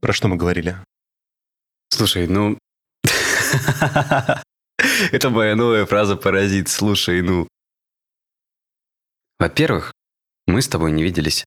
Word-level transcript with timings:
Про 0.00 0.12
что 0.12 0.28
мы 0.28 0.36
говорили? 0.36 0.76
Слушай, 1.90 2.26
ну... 2.26 2.58
Это 5.12 5.30
моя 5.30 5.56
новая 5.56 5.86
фраза 5.86 6.16
«паразит». 6.16 6.68
Слушай, 6.68 7.22
ну... 7.22 7.46
Во-первых, 9.38 9.92
мы 10.46 10.62
с 10.62 10.68
тобой 10.68 10.92
не 10.92 11.02
виделись 11.02 11.44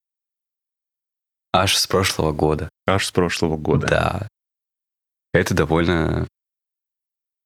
аж 1.53 1.77
с 1.77 1.87
прошлого 1.87 2.31
года. 2.31 2.69
Аж 2.87 3.05
с 3.05 3.11
прошлого 3.11 3.55
года. 3.57 3.87
Да. 3.87 4.27
Это 5.33 5.53
довольно... 5.53 6.27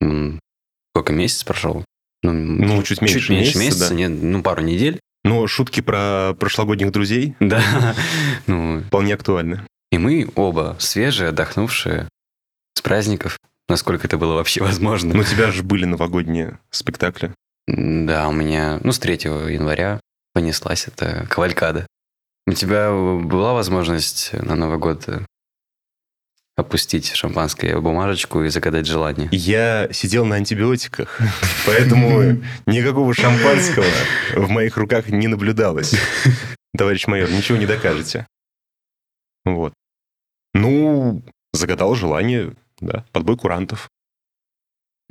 Сколько 0.02 1.14
месяц 1.14 1.44
прошел? 1.44 1.86
Ну, 2.24 2.34
ну 2.34 2.82
чуть 2.84 3.02
меньше, 3.02 3.20
чуть 3.20 3.30
меньше 3.30 3.58
месяца, 3.58 3.60
месяца 3.60 3.90
да. 3.90 3.96
нет, 3.96 4.12
ну, 4.12 4.42
пару 4.42 4.64
недель. 4.64 5.00
Но 5.24 5.46
шутки 5.46 5.82
про 5.82 6.34
прошлогодних 6.40 6.92
друзей 6.92 7.36
да. 7.40 7.96
ну, 8.48 8.82
вполне 8.82 9.14
актуальны. 9.14 9.66
И 9.92 9.98
мы 9.98 10.30
оба 10.36 10.76
свежие, 10.80 11.30
отдохнувшие 11.30 12.10
с 12.74 12.82
праздников, 12.82 13.38
насколько 13.70 14.08
это 14.08 14.18
было 14.18 14.34
вообще 14.34 14.62
возможно. 14.62 15.14
Но 15.14 15.22
у 15.22 15.24
тебя 15.24 15.52
же 15.52 15.64
были 15.64 15.86
новогодние 15.86 16.60
спектакли. 16.70 17.34
Да, 17.68 18.28
у 18.28 18.32
меня, 18.32 18.80
ну, 18.84 18.92
с 18.92 19.00
3 19.00 19.14
января 19.54 20.00
понеслась 20.34 20.88
эта 20.88 21.26
кавалькада. 21.30 21.88
У 22.46 22.54
тебя 22.54 22.92
была 22.92 23.54
возможность 23.54 24.32
на 24.34 24.56
Новый 24.56 24.78
год 24.78 25.08
опустить 26.58 27.14
шампанское 27.14 27.78
бумажечку 27.80 28.44
и 28.44 28.50
загадать 28.50 28.88
желание? 28.88 29.30
Я 29.32 29.90
сидел 29.92 30.26
на 30.26 30.38
антибиотиках, 30.38 31.20
поэтому 31.66 32.42
никакого 32.66 33.14
шампанского 33.14 33.86
в 34.36 34.50
моих 34.50 34.76
руках 34.78 35.08
не 35.10 35.28
наблюдалось. 35.28 35.94
Товарищ 36.78 37.08
майор, 37.08 37.30
ничего 37.30 37.58
не 37.58 37.66
докажете. 37.66 38.28
Вот. 39.46 39.74
Ну, 40.58 41.24
загадал 41.54 41.96
желание, 41.96 42.54
да, 42.80 43.06
подбой 43.12 43.38
курантов. 43.38 43.90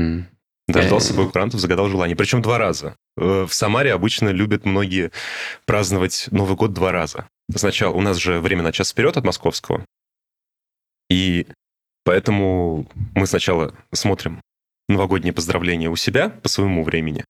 Mm. 0.01 0.25
Дождался 0.69 1.15
бой 1.15 1.31
курантов, 1.31 1.61
загадал 1.61 1.89
желание. 1.89 2.17
Причем 2.17 2.43
два 2.43 2.59
раза. 2.59 2.97
Э, 3.17 3.47
в 3.49 3.55
Самаре 3.55 3.93
обычно 3.93 4.31
любят 4.31 4.65
многие 4.65 5.13
праздновать 5.65 6.29
Новый 6.33 6.57
год 6.57 6.73
два 6.73 6.91
раза. 6.91 7.29
Сначала 7.55 7.95
у 7.95 8.01
нас 8.01 8.17
же 8.17 8.41
время 8.41 8.63
на 8.63 8.73
час 8.73 8.91
вперед 8.91 9.17
от 9.17 9.25
московского. 9.25 9.85
И 11.09 11.47
поэтому 12.05 12.89
мы 13.15 13.27
сначала 13.29 13.75
смотрим 13.93 14.41
новогодние 14.89 15.33
поздравления 15.33 15.89
у 15.89 15.97
себя 15.97 16.31
по 16.31 16.49
своему 16.49 16.83
времени, 16.83 17.25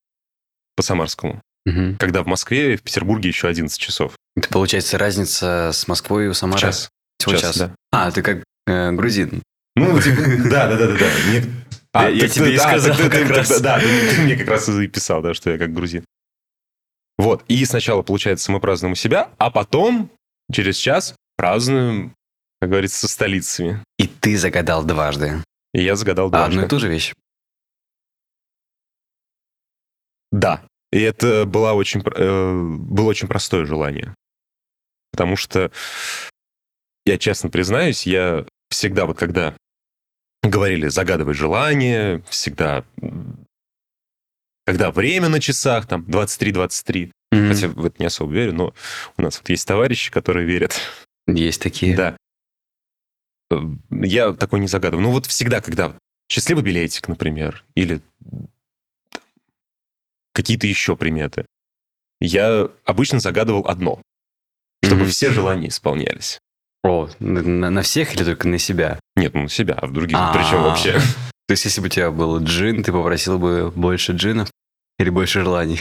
по 0.74 0.82
самарскому. 0.82 1.42
Угу. 1.66 1.96
Когда 1.98 2.22
в 2.22 2.26
Москве 2.26 2.74
и 2.74 2.76
в 2.76 2.82
Петербурге 2.82 3.28
еще 3.28 3.48
11 3.48 3.78
часов. 3.78 4.14
Это 4.34 4.48
получается 4.48 4.96
разница 4.96 5.70
с 5.72 5.88
Москвой 5.88 6.26
и 6.26 6.28
у 6.28 6.34
Самары? 6.34 6.60
Час. 6.60 6.88
Всего 7.18 7.32
час, 7.32 7.42
час. 7.42 7.56
да. 7.58 7.74
А, 7.92 8.10
ты 8.10 8.22
как 8.22 8.44
э, 8.66 8.92
грузин. 8.92 9.42
Ну, 9.74 10.00
типа, 10.00 10.22
да, 10.50 10.68
да, 10.68 10.76
да, 10.76 10.86
да, 10.86 10.96
да. 10.96 11.08
А, 11.92 12.10
я 12.10 12.28
тебе 12.28 12.54
и 12.54 12.58
сказал 12.58 12.96
как 12.96 13.30
раз. 13.30 13.60
Да, 13.60 13.78
ты 13.80 14.20
мне 14.22 14.36
как 14.36 14.48
раз 14.48 14.68
и 14.68 14.86
писал, 14.86 15.22
да, 15.22 15.34
что 15.34 15.50
я 15.50 15.58
как 15.58 15.72
грузин. 15.72 16.04
Вот, 17.18 17.44
и 17.48 17.64
сначала, 17.64 18.02
получается, 18.02 18.52
мы 18.52 18.60
празднуем 18.60 18.92
у 18.92 18.96
себя, 18.96 19.30
а 19.38 19.50
потом, 19.50 20.10
через 20.52 20.76
час, 20.76 21.14
празднуем, 21.36 22.14
как 22.60 22.70
говорится, 22.70 22.98
со 22.98 23.08
столицами. 23.08 23.82
И 23.98 24.06
ты 24.06 24.36
загадал 24.36 24.84
дважды. 24.84 25.42
И 25.72 25.82
я 25.82 25.96
загадал 25.96 26.28
дважды. 26.30 26.44
А 26.44 26.48
одну 26.48 26.66
и 26.66 26.68
ту 26.68 26.78
же 26.78 26.88
вещь? 26.88 27.14
Да. 30.30 30.62
И 30.92 31.00
это 31.00 31.46
было 31.46 31.72
очень, 31.72 32.02
э, 32.04 32.52
было 32.78 33.08
очень 33.08 33.28
простое 33.28 33.64
желание. 33.64 34.14
Потому 35.12 35.36
что, 35.36 35.70
я 37.06 37.18
честно 37.18 37.48
признаюсь, 37.48 38.06
я 38.06 38.44
всегда 38.68 39.06
вот 39.06 39.18
когда 39.18 39.56
говорили 40.42 40.88
загадывай 40.88 41.34
желание, 41.34 42.22
всегда 42.28 42.84
когда 44.66 44.90
время 44.90 45.28
на 45.28 45.40
часах, 45.40 45.86
там, 45.86 46.02
23-23, 46.02 47.12
mm-hmm. 47.32 47.48
хотя 47.48 47.68
в 47.68 47.84
это 47.84 47.96
не 48.00 48.06
особо 48.06 48.32
верю, 48.32 48.52
но 48.52 48.74
у 49.16 49.22
нас 49.22 49.38
вот 49.38 49.48
есть 49.48 49.66
товарищи, 49.66 50.10
которые 50.10 50.44
верят. 50.44 50.80
Есть 51.28 51.62
такие. 51.62 51.96
Да. 51.96 52.16
Э, 53.52 53.60
я 53.90 54.32
такой 54.32 54.58
не 54.58 54.66
загадываю. 54.66 55.04
Ну 55.04 55.12
вот 55.12 55.26
всегда, 55.26 55.60
когда 55.60 55.96
счастливый 56.28 56.64
билетик, 56.64 57.06
например, 57.06 57.64
или 57.76 58.00
какие-то 60.32 60.66
еще 60.66 60.96
приметы, 60.96 61.46
я 62.20 62.68
обычно 62.84 63.20
загадывал 63.20 63.68
одно, 63.68 64.02
чтобы 64.82 65.04
mm-hmm. 65.04 65.10
все 65.10 65.30
желания 65.30 65.68
исполнялись. 65.68 66.40
О, 66.86 67.08
на, 67.18 67.70
на 67.70 67.82
всех 67.82 68.14
или 68.14 68.22
только 68.22 68.46
на 68.46 68.58
себя? 68.58 69.00
Нет, 69.16 69.34
ну 69.34 69.42
на 69.42 69.48
себя, 69.48 69.74
а 69.74 69.86
в 69.86 69.92
других 69.92 70.16
А-а-а. 70.16 70.32
причем 70.32 70.62
вообще. 70.62 70.92
То 71.48 71.52
есть, 71.52 71.64
если 71.64 71.80
бы 71.80 71.86
у 71.86 71.90
тебя 71.90 72.10
был 72.10 72.38
джин, 72.42 72.82
ты 72.82 72.92
попросил 72.92 73.38
бы 73.38 73.72
больше 73.74 74.12
джинов 74.12 74.50
или 74.98 75.10
больше 75.10 75.42
желаний? 75.42 75.80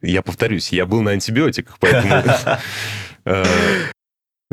Я 0.00 0.22
повторюсь, 0.22 0.72
я 0.72 0.86
был 0.86 1.02
на 1.02 1.12
антибиотиках, 1.12 1.78
поэтому 1.78 2.14
э, 3.24 3.44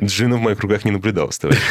джина 0.01 0.37
в 0.37 0.41
моих 0.41 0.59
руках 0.59 0.85
не 0.85 0.91
наблюдалось, 0.91 1.39
товарищ. 1.39 1.61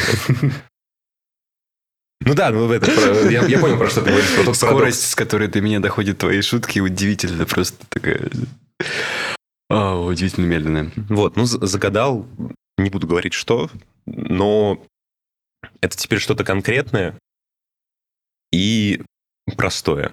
Ну 2.23 2.35
да, 2.35 2.51
ну 2.51 2.71
это 2.71 2.91
я, 3.29 3.43
я 3.45 3.59
понял, 3.59 3.77
про 3.77 3.89
что 3.89 4.01
ты 4.01 4.11
говоришь. 4.11 4.35
Про 4.35 4.43
тот 4.43 4.55
Скорость, 4.55 5.09
с 5.09 5.15
которой 5.15 5.47
до 5.47 5.59
меня 5.59 5.79
доходят 5.79 6.19
твои 6.19 6.41
шутки, 6.41 6.79
удивительно 6.79 7.45
просто 7.45 7.83
такая... 7.89 8.29
А, 9.69 9.97
удивительно 9.97 10.45
медленная. 10.45 10.91
Вот, 11.09 11.35
ну 11.35 11.45
загадал 11.45 12.27
не 12.81 12.89
буду 12.89 13.07
говорить 13.07 13.33
что, 13.33 13.69
но 14.05 14.83
это 15.81 15.97
теперь 15.97 16.19
что-то 16.19 16.43
конкретное 16.43 17.17
и 18.51 19.01
простое. 19.57 20.11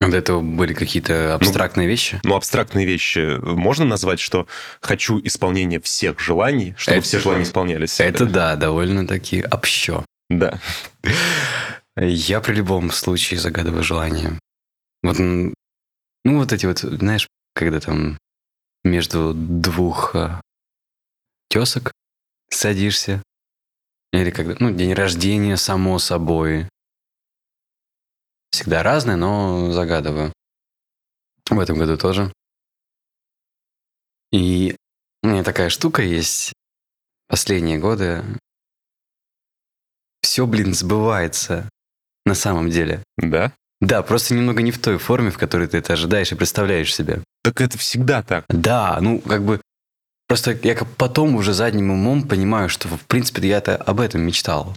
А 0.00 0.08
до 0.08 0.18
этого 0.18 0.42
были 0.42 0.74
какие-то 0.74 1.34
абстрактные 1.34 1.86
ну, 1.86 1.90
вещи? 1.90 2.20
Ну, 2.22 2.36
абстрактные 2.36 2.86
вещи 2.86 3.38
можно 3.40 3.86
назвать, 3.86 4.20
что 4.20 4.46
хочу 4.80 5.18
исполнения 5.24 5.80
всех 5.80 6.20
желаний, 6.20 6.74
чтобы 6.76 6.98
это, 6.98 7.06
все 7.06 7.18
желания 7.18 7.44
исполнялись. 7.44 7.98
Это 7.98 8.26
да, 8.26 8.56
довольно-таки 8.56 9.42
общо. 9.50 10.04
Да. 10.28 10.60
Я 11.96 12.40
при 12.42 12.56
любом 12.56 12.90
случае 12.90 13.40
загадываю 13.40 13.82
желание. 13.82 14.38
Вот, 15.02 15.18
ну, 15.18 15.54
вот 16.24 16.52
эти 16.52 16.66
вот, 16.66 16.80
знаешь, 16.80 17.26
когда 17.54 17.80
там 17.80 18.18
между 18.84 19.32
двух 19.34 20.14
а, 20.14 20.40
тесок 21.48 21.92
садишься. 22.50 23.22
Или 24.12 24.30
когда, 24.30 24.56
ну, 24.60 24.70
день 24.70 24.94
рождения, 24.94 25.56
само 25.56 25.98
собой. 25.98 26.68
Всегда 28.50 28.82
разное, 28.82 29.16
но 29.16 29.72
загадываю. 29.72 30.32
В 31.50 31.58
этом 31.58 31.78
году 31.78 31.96
тоже. 31.96 32.32
И 34.32 34.76
у 35.22 35.28
меня 35.28 35.44
такая 35.44 35.70
штука 35.70 36.02
есть. 36.02 36.52
Последние 37.28 37.78
годы 37.78 38.24
все, 40.22 40.46
блин, 40.46 40.74
сбывается 40.74 41.68
на 42.24 42.34
самом 42.34 42.70
деле. 42.70 43.02
Да? 43.16 43.52
Да, 43.80 44.02
просто 44.02 44.34
немного 44.34 44.62
не 44.62 44.70
в 44.70 44.78
той 44.80 44.98
форме, 44.98 45.30
в 45.30 45.38
которой 45.38 45.68
ты 45.68 45.78
это 45.78 45.92
ожидаешь 45.92 46.32
и 46.32 46.34
представляешь 46.34 46.94
себе. 46.94 47.22
Так 47.42 47.60
это 47.60 47.78
всегда 47.78 48.22
так. 48.22 48.44
Да, 48.48 48.98
ну 49.00 49.20
как 49.20 49.44
бы 49.44 49.60
Просто 50.28 50.58
я 50.62 50.76
потом 50.96 51.36
уже 51.36 51.52
задним 51.52 51.90
умом 51.90 52.26
понимаю, 52.26 52.68
что, 52.68 52.88
в 52.88 53.06
принципе, 53.06 53.46
я-то 53.46 53.76
об 53.76 54.00
этом 54.00 54.22
мечтал. 54.22 54.74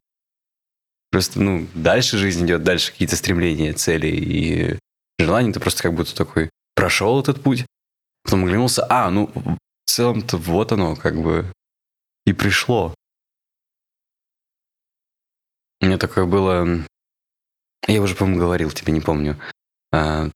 Просто, 1.12 1.42
ну, 1.42 1.68
дальше 1.74 2.18
жизнь 2.18 2.46
идет, 2.46 2.64
дальше 2.64 2.92
какие-то 2.92 3.16
стремления, 3.16 3.74
цели 3.74 4.08
и 4.08 4.80
желания. 5.18 5.52
Ты 5.52 5.60
просто 5.60 5.82
как 5.82 5.94
будто 5.94 6.16
такой 6.16 6.52
прошел 6.76 7.20
этот 7.20 7.42
путь, 7.42 7.66
потом 8.24 8.44
оглянулся, 8.44 8.86
а, 8.90 9.10
ну, 9.10 9.32
в 9.34 9.58
целом-то 9.86 10.38
вот 10.38 10.72
оно 10.72 10.96
как 10.96 11.20
бы 11.20 11.52
и 12.26 12.34
пришло. 12.34 12.94
У 15.82 15.86
меня 15.86 15.98
такое 15.98 16.26
было... 16.26 16.86
Я 17.88 18.02
уже, 18.02 18.14
по-моему, 18.14 18.40
говорил 18.40 18.70
тебе, 18.70 18.94
не 18.94 19.02
помню. 19.02 19.40
А, 19.92 20.30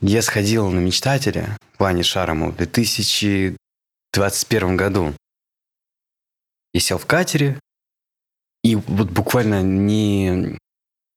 Я 0.00 0.22
сходил 0.22 0.70
на 0.70 0.78
мечтателя 0.78 1.58
Ване 1.78 2.02
Шараму 2.02 2.52
в 2.52 2.56
2021 2.56 4.76
году. 4.76 5.14
Я 6.72 6.80
сел 6.80 6.98
в 6.98 7.06
катере, 7.06 7.60
и 8.62 8.76
вот 8.76 9.10
буквально 9.10 9.62
не, 9.62 10.58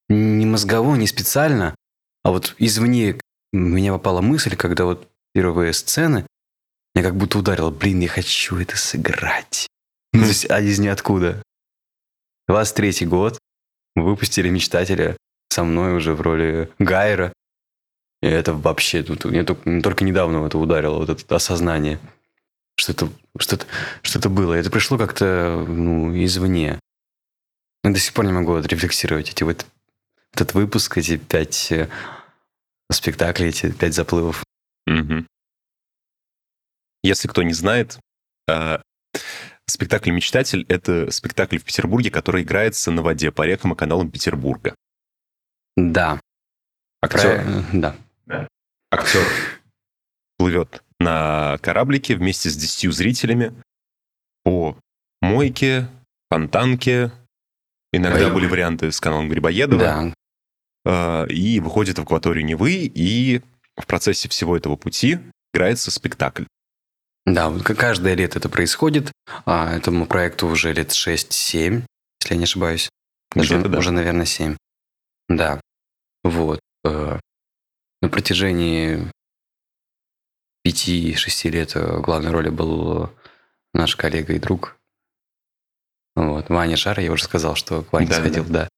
не 0.09 0.45
мозгово, 0.45 0.95
не 0.95 1.07
специально, 1.07 1.75
а 2.23 2.31
вот 2.31 2.55
извне 2.57 3.19
меня 3.53 3.93
попала 3.93 4.21
мысль, 4.21 4.55
когда 4.55 4.85
вот 4.85 5.07
первые 5.33 5.73
сцены, 5.73 6.25
меня 6.93 7.05
как 7.05 7.15
будто 7.15 7.39
ударило, 7.39 7.71
блин, 7.71 8.01
я 8.01 8.09
хочу 8.09 8.57
это 8.57 8.77
сыграть. 8.77 9.67
Ну, 10.13 10.21
то 10.21 10.29
есть, 10.29 10.49
а 10.49 10.61
из 10.61 10.79
ниоткуда. 10.79 11.43
23 12.47 13.05
год, 13.05 13.37
выпустили 13.95 14.49
«Мечтателя» 14.49 15.17
со 15.49 15.63
мной 15.63 15.95
уже 15.95 16.15
в 16.15 16.21
роли 16.21 16.71
Гайра. 16.79 17.33
И 18.27 18.29
это 18.29 18.51
вообще, 18.51 19.03
тут, 19.03 19.23
мне 19.23 19.45
только, 19.45 19.81
только 19.81 20.03
недавно 20.03 20.45
это 20.45 20.57
ударило, 20.57 20.97
вот 20.97 21.09
это 21.09 21.35
осознание. 21.35 21.97
что-то 22.75 23.09
что 23.39 23.57
что 24.01 24.29
было. 24.29 24.53
Это 24.53 24.69
пришло 24.69 24.97
как-то 24.97 25.65
ну, 25.65 26.13
извне. 26.13 26.77
Я 27.85 27.91
до 27.91 27.99
сих 27.99 28.13
пор 28.13 28.25
не 28.25 28.33
могу 28.33 28.55
отрефлексировать 28.55 29.29
эти 29.29 29.43
вот 29.43 29.65
этот 30.33 30.53
выпуск, 30.55 30.97
эти 30.97 31.15
пять 31.15 31.71
э, 31.71 31.87
спектаклей, 32.91 33.47
эти 33.47 33.71
пять 33.71 33.93
заплывов. 33.93 34.43
Угу. 34.87 35.25
Если 37.03 37.29
кто 37.29 37.43
не 37.43 37.53
знает, 37.53 37.97
э, 38.49 38.79
спектакль 39.67 40.11
«Мечтатель»— 40.11 40.65
это 40.67 41.11
спектакль 41.11 41.59
в 41.59 41.63
Петербурге, 41.63 42.11
который 42.11 42.43
играется 42.43 42.91
на 42.91 43.03
воде 43.03 43.31
по 43.31 43.43
рекам 43.43 43.71
и 43.71 43.77
каналам 43.77 44.11
Петербурга. 44.11 44.75
Да. 45.77 46.19
Актер, 47.01 47.41
Про... 47.41 47.63
Да. 47.71 47.95
Актер 48.91 49.21
плывет 50.37 50.83
на 50.99 51.57
кораблике 51.61 52.15
вместе 52.15 52.49
с 52.49 52.55
десятью 52.55 52.91
зрителями 52.91 53.53
по 54.43 54.77
мойке, 55.21 55.87
фонтанке. 56.29 57.11
Иногда 57.91 58.27
Ой. 58.27 58.33
были 58.33 58.45
варианты 58.47 58.91
с 58.91 58.99
каналом 58.99 59.29
Грибоедова. 59.29 59.79
Да. 59.79 60.13
Э, 60.85 61.27
И 61.29 61.59
выходит 61.59 61.97
в 61.97 62.01
акваторию 62.01 62.45
Невы, 62.45 62.73
и 62.73 63.41
в 63.75 63.85
процессе 63.85 64.29
всего 64.29 64.57
этого 64.57 64.75
пути 64.75 65.19
играется 65.53 65.91
спектакль. 65.91 66.43
Да, 67.25 67.49
вот 67.49 67.63
каждое 67.63 68.13
лето 68.13 68.39
это 68.39 68.49
происходит. 68.49 69.11
А 69.45 69.75
этому 69.75 70.05
проекту 70.05 70.47
уже 70.47 70.71
лет 70.73 70.91
6-7, 70.91 71.83
если 72.21 72.33
я 72.33 72.37
не 72.37 72.43
ошибаюсь. 72.43 72.89
Даже 73.35 73.61
да. 73.61 73.77
уже, 73.77 73.91
наверное, 73.91 74.25
7. 74.25 74.55
Да. 75.27 75.59
Вот. 76.23 76.59
На 78.01 78.09
протяжении 78.09 79.11
5-6 80.65 81.49
лет 81.49 81.75
э, 81.75 81.99
главной 81.99 82.31
роли 82.31 82.49
был 82.49 83.09
наш 83.73 83.95
коллега 83.95 84.33
и 84.33 84.39
друг. 84.39 84.77
Вот. 86.15 86.49
Ваня 86.49 86.77
Шара, 86.77 87.01
я 87.01 87.11
уже 87.11 87.23
сказал, 87.23 87.55
что 87.55 87.83
к 87.83 87.93
Ване 87.93 88.07
Да-да-да. 88.07 88.23
сходил, 88.29 88.45
да. 88.45 88.69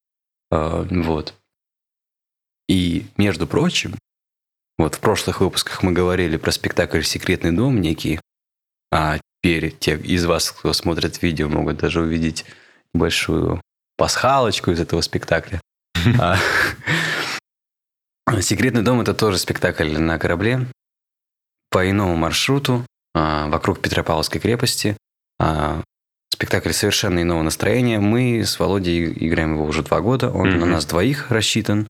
Э, 0.51 0.87
Вот. 0.89 1.33
И, 2.67 3.07
между 3.17 3.47
прочим, 3.47 3.95
вот 4.77 4.95
в 4.95 4.99
прошлых 4.99 5.41
выпусках 5.41 5.81
мы 5.83 5.91
говорили 5.91 6.37
про 6.37 6.51
спектакль 6.51 7.01
«Секретный 7.01 7.51
дом» 7.51 7.81
некий, 7.81 8.19
а 8.91 9.17
теперь 9.41 9.75
те 9.75 9.97
из 9.97 10.25
вас, 10.25 10.51
кто 10.51 10.71
смотрит 10.73 11.21
видео, 11.21 11.49
могут 11.49 11.77
даже 11.77 12.01
увидеть 12.01 12.45
большую 12.93 13.61
пасхалочку 13.97 14.71
из 14.71 14.79
этого 14.79 15.01
спектакля. 15.01 15.59
«Секретный 18.41 18.81
дом»— 18.81 19.01
это 19.01 19.13
тоже 19.13 19.37
спектакль 19.37 19.97
на 19.97 20.17
корабле 20.19 20.67
по 21.71 21.89
иному 21.89 22.15
маршруту 22.15 22.85
а, 23.13 23.47
вокруг 23.47 23.79
Петропавловской 23.79 24.39
крепости. 24.41 24.97
А, 25.39 25.81
Спектакль 26.31 26.71
совершенно 26.71 27.21
иного 27.21 27.41
настроения. 27.41 27.99
Мы 27.99 28.45
с 28.45 28.59
Володей 28.59 29.11
играем 29.11 29.55
его 29.55 29.65
уже 29.65 29.83
два 29.83 29.99
года. 29.99 30.29
Он 30.31 30.49
на 30.51 30.57
Мгм. 30.65 30.71
нас 30.71 30.85
двоих 30.85 31.31
рассчитан. 31.31 31.87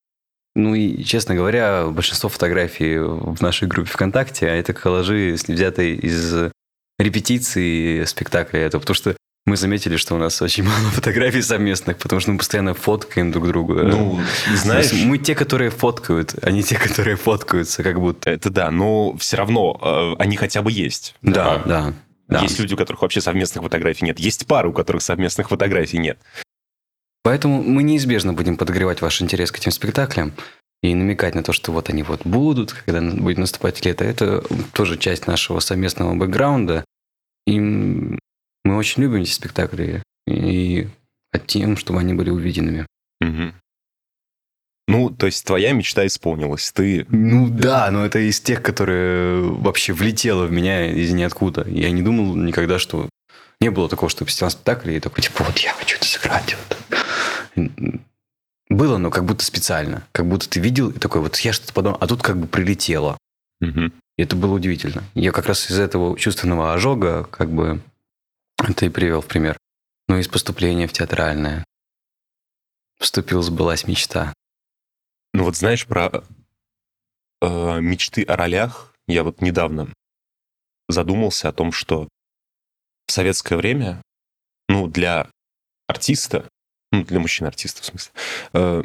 Ну 0.55 0.73
и, 0.73 1.03
честно 1.03 1.35
говоря, 1.35 1.85
большинство 1.87 2.29
фотографий 2.29 2.97
в 2.97 3.39
нашей 3.41 3.67
группе 3.67 3.91
ВКонтакте, 3.91 4.47
а 4.47 4.55
это 4.55 4.73
коллажи, 4.73 5.35
взятые 5.47 5.95
из 5.95 6.51
репетиции 6.97 8.03
спектакля. 8.05 8.61
Это 8.61 8.79
потому 8.79 8.95
что 8.95 9.15
мы 9.49 9.57
заметили, 9.57 9.97
что 9.97 10.15
у 10.15 10.17
нас 10.17 10.41
очень 10.41 10.63
мало 10.63 10.89
фотографий 10.91 11.41
совместных, 11.41 11.97
потому 11.97 12.19
что 12.19 12.31
мы 12.31 12.37
постоянно 12.37 12.73
фоткаем 12.73 13.31
друг 13.31 13.47
друга. 13.47 13.83
Ну, 13.83 14.19
знаешь, 14.55 14.93
мы 14.93 15.17
те, 15.17 15.35
которые 15.35 15.71
фоткают, 15.71 16.35
а 16.41 16.51
не 16.51 16.63
те, 16.63 16.77
которые 16.77 17.15
фоткаются, 17.15 17.83
как 17.83 17.99
будто. 17.99 18.29
это 18.29 18.49
да, 18.49 18.71
но 18.71 19.17
все 19.17 19.37
равно 19.37 19.79
э, 19.81 20.21
они 20.21 20.37
хотя 20.37 20.61
бы 20.61 20.71
есть. 20.71 21.15
Да, 21.21 21.55
А, 21.55 21.67
да. 21.67 21.93
да. 22.27 22.39
Есть 22.41 22.59
люди, 22.59 22.73
у 22.75 22.77
которых 22.77 23.01
вообще 23.01 23.21
совместных 23.21 23.63
фотографий 23.63 24.05
нет. 24.05 24.19
Есть 24.19 24.45
пары, 24.45 24.69
у 24.69 24.73
которых 24.73 25.01
совместных 25.01 25.49
фотографий 25.49 25.97
нет. 25.97 26.19
Поэтому 27.23 27.61
мы 27.63 27.83
неизбежно 27.83 28.33
будем 28.33 28.55
подогревать 28.55 29.01
ваш 29.01 29.21
интерес 29.21 29.51
к 29.51 29.57
этим 29.57 29.71
спектаклям 29.71 30.33
и 30.81 30.95
намекать 30.95 31.35
на 31.35 31.43
то, 31.43 31.51
что 31.51 31.71
вот 31.71 31.89
они 31.89 32.03
вот 32.03 32.21
будут, 32.25 32.73
когда 32.73 33.01
будет 33.01 33.37
наступать 33.37 33.83
лето. 33.85 34.05
Это 34.05 34.43
тоже 34.73 34.97
часть 34.97 35.27
нашего 35.27 35.59
совместного 35.59 36.13
бэкграунда. 36.15 36.85
И 37.45 37.59
мы 38.69 38.77
очень 38.77 39.01
любим 39.01 39.21
эти 39.23 39.31
спектакли 39.31 40.03
и 40.27 40.87
хотим, 41.33 41.75
чтобы 41.75 41.99
они 41.99 42.13
были 42.13 42.29
увиденными. 42.29 42.85
Мгм. 43.19 43.55
Ну, 44.87 45.09
то 45.09 45.25
есть 45.25 45.43
твоя 45.43 45.73
мечта 45.73 46.05
исполнилась. 46.05 46.71
Ты 46.71 47.07
Ну 47.09 47.49
да, 47.49 47.89
но 47.89 48.05
это 48.05 48.19
из 48.19 48.39
тех, 48.39 48.61
которые 48.61 49.41
вообще 49.41 49.93
влетело 49.93 50.45
в 50.45 50.51
меня 50.51 50.91
из 50.91 51.11
ниоткуда. 51.11 51.67
Я 51.67 51.89
не 51.89 52.03
думал 52.03 52.35
никогда, 52.35 52.77
что... 52.77 53.09
Не 53.59 53.71
было 53.71 53.89
такого, 53.89 54.09
что 54.09 54.23
я 54.23 54.49
спектакль 54.49 54.91
и 54.91 54.99
такой, 54.99 55.23
типа, 55.23 55.43
вот 55.43 55.57
я 55.57 55.73
хочу 55.73 55.97
это 55.97 56.05
сыграть. 56.05 56.55
Вот. 57.55 57.67
Было, 58.69 58.97
но 58.97 59.09
как 59.09 59.25
будто 59.25 59.43
специально. 59.43 60.03
Как 60.11 60.27
будто 60.27 60.47
ты 60.47 60.59
видел 60.59 60.91
и 60.91 60.99
такой, 60.99 61.21
вот 61.21 61.37
я 61.37 61.53
что-то 61.53 61.73
подумал, 61.73 61.97
а 61.99 62.07
тут 62.07 62.21
как 62.21 62.37
бы 62.37 62.45
прилетело. 62.45 63.17
Мгм. 63.61 63.91
И 64.17 64.21
это 64.21 64.35
было 64.35 64.53
удивительно. 64.53 65.03
Я 65.15 65.31
как 65.31 65.47
раз 65.47 65.71
из 65.71 65.79
этого 65.79 66.17
чувственного 66.17 66.73
ожога, 66.73 67.23
как 67.25 67.49
бы, 67.49 67.81
и 68.67 68.89
привел 68.89 69.21
в 69.21 69.27
пример. 69.27 69.57
Ну, 70.07 70.17
из 70.17 70.27
поступления 70.27 70.87
в 70.87 70.93
театральное. 70.93 71.63
Вступил, 72.99 73.41
сбылась 73.41 73.87
мечта. 73.87 74.33
Ну 75.33 75.43
вот 75.43 75.55
знаешь 75.55 75.85
про 75.85 76.23
э, 77.41 77.79
мечты 77.79 78.23
о 78.23 78.35
ролях, 78.35 78.93
я 79.07 79.23
вот 79.23 79.41
недавно 79.41 79.93
задумался 80.87 81.49
о 81.49 81.53
том, 81.53 81.71
что 81.71 82.07
в 83.07 83.11
советское 83.11 83.55
время, 83.55 84.01
ну, 84.67 84.87
для 84.87 85.29
артиста, 85.87 86.47
ну, 86.91 87.03
для 87.05 87.19
мужчин-артиста, 87.19 87.81
в 87.81 87.85
смысле, 87.85 88.11
э, 88.53 88.83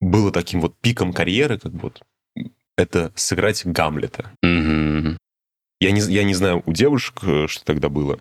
было 0.00 0.32
таким 0.32 0.60
вот 0.60 0.76
пиком 0.80 1.12
карьеры, 1.12 1.58
как 1.58 1.72
вот, 1.72 2.02
это 2.76 3.12
сыграть 3.16 3.66
Гамлета. 3.66 4.32
Мгм. 4.42 5.18
Я 5.80 5.90
не, 5.90 6.00
я 6.00 6.24
не 6.24 6.34
знаю, 6.34 6.62
у 6.64 6.72
девушек 6.72 7.22
э, 7.22 7.46
что 7.48 7.64
тогда 7.64 7.88
было. 7.88 8.18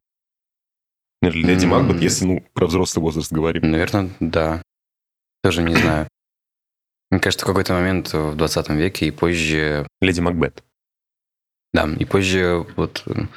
Наверное, 1.34 1.54
Леди. 1.56 1.66
Макбет, 1.66 2.02
если, 2.02 2.26
ну, 2.26 2.42
про 2.54 2.68
взрослый 2.68 3.02
возраст 3.02 3.32
говорим. 3.32 3.70
Наверное, 3.72 4.10
да. 4.20 4.62
Тоже 5.44 5.64
не 5.64 5.76
знаю. 5.76 6.08
Мне 7.12 7.20
кажется, 7.20 7.46
в 7.46 7.48
какой-то 7.48 7.74
момент 7.74 8.12
в 8.14 8.36
20 8.36 8.70
веке 8.70 9.08
и 9.08 9.12
позже, 9.12 9.88
Леди 10.02 10.20
Макбет. 10.20 10.64
да, 11.74 11.88
и 11.88 12.06
позже 12.06 12.66
вот 12.76 13.04
м, 13.08 13.30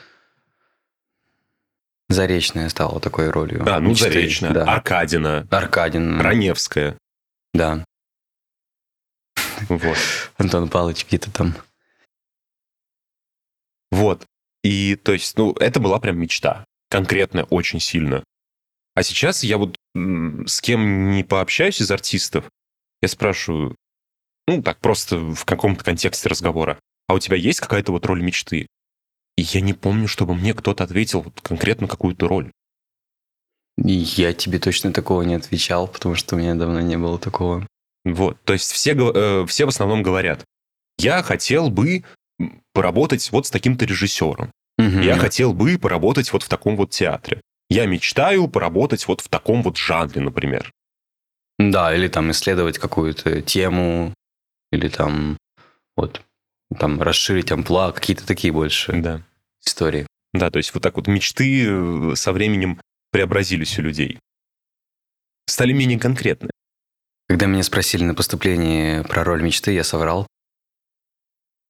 Заречная 2.09 2.71
стала 2.71 3.01
такой 3.01 3.29
ролью. 3.29 3.63
Да, 3.65 3.81
ну, 3.81 3.91
мечты. 3.91 4.05
Заречная, 4.11 4.53
Да. 4.53 4.65
Аркадина, 4.65 5.47
Аркадин. 5.51 6.21
Раневская. 6.21 6.97
Да. 7.53 7.85
Вот. 9.69 9.99
Антон 10.39 10.71
Павлович 10.71 11.05
где-то 11.07 11.31
там. 11.31 11.55
Вот. 13.91 14.25
И, 14.63 14.97
то 14.97 15.13
есть, 15.13 15.37
ну, 15.37 15.53
это 15.53 15.81
была 15.81 16.01
прям 16.01 16.19
мечта. 16.19 16.65
Конкретная, 16.91 17.45
очень 17.45 17.81
сильно. 17.81 18.25
А 18.95 19.03
сейчас 19.03 19.45
я 19.45 19.59
вот 19.59 19.77
с 19.95 20.61
кем 20.61 21.11
не 21.11 21.23
пообщаюсь 21.23 21.81
из 21.81 21.91
артистов, 21.91 22.51
я 23.01 23.09
спрашиваю, 23.09 23.77
ну, 24.47 24.63
так, 24.63 24.81
просто 24.81 25.19
в 25.19 25.45
каком-то 25.45 25.85
контексте 25.85 26.29
разговора, 26.29 26.79
а 27.07 27.15
у 27.15 27.19
тебя 27.19 27.37
есть 27.37 27.61
какая-то 27.61 27.93
вот 27.93 28.07
роль 28.07 28.23
мечты? 28.23 28.67
И 29.37 29.43
я 29.43 29.61
не 29.61 29.73
помню, 29.73 30.09
чтобы 30.09 30.35
мне 30.35 30.53
кто-то 30.53 30.85
ответил 30.85 31.21
вот 31.21 31.41
конкретно 31.41 31.87
какую-то 31.87 32.27
роль. 32.27 32.51
Я 33.77 34.33
тебе 34.33 34.59
точно 34.59 34.93
такого 34.93 35.23
не 35.23 35.35
отвечал, 35.35 35.87
потому 35.87 36.17
что 36.17 36.35
у 36.35 36.39
меня 36.39 36.55
давно 36.57 36.81
не 36.81 36.99
было 36.99 37.19
такого. 37.19 37.67
Вот. 38.05 38.43
То 38.43 38.55
есть 38.55 38.73
все, 38.73 38.95
э, 38.95 39.47
все 39.47 39.65
в 39.65 39.69
основном 39.69 40.03
говорят, 40.03 40.45
я 40.99 41.23
хотел 41.23 41.71
бы 41.71 42.05
поработать 42.73 43.31
вот 43.31 43.47
с 43.47 43.51
таким-то 43.51 43.85
режиссером. 43.85 44.51
Мгм. 44.79 45.01
Я 45.03 45.17
хотел 45.17 45.53
бы 45.53 45.79
поработать 45.79 46.33
вот 46.33 46.43
в 46.43 46.49
таком 46.49 46.77
вот 46.77 46.91
театре. 46.91 47.41
Я 47.69 47.87
мечтаю 47.87 48.49
поработать 48.49 49.07
вот 49.09 49.21
в 49.21 49.29
таком 49.29 49.63
вот 49.63 49.77
жанре, 49.77 50.21
например. 50.21 50.73
Да, 51.59 51.95
или 51.95 52.09
там 52.09 52.31
исследовать 52.31 52.79
какую-то 52.79 53.43
тему, 53.43 54.15
или 54.71 54.89
там 54.89 55.37
вот 55.97 56.23
там 56.79 57.03
расширить 57.03 57.51
амплуа, 57.51 57.93
какие-то 57.93 58.27
такие 58.27 58.53
больше 58.53 58.93
Да. 58.93 59.23
истории. 59.67 60.07
Да, 60.33 60.51
то 60.51 60.59
есть 60.59 60.73
вот 60.75 60.83
так 60.83 60.97
вот 60.97 61.09
мечты 61.09 61.67
э, 61.67 62.15
со 62.15 62.33
временем 62.33 62.81
преобразились 63.11 63.79
у 63.79 63.83
людей. 63.83 64.19
Стали 65.47 65.73
менее 65.73 65.99
конкретны. 65.99 66.51
Когда 67.27 67.47
меня 67.47 67.63
спросили 67.63 68.05
на 68.05 68.15
поступлении 68.15 69.03
про 69.03 69.25
роль 69.25 69.43
мечты, 69.43 69.73
я 69.73 69.83
соврал. 69.85 70.27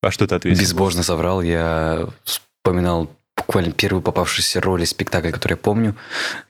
А 0.03 0.11
что 0.11 0.27
ты 0.27 0.35
ответил? 0.35 0.61
Безбожно 0.61 1.03
соврал. 1.03 1.43
Я 1.43 2.09
вспоминал 2.69 3.11
буквально 3.37 3.73
первую 3.73 4.03
попавшуюся 4.03 4.61
роль 4.61 4.83
из 4.83 4.91
спектакля, 4.91 5.33
который 5.33 5.53
я 5.53 5.57
помню. 5.57 5.97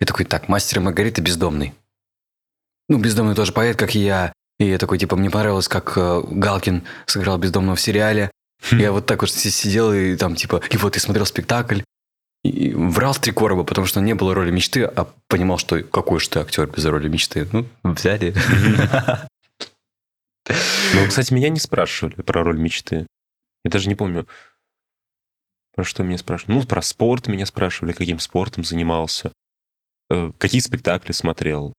И 0.00 0.04
такой, 0.04 0.25
так, 0.25 0.48
мастер 0.48 0.78
и 0.78 0.80
Маргарита 0.80 1.22
бездомный. 1.22 1.75
Ну, 2.88 2.98
бездомный 2.98 3.37
тоже 3.37 3.52
поэт, 3.52 3.76
как 3.76 3.94
и 3.94 4.00
я. 4.00 4.32
И 4.58 4.64
я 4.64 4.78
такой, 4.78 4.98
типа, 4.98 5.14
мне 5.14 5.30
понравилось, 5.30 5.68
как 5.68 5.92
э, 5.96 6.22
Галкин 6.28 6.82
сыграл 7.06 7.38
бездомного 7.38 7.76
в 7.76 7.80
сериале. 7.80 8.32
Я 8.72 8.90
вот 8.90 9.06
так 9.06 9.20
вот 9.20 9.30
си- 9.30 9.50
сидел 9.50 9.92
и 9.92 10.16
там, 10.16 10.34
типа, 10.34 10.60
и 10.70 10.76
вот 10.76 10.96
я 10.96 11.00
смотрел 11.00 11.26
спектакль. 11.26 11.82
И 12.42 12.72
врал 12.75 13.12
в 13.12 13.20
три 13.20 13.32
короба, 13.32 13.62
потому 13.62 13.87
что 13.87 14.00
не 14.00 14.14
было 14.14 14.34
роли 14.34 14.50
мечты, 14.50 14.84
а 14.84 15.06
понимал, 15.28 15.58
что 15.58 15.80
какой 15.82 16.18
же 16.18 16.28
ты 16.28 16.40
актер 16.40 16.66
без 16.66 16.84
роли 16.84 17.08
мечты. 17.08 17.46
Ну, 17.52 17.66
взяли. 17.84 18.34
Ну, 20.48 21.06
кстати, 21.06 21.32
меня 21.32 21.50
не 21.50 21.60
спрашивали 21.60 22.14
про 22.14 22.42
роль 22.42 22.58
мечты. 22.58 23.06
Я 23.64 23.70
даже 23.70 23.88
не 23.88 23.94
помню, 23.94 24.26
про 25.78 25.85
что 25.85 26.02
меня 26.02 26.18
спрашивали. 26.18 26.56
Ну, 26.56 26.66
про 26.66 26.82
спорт 26.82 27.28
меня 27.28 27.47
спрашивали, 27.47 27.92
каким 27.92 28.18
спортом 28.18 28.64
занимался, 28.64 29.32
э, 30.11 30.32
какие 30.37 30.61
спектакли 30.61 31.12
смотрел. 31.12 31.73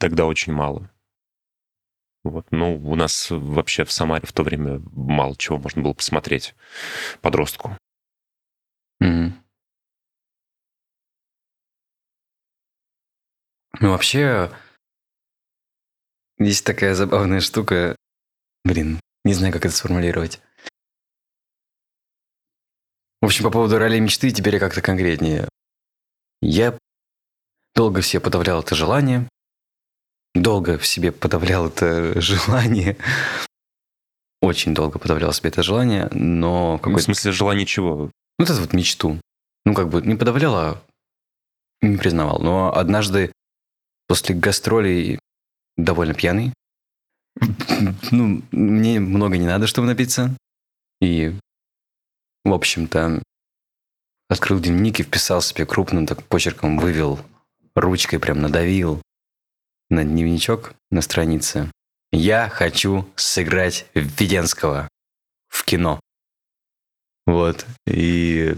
Тогда 0.00 0.26
очень 0.26 0.52
мало. 0.52 0.90
Вот. 2.24 2.48
Ну, 2.50 2.74
у 2.84 2.96
нас 2.96 3.28
вообще 3.30 3.84
в 3.84 3.92
Самаре 3.92 4.26
в 4.26 4.32
то 4.32 4.42
время 4.42 4.82
мало 4.90 5.36
чего 5.36 5.56
можно 5.58 5.82
было 5.82 5.92
посмотреть 5.92 6.56
подростку. 7.20 7.78
Мгм. 8.98 9.40
Ну, 13.78 13.90
вообще, 13.90 14.50
есть 16.38 16.66
такая 16.66 16.96
забавная 16.96 17.38
штука. 17.38 17.94
Блин, 18.64 18.98
не 19.24 19.34
знаю, 19.34 19.52
как 19.52 19.64
это 19.64 19.76
сформулировать. 19.76 20.40
В 23.20 23.26
общем, 23.26 23.44
по 23.44 23.50
поводу 23.50 23.78
ролей 23.78 24.00
мечты, 24.00 24.30
теперь 24.30 24.54
я 24.54 24.60
как-то 24.60 24.80
конкретнее. 24.80 25.48
Я 26.40 26.78
долго 27.74 28.00
в 28.00 28.06
себе 28.06 28.20
подавлял 28.20 28.60
это 28.62 28.74
желание. 28.74 29.28
Долго 30.34 30.78
в 30.78 30.86
себе 30.86 31.12
подавлял 31.12 31.66
это 31.68 32.18
желание. 32.20 32.96
Очень 34.40 34.72
долго 34.74 34.98
подавлял 34.98 35.32
в 35.32 35.36
себе 35.36 35.50
это 35.50 35.62
желание, 35.62 36.08
но 36.12 36.72
Ну, 36.72 36.78
в 36.78 36.80
какой-то... 36.80 37.02
смысле, 37.04 37.32
желание 37.32 37.66
чего? 37.66 37.96
Ну, 37.96 38.10
вот 38.38 38.48
эту 38.50 38.60
вот 38.60 38.72
мечту. 38.72 39.20
Ну, 39.66 39.74
как 39.74 39.90
бы 39.90 40.00
не 40.00 40.14
подавлял, 40.16 40.54
а 40.56 40.82
не 41.82 41.98
признавал. 41.98 42.38
Но 42.38 42.74
однажды 42.74 43.32
после 44.08 44.34
гастролей 44.34 45.18
довольно 45.76 46.14
пьяный. 46.14 46.54
Ну, 48.10 48.42
мне 48.50 48.98
много 49.00 49.36
не 49.38 49.46
надо, 49.46 49.66
чтобы 49.66 49.86
напиться. 49.86 50.36
И, 51.00 51.34
в 52.44 52.52
общем-то, 52.52 53.22
открыл 54.28 54.60
дневник 54.60 55.00
и 55.00 55.02
вписал 55.02 55.42
себе 55.42 55.66
крупным 55.66 56.06
так 56.06 56.22
почерком, 56.24 56.78
вывел 56.78 57.20
ручкой, 57.74 58.18
прям 58.18 58.40
надавил 58.40 59.02
на 59.88 60.04
дневничок 60.04 60.74
на 60.90 61.02
странице. 61.02 61.70
Я 62.12 62.48
хочу 62.48 63.08
сыграть 63.16 63.86
Введенского 63.94 64.88
в 65.48 65.64
кино. 65.64 66.00
Вот. 67.26 67.66
И 67.86 68.56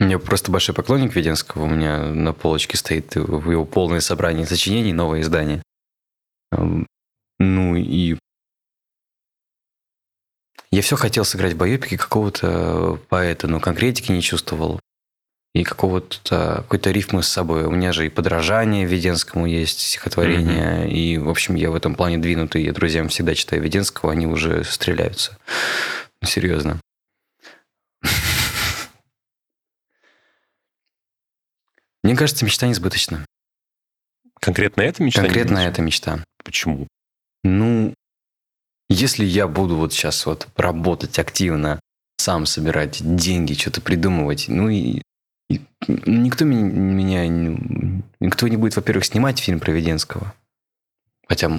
я 0.00 0.18
просто 0.18 0.50
большой 0.50 0.74
поклонник 0.74 1.14
Веденского. 1.14 1.64
У 1.64 1.68
меня 1.68 2.06
на 2.06 2.32
полочке 2.32 2.76
стоит 2.76 3.14
его 3.16 3.64
полное 3.64 4.00
собрание 4.00 4.46
сочинений, 4.46 4.92
новое 4.92 5.20
издание. 5.20 5.62
Ну 7.38 7.76
и 7.76 8.18
я 10.72 10.82
все 10.82 10.96
хотел 10.96 11.24
сыграть 11.24 11.52
в 11.52 11.58
байопике 11.58 11.98
какого-то 11.98 12.98
поэта, 13.10 13.46
но 13.46 13.60
конкретики 13.60 14.10
не 14.10 14.22
чувствовал. 14.22 14.80
И 15.54 15.64
какого-то 15.64 16.62
какой-то 16.62 16.90
рифмы 16.90 17.22
с 17.22 17.28
собой. 17.28 17.66
У 17.66 17.70
меня 17.70 17.92
же 17.92 18.06
и 18.06 18.08
подражание 18.08 18.86
Веденскому 18.86 19.44
есть, 19.44 19.80
стихотворение. 19.80 20.90
И, 20.90 21.18
в 21.18 21.28
общем, 21.28 21.56
я 21.56 21.70
в 21.70 21.74
этом 21.74 21.94
плане 21.94 22.16
двинутый. 22.16 22.64
Я 22.64 22.72
друзьям 22.72 23.08
всегда 23.08 23.34
читаю 23.34 23.60
Веденского, 23.62 24.12
они 24.12 24.26
уже 24.26 24.64
стреляются. 24.64 25.36
Ну, 26.22 26.28
серьезно. 26.28 26.80
Мне 32.02 32.16
кажется, 32.16 32.46
мечта 32.46 32.66
несбыточна. 32.66 33.26
Конкретно 34.40 34.80
эта 34.80 35.02
мечта? 35.02 35.20
Конкретно 35.20 35.58
эта 35.58 35.82
мечта. 35.82 36.24
Почему? 36.42 36.88
Ну, 37.44 37.92
если 38.92 39.24
я 39.24 39.48
буду 39.48 39.76
вот 39.76 39.92
сейчас 39.92 40.26
вот 40.26 40.48
работать 40.56 41.18
активно, 41.18 41.80
сам 42.18 42.46
собирать 42.46 42.98
деньги, 43.16 43.54
что-то 43.54 43.80
придумывать, 43.80 44.46
ну 44.48 44.68
и, 44.68 45.02
и 45.50 45.60
никто 46.06 46.44
меня, 46.44 47.26
не- 47.26 48.02
никто 48.20 48.48
не 48.48 48.56
будет, 48.56 48.76
во-первых, 48.76 49.04
снимать 49.04 49.38
фильм 49.40 49.60
про 49.60 49.72
Веденского. 49.72 50.32
Хотя 51.28 51.50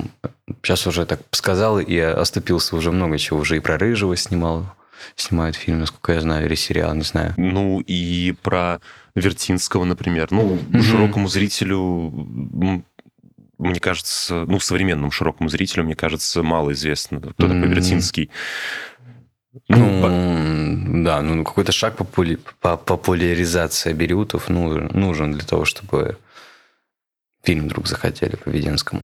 сейчас 0.62 0.86
уже 0.88 1.06
так 1.06 1.22
сказал 1.32 1.80
и 1.80 1.98
оступился 1.98 2.76
уже 2.76 2.92
много 2.92 3.18
чего. 3.18 3.40
Уже 3.40 3.58
и 3.58 3.60
про 3.60 3.78
Рыжего 3.78 4.16
снимал, 4.16 4.66
снимают 5.16 5.56
фильм, 5.56 5.80
насколько 5.80 6.14
я 6.14 6.22
знаю, 6.22 6.46
или 6.46 6.56
сериал, 6.56 6.94
не 6.96 7.02
знаю. 7.02 7.34
Ну, 7.38 7.80
и 7.82 8.34
про 8.44 8.80
Вертинского, 9.16 9.84
например. 9.86 10.28
Ну, 10.32 10.60
широкому 10.82 11.28
зрителю, 11.28 12.12
мне 13.64 13.80
кажется, 13.80 14.46
ну, 14.48 14.60
современному 14.60 15.12
широкому 15.12 15.50
зрителю, 15.50 15.84
мне 15.84 15.96
кажется, 15.96 16.44
мало 16.44 16.72
известно, 16.74 17.20
кто 17.20 17.34
такой. 17.34 17.68
Вертинский. 17.68 18.30
Ну, 19.68 20.08
Ну, 20.08 21.04
да, 21.04 21.22
ну 21.22 21.44
какой-то 21.44 21.72
шаг 21.72 21.96
попули- 22.00 22.40
по 22.60 22.76
популяризации 22.78 23.94
Бериутов 23.94 24.50
ну, 24.50 24.80
нужен 24.94 25.34
для 25.34 25.46
того, 25.46 25.66
чтобы 25.66 26.18
фильм 27.44 27.66
вдруг 27.66 27.88
захотели 27.88 28.36
по 28.36 28.50
Веденскому. 28.50 29.02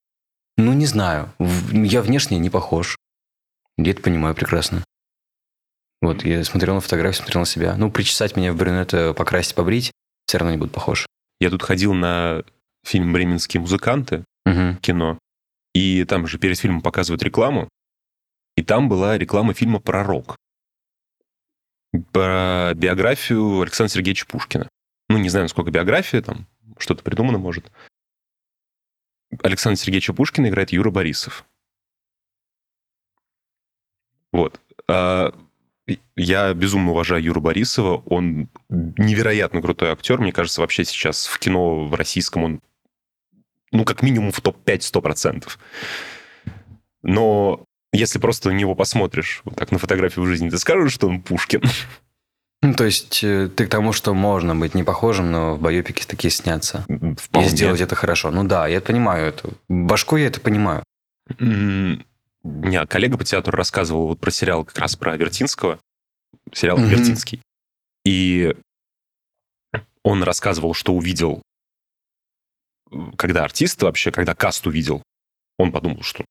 Ну, 0.57 0.73
не 0.73 0.85
знаю. 0.85 1.31
Я 1.71 2.01
внешне 2.01 2.39
не 2.39 2.49
похож. 2.49 2.97
Я 3.77 3.91
это 3.91 4.01
понимаю 4.01 4.33
прекрасно. 4.35 4.83
Вот, 6.01 6.23
я 6.25 6.43
смотрел 6.43 6.75
на 6.75 6.81
фотографию, 6.81 7.17
смотрел 7.17 7.41
на 7.41 7.45
себя. 7.45 7.75
Ну, 7.77 7.91
причесать 7.91 8.35
меня 8.35 8.51
в 8.53 8.55
брюнета, 8.55 9.13
покрасить, 9.13 9.53
побрить, 9.55 9.91
все 10.25 10.37
равно 10.37 10.51
не 10.53 10.57
буду 10.57 10.71
похож. 10.71 11.05
я 11.39 11.49
тут 11.49 11.61
ходил 11.63 11.93
на 11.93 12.43
фильм 12.85 13.13
«Бременские 13.13 13.61
музыканты», 13.61 14.23
Мгм. 14.46 14.77
кино, 14.77 15.19
и 15.74 16.03
там 16.05 16.27
же 16.27 16.39
перед 16.39 16.58
фильмом 16.58 16.81
показывают 16.81 17.24
рекламу, 17.24 17.69
и 18.55 18.63
там 18.63 18.89
была 18.89 19.17
реклама 19.17 19.53
фильма 19.53 19.79
про 19.79 20.03
рок. 20.03 20.36
Про 22.12 22.74
биографию 22.75 23.62
Александра 23.62 23.93
Сергеевича 23.93 24.25
Пушкина. 24.27 24.69
Ну, 25.10 25.17
не 25.17 25.29
знаю, 25.29 25.46
насколько 25.46 25.72
биография, 25.72 26.22
там 26.22 26.48
что-то 26.77 27.03
придумано, 27.03 27.38
может. 27.38 27.72
Александра 29.43 29.77
Сергеевича 29.77 30.13
Пушкина 30.13 30.48
играет 30.48 30.72
Юра 30.72 30.91
Борисов. 30.91 31.46
Вот. 34.31 34.60
А, 34.88 35.34
Я 36.15 36.53
безумно 36.53 36.91
уважаю 36.91 37.24
Юру 37.24 37.41
Борисова. 37.41 38.03
Он 38.05 38.50
невероятно 38.69 39.62
крутой 39.62 39.89
актер. 39.89 40.19
Мне 40.19 40.31
кажется, 40.31 40.62
вообще 40.62 40.86
сейчас 40.86 41.25
в 41.25 41.39
кино 41.39 41.86
в 41.88 41.96
российском 41.96 42.43
он, 42.43 42.62
ну, 43.71 43.85
как 43.85 44.01
минимум 44.01 44.31
в 44.31 44.41
топ-5 44.41 44.79
100%. 44.79 45.47
Но 47.03 47.65
если 47.91 48.19
просто 48.19 48.49
на 48.49 48.53
него 48.53 48.75
посмотришь, 48.75 49.41
вот 49.45 49.55
так 49.55 49.71
на 49.71 49.77
фотографию 49.77 50.25
в 50.25 50.27
жизни, 50.27 50.49
ты 50.49 50.57
скажешь, 50.57 50.93
что 50.93 51.07
он 51.07 51.21
Пушкин? 51.21 51.61
Ну, 52.61 52.73
то 52.73 52.83
есть 52.83 53.23
э, 53.23 53.47
ты 53.47 53.67
к 53.67 53.69
тому, 53.69 53.93
что 53.93 54.13
можно 54.13 54.53
быть 54.53 54.75
не 54.75 54.83
похожим, 54.83 55.31
но 55.31 55.55
в 55.55 55.61
байопике 55.61 56.03
такие 56.05 56.29
снятся. 56.29 56.85
Вполне. 57.17 57.47
И 57.47 57.49
сделать 57.51 57.79
это 57.79 57.95
хорошо. 57.95 58.31
Ну 58.31 58.43
да, 58.43 58.67
я 58.67 58.81
понимаю 58.81 59.27
это. 59.27 59.51
Башкой 59.69 60.23
я 60.23 60.27
это 60.27 60.41
понимаю. 60.41 60.83
Не, 61.39 62.85
коллега 62.85 63.17
по 63.17 63.23
театру 63.23 63.55
рассказывал 63.55 64.07
вот 64.07 64.19
про 64.19 64.29
сериал 64.29 64.65
как 64.65 64.77
раз 64.77 64.97
про 64.97 65.15
Вертинского. 65.15 65.79
Сериал 66.51 66.77
Мгм. 66.79 66.89
Вертинский. 66.89 67.41
И 68.03 68.53
он 70.03 70.23
рассказывал, 70.23 70.73
что 70.73 70.93
увидел, 70.93 71.41
когда 73.17 73.43
артист 73.43 73.81
вообще, 73.81 74.12
когда 74.12 74.34
каст 74.36 74.65
увидел, 74.67 75.03
он 75.58 75.72
подумал, 75.72 76.01
что 76.03 76.24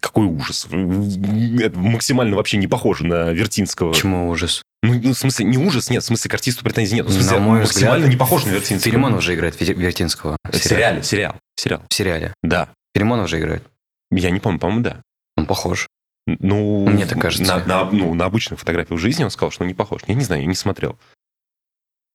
какой 0.00 0.26
ужас. 0.26 0.66
Это 0.66 1.78
максимально 1.78 2.36
вообще 2.36 2.56
не 2.56 2.66
похоже 2.66 3.06
на 3.06 3.30
Вертинского. 3.32 3.92
Почему 3.92 4.28
ужас? 4.30 4.62
Ну, 4.82 4.94
ну, 5.02 5.12
в 5.12 5.18
смысле, 5.18 5.46
не 5.46 5.58
ужас, 5.58 5.90
нет, 5.90 6.02
в 6.02 6.06
смысле, 6.06 6.30
к 6.30 6.34
артисту 6.34 6.64
претензий 6.64 6.96
нет. 6.96 7.06
В 7.06 7.12
смысле, 7.12 7.38
На 7.38 7.42
мой 7.42 7.60
максимально 7.60 7.96
взгляд, 8.06 8.10
не 8.12 8.18
похож 8.18 8.44
на 8.44 8.50
Вертинского. 8.50 8.90
Филимонов 8.90 9.22
же 9.22 9.34
играет 9.34 9.60
Ве- 9.60 9.74
Вертинского. 9.74 10.36
В 10.50 10.56
сериале, 10.56 11.02
сериал, 11.02 11.36
сериал. 11.56 11.82
В 11.88 11.94
сериале. 11.94 12.34
Да. 12.42 12.70
Филимонов 12.94 13.28
же 13.28 13.38
играет. 13.38 13.62
Я 14.10 14.30
не 14.30 14.40
помню, 14.40 14.58
по-моему, 14.58 14.82
да. 14.82 15.02
Он 15.36 15.46
похож. 15.46 15.86
Ну, 16.26 16.86
Мне 16.86 17.04
так 17.06 17.20
кажется. 17.20 17.44
На, 17.44 17.64
на- 17.64 17.90
ну, 17.90 18.14
на 18.14 18.24
обычных 18.24 18.58
фотографиях 18.58 18.98
в 18.98 19.02
жизни 19.02 19.24
он 19.24 19.30
сказал, 19.30 19.50
что 19.50 19.64
он 19.64 19.68
не 19.68 19.74
похож. 19.74 20.02
Я 20.06 20.14
не 20.14 20.24
знаю, 20.24 20.42
я 20.42 20.48
не 20.48 20.54
смотрел. 20.54 20.98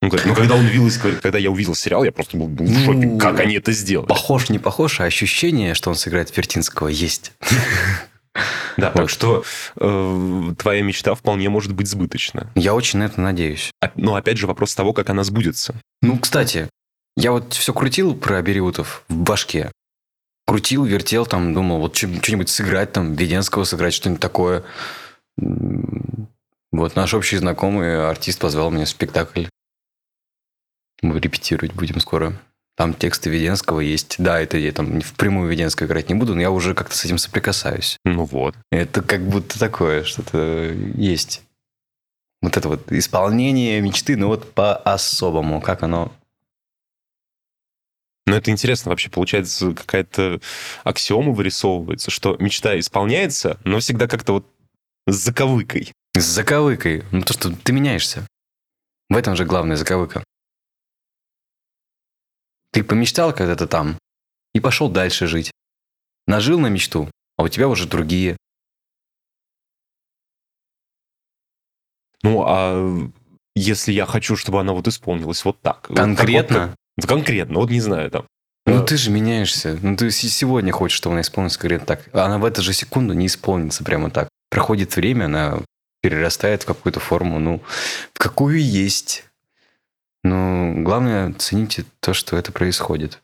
Ну, 0.01 0.09
как- 0.09 0.25
ну, 0.25 0.33
когда 0.33 0.55
он 0.55 0.65
увидел, 0.65 0.89
когда 1.21 1.37
я 1.37 1.51
увидел 1.51 1.75
сериал, 1.75 2.03
я 2.05 2.11
просто 2.13 2.37
был, 2.37 2.47
был 2.47 2.65
в 2.65 2.85
шоке, 2.85 3.05
Ну, 3.05 3.17
как 3.19 3.39
они 3.41 3.55
это 3.55 3.73
сделали. 3.73 4.07
Похож, 4.07 4.49
не 4.49 4.57
похож, 4.59 5.01
а 5.01 5.03
ощущение, 5.05 5.73
что 5.73 5.89
он 5.89 5.95
сыграет 5.97 6.35
Вертинского, 6.35 6.87
есть. 6.87 7.33
Да, 8.77 8.91
Вот. 8.91 8.93
так 8.93 9.09
что 9.09 9.43
э, 9.77 10.53
твоя 10.57 10.81
мечта 10.83 11.13
вполне 11.15 11.49
может 11.49 11.73
быть 11.73 11.87
сбыточна. 11.87 12.49
Я 12.55 12.75
очень 12.75 12.99
на 12.99 13.03
это 13.03 13.19
надеюсь. 13.19 13.71
А- 13.81 13.91
Но 13.95 14.15
опять 14.15 14.37
же 14.37 14.47
вопрос 14.47 14.73
того, 14.73 14.93
как 14.93 15.09
она 15.09 15.23
сбудется. 15.25 15.75
Ну, 16.01 16.17
кстати, 16.17 16.69
я 17.17 17.31
вот 17.33 17.53
все 17.53 17.73
крутил 17.73 18.15
про 18.15 18.41
Бериутов 18.41 19.03
в 19.09 19.15
башке. 19.15 19.69
Крутил, 20.47 20.85
вертел, 20.85 21.25
там, 21.25 21.53
думал, 21.53 21.79
вот 21.81 21.97
что- 21.97 22.07
что-нибудь 22.23 22.47
сыграть, 22.47 22.93
там, 22.93 23.15
Веденского 23.15 23.65
сыграть, 23.65 23.93
что-нибудь 23.93 24.21
такое. 24.21 24.63
Вот 26.71 26.95
наш 26.95 27.13
общий 27.13 27.37
знакомый 27.37 28.07
артист 28.09 28.39
позвал 28.39 28.71
меня 28.71 28.85
в 28.85 28.89
спектакль. 28.89 29.45
Мы 31.01 31.19
репетировать 31.19 31.73
будем 31.73 31.99
скоро. 31.99 32.39
Там 32.75 32.93
тексты 32.93 33.29
Веденского 33.29 33.81
есть. 33.81 34.15
Да, 34.19 34.39
это 34.39 34.57
я 34.57 34.71
там 34.71 35.01
впрямую 35.01 35.49
Веденского 35.49 35.85
играть 35.87 36.07
не 36.07 36.15
буду, 36.15 36.33
но 36.33 36.41
я 36.41 36.49
уже 36.49 36.73
как-то 36.73 36.95
с 36.95 37.03
этим 37.03 37.17
соприкасаюсь. 37.17 37.97
Ну 38.05 38.23
вот. 38.23 38.55
Это 38.71 39.01
как 39.01 39.21
будто 39.27 39.59
такое, 39.59 40.05
что-то 40.05 40.71
есть. 40.95 41.43
Вот 42.41 42.55
это 42.55 42.69
вот 42.69 42.91
исполнение 42.91 43.81
мечты, 43.81 44.15
но 44.15 44.27
вот 44.27 44.53
по-особому, 44.53 45.61
как 45.61 45.83
оно... 45.83 46.13
Но 48.25 48.35
это 48.37 48.51
интересно, 48.51 48.91
вообще 48.91 49.09
получается 49.09 49.73
какая-то 49.73 50.39
аксиома 50.83 51.33
вырисовывается, 51.33 52.11
что 52.11 52.37
мечта 52.39 52.79
исполняется, 52.79 53.59
но 53.65 53.79
всегда 53.79 54.07
как-то 54.07 54.33
вот 54.33 54.45
с 55.07 55.15
заковыкой. 55.15 55.91
С 56.15 56.23
заковыкой. 56.23 57.03
Ну, 57.11 57.23
то, 57.23 57.33
что 57.33 57.51
ты 57.51 57.73
меняешься. 57.73 58.25
В 59.09 59.17
этом 59.17 59.35
же 59.35 59.45
главная 59.45 59.75
заковыка. 59.75 60.23
Ты 62.71 62.83
помечтал 62.83 63.33
когда-то 63.33 63.67
там 63.67 63.97
и 64.53 64.59
пошел 64.59 64.89
дальше 64.89 65.27
жить. 65.27 65.51
Нажил 66.27 66.59
на 66.59 66.67
мечту, 66.67 67.09
а 67.37 67.43
у 67.43 67.47
тебя 67.47 67.67
уже 67.67 67.87
другие. 67.87 68.37
Ну, 72.21 72.43
а 72.45 73.09
если 73.55 73.91
я 73.91 74.05
хочу, 74.05 74.35
чтобы 74.35 74.59
она 74.59 74.73
вот 74.73 74.87
исполнилась 74.87 75.43
вот 75.45 75.61
так? 75.61 75.81
Конкретно? 75.83 76.67
Вот, 76.67 76.75
вот, 76.97 77.07
конкретно, 77.07 77.59
вот 77.59 77.69
не 77.69 77.81
знаю 77.81 78.11
там. 78.11 78.27
Ну, 78.65 78.85
ты 78.85 78.97
же 78.97 79.09
меняешься. 79.09 79.79
Ну, 79.81 79.95
ты 79.95 80.11
сегодня 80.11 80.71
хочешь, 80.71 80.97
чтобы 80.97 81.13
она 81.13 81.21
исполнилась 81.21 81.57
конкретно 81.57 81.87
так. 81.87 82.13
Она 82.13 82.37
в 82.37 82.45
эту 82.45 82.61
же 82.61 82.73
секунду 82.73 83.13
не 83.13 83.25
исполнится 83.25 83.83
прямо 83.83 84.11
так. 84.11 84.29
Проходит 84.51 84.95
время, 84.95 85.25
она 85.25 85.59
перерастает 86.01 86.63
в 86.63 86.65
какую-то 86.65 86.99
форму, 86.99 87.39
ну, 87.39 87.61
в 88.13 88.19
какую 88.19 88.63
есть. 88.63 89.25
Но 90.29 90.73
главное, 90.83 91.33
цените 91.33 91.85
то, 92.01 92.13
что 92.13 92.37
это 92.37 92.51
происходит. 92.51 93.19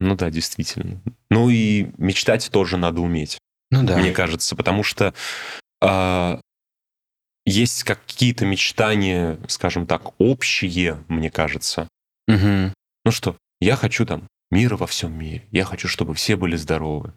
Ну 0.00 0.14
да, 0.14 0.28
действительно. 0.28 1.00
Ну 1.30 1.48
и 1.48 1.88
мечтать 1.96 2.50
тоже 2.50 2.76
надо 2.76 3.00
уметь. 3.00 3.38
Ну 3.70 3.82
да. 3.82 3.96
Мне 3.96 4.12
кажется, 4.12 4.54
потому 4.54 4.82
что 4.82 5.14
э, 5.80 6.40
есть 7.46 7.84
какие-то 7.84 8.44
мечтания, 8.44 9.38
скажем 9.48 9.86
так, 9.86 10.20
общие, 10.20 11.02
мне 11.08 11.30
кажется. 11.30 11.88
Угу. 12.28 12.74
Ну 13.06 13.10
что, 13.10 13.38
я 13.58 13.76
хочу 13.76 14.04
там 14.04 14.28
мира 14.50 14.76
во 14.76 14.86
всем 14.86 15.18
мире. 15.18 15.46
Я 15.52 15.64
хочу, 15.64 15.88
чтобы 15.88 16.12
все 16.12 16.36
были 16.36 16.56
здоровы. 16.56 17.14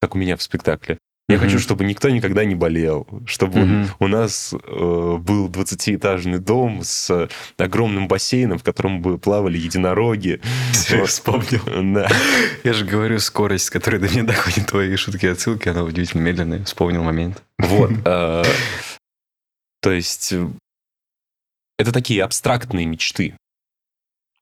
Как 0.00 0.16
у 0.16 0.18
меня 0.18 0.36
в 0.36 0.42
спектакле. 0.42 0.98
Я 1.30 1.38
хочу, 1.38 1.58
чтобы 1.58 1.84
никто 1.84 2.10
никогда 2.10 2.44
не 2.44 2.54
болел, 2.54 3.06
чтобы 3.26 3.86
у 3.98 4.06
нас 4.08 4.52
э, 4.52 4.56
был 4.56 5.48
20-этажный 5.48 6.38
дом 6.38 6.80
с 6.82 7.28
огромным 7.56 8.08
бассейном, 8.08 8.58
в 8.58 8.64
котором 8.64 9.00
бы 9.00 9.18
плавали 9.18 9.58
единороги. 9.58 10.40
Все, 10.72 11.04
вспомнил. 11.06 11.60
Да. 11.94 12.08
Я 12.64 12.72
же 12.72 12.84
говорю, 12.84 13.18
скорость, 13.20 13.66
с 13.66 13.70
которой 13.70 13.98
до 13.98 14.08
меня 14.08 14.24
доходят 14.24 14.66
твои 14.66 14.94
шутки 14.96 15.26
и 15.26 15.28
отсылки, 15.28 15.68
она 15.68 15.84
удивительно 15.84 16.22
медленная. 16.22 16.64
Вспомнил 16.64 17.02
момент. 17.02 17.42
Вот. 17.58 17.92
Э, 18.04 18.42
то 19.80 19.92
есть 19.92 20.32
э, 20.32 20.48
это 21.78 21.92
такие 21.92 22.22
абстрактные 22.22 22.86
мечты. 22.86 23.36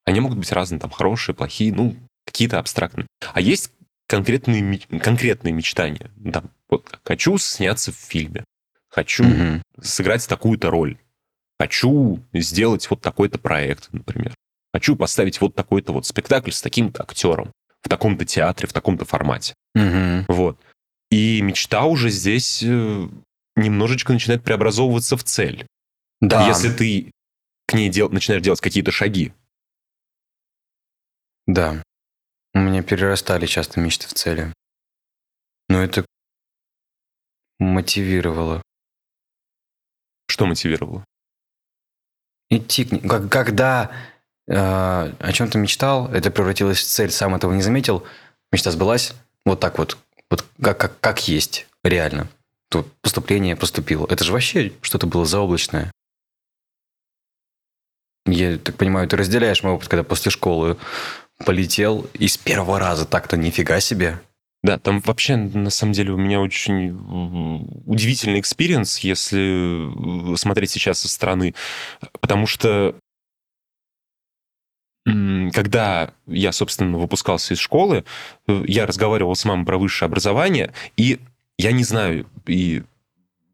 Они 0.05 0.21
могут 0.21 0.39
быть 0.39 0.51
разные, 0.53 0.81
там, 0.81 0.91
хорошие, 0.91 1.35
плохие, 1.35 1.73
ну, 1.73 1.97
какие-то 2.27 2.59
абстрактные. 2.59 3.07
А 3.35 3.41
есть 3.41 3.73
конкретные, 4.09 4.81
конкретные 5.01 5.53
мечтания. 5.53 6.11
Там, 6.33 6.51
вот, 6.69 6.99
хочу 7.05 7.39
сняться 7.39 7.93
в 7.93 7.97
фильме, 7.97 8.45
хочу 8.89 9.25
mm 9.25 9.63
сыграть 9.81 10.27
такую-то 10.27 10.71
роль, 10.71 10.99
хочу 11.61 12.21
сделать 12.33 12.91
вот 12.91 13.01
такой-то 13.01 13.39
проект, 13.39 13.93
например. 13.93 14.35
Хочу 14.75 14.97
поставить 14.97 15.41
вот 15.41 15.55
такой-то 15.55 15.93
вот 15.93 16.05
спектакль 16.05 16.51
с 16.51 16.61
таким-то 16.61 17.05
актером 17.05 17.53
в 17.81 17.89
таком-то 17.89 18.25
театре, 18.25 18.67
в 18.67 18.73
таком-то 18.73 19.05
формате. 19.05 19.55
mm 19.77 20.25
Вот. 20.27 20.59
И 21.13 21.41
мечта 21.43 21.85
уже 21.85 22.11
здесь 22.11 22.61
э, 22.63 23.09
немножечко 23.57 24.13
начинает 24.13 24.43
преобразовываться 24.43 25.17
в 25.17 25.23
цель. 25.23 25.67
Да. 26.21 26.49
Если 26.49 26.73
ты 26.73 27.13
к 27.67 27.75
ней 27.75 27.89
дел... 27.89 28.09
начинаешь 28.11 28.43
делать 28.43 28.61
какие-то 28.61 28.91
шаги. 28.91 29.33
Да. 31.47 31.83
У 32.55 32.59
меня 32.59 32.83
перерастали 32.83 33.47
часто 33.47 33.81
мечты 33.81 34.07
в 34.09 34.15
цели. 34.15 34.53
Но 35.69 35.83
это 35.83 36.05
мотивировало. 37.59 38.63
Что 40.29 40.47
мотивировало? 40.47 41.05
Идти 42.51 42.85
к 42.85 42.93
ней. 42.93 43.01
Как, 43.01 43.31
когда 43.31 43.91
э, 44.47 44.55
о 44.55 45.33
чем-то 45.33 45.59
мечтал, 45.59 46.11
это 46.13 46.31
превратилось 46.31 46.79
в 46.79 46.87
цель, 46.87 47.11
сам 47.11 47.35
этого 47.35 47.53
не 47.53 47.63
заметил, 47.63 48.07
мечта 48.53 48.71
сбылась, 48.71 49.15
вот 49.45 49.61
так 49.61 49.79
вот, 49.79 49.99
вот 50.31 50.47
как, 50.63 50.79
как, 50.79 51.01
как 51.01 51.29
есть, 51.29 51.67
реально. 51.85 52.29
Тут 52.71 52.93
поступление 53.01 53.57
поступило. 53.57 54.07
Это 54.11 54.25
же 54.25 54.33
вообще 54.33 54.73
что-то 54.83 55.07
было 55.07 55.25
заоблачное. 55.25 55.91
Я 58.27 58.59
так 58.59 58.77
понимаю, 58.77 59.09
ты 59.09 59.17
разделяешь 59.17 59.63
мой 59.63 59.73
опыт, 59.73 59.89
когда 59.89 60.05
после 60.05 60.31
школы 60.31 60.77
полетел 61.45 62.07
и 62.15 62.29
с 62.29 62.37
первого 62.37 62.79
раза 62.79 63.05
так-то 63.07 63.37
нифига 63.37 63.81
себе. 63.81 64.21
Да, 64.63 64.77
там 64.79 65.01
вообще, 65.01 65.37
на 65.37 65.71
самом 65.71 65.93
деле, 65.93 66.13
у 66.13 66.17
меня 66.17 66.41
очень 66.41 66.91
удивительный 67.87 68.41
experience, 68.41 68.99
если 68.99 70.37
смотреть 70.37 70.71
сейчас 70.71 70.99
со 70.99 71.09
стороны. 71.09 71.55
Потому 72.21 72.47
что 72.47 72.97
когда 75.55 76.13
я, 76.27 76.53
собственно, 76.53 76.99
выпускался 76.99 77.55
из 77.55 77.59
школы, 77.59 78.05
э, 78.47 78.65
я 78.67 78.85
разговаривал 78.85 79.35
с 79.35 79.45
мамой 79.47 79.65
про 79.65 79.79
высшее 79.79 80.07
образование, 80.07 80.75
и 80.99 81.19
я 81.57 81.73
не 81.73 81.83
знаю, 81.83 82.27
и 82.47 82.83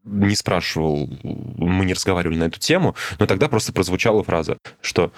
не 0.03 0.35
спрашивал, 0.35 1.09
мы 1.23 1.85
не 1.85 1.93
разговаривали 1.93 2.37
на 2.37 2.43
эту 2.45 2.59
тему, 2.59 2.95
но 3.19 3.25
тогда 3.25 3.47
просто 3.47 3.71
прозвучала 3.71 4.21
фраза, 4.23 4.57
что, 4.81 5.13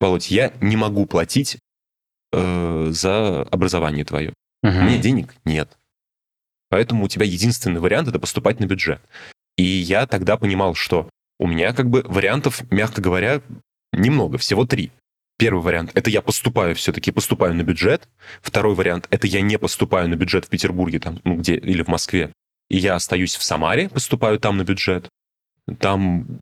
Володь, 0.00 0.30
я 0.30 0.52
не 0.60 0.76
могу 0.76 1.06
платить 1.06 1.58
э, 2.32 2.88
за 2.90 3.42
образование 3.42 4.04
твое. 4.04 4.32
Угу. 4.62 4.72
У 4.72 4.82
меня 4.82 4.98
денег 4.98 5.34
нет. 5.44 5.76
Поэтому 6.68 7.04
у 7.04 7.08
тебя 7.08 7.26
единственный 7.26 7.80
вариант 7.80 8.08
это 8.08 8.18
поступать 8.18 8.60
на 8.60 8.66
бюджет. 8.66 9.00
И 9.56 9.64
я 9.64 10.06
тогда 10.06 10.36
понимал, 10.36 10.74
что 10.74 11.08
у 11.38 11.46
меня 11.46 11.72
как 11.72 11.90
бы 11.90 12.02
вариантов, 12.06 12.62
мягко 12.70 13.00
говоря, 13.00 13.42
немного, 13.92 14.38
всего 14.38 14.64
три. 14.64 14.92
Первый 15.38 15.62
вариант– 15.62 15.90
это 15.94 16.10
я 16.10 16.20
поступаю 16.20 16.74
все-таки, 16.74 17.10
поступаю 17.12 17.54
на 17.54 17.62
бюджет. 17.62 18.08
Второй 18.42 18.74
вариант– 18.74 19.06
это 19.10 19.26
я 19.26 19.40
не 19.40 19.58
поступаю 19.58 20.08
на 20.08 20.14
бюджет 20.14 20.44
в 20.44 20.48
Петербурге 20.48 21.00
там, 21.00 21.18
ну, 21.24 21.36
где, 21.36 21.56
или 21.56 21.82
в 21.82 21.88
Москве. 21.88 22.30
И 22.68 22.76
я 22.76 22.94
остаюсь 22.94 23.36
в 23.36 23.42
Самаре, 23.42 23.88
поступаю 23.88 24.38
там 24.38 24.58
на 24.58 24.64
бюджет. 24.64 25.08
Там 25.78 26.40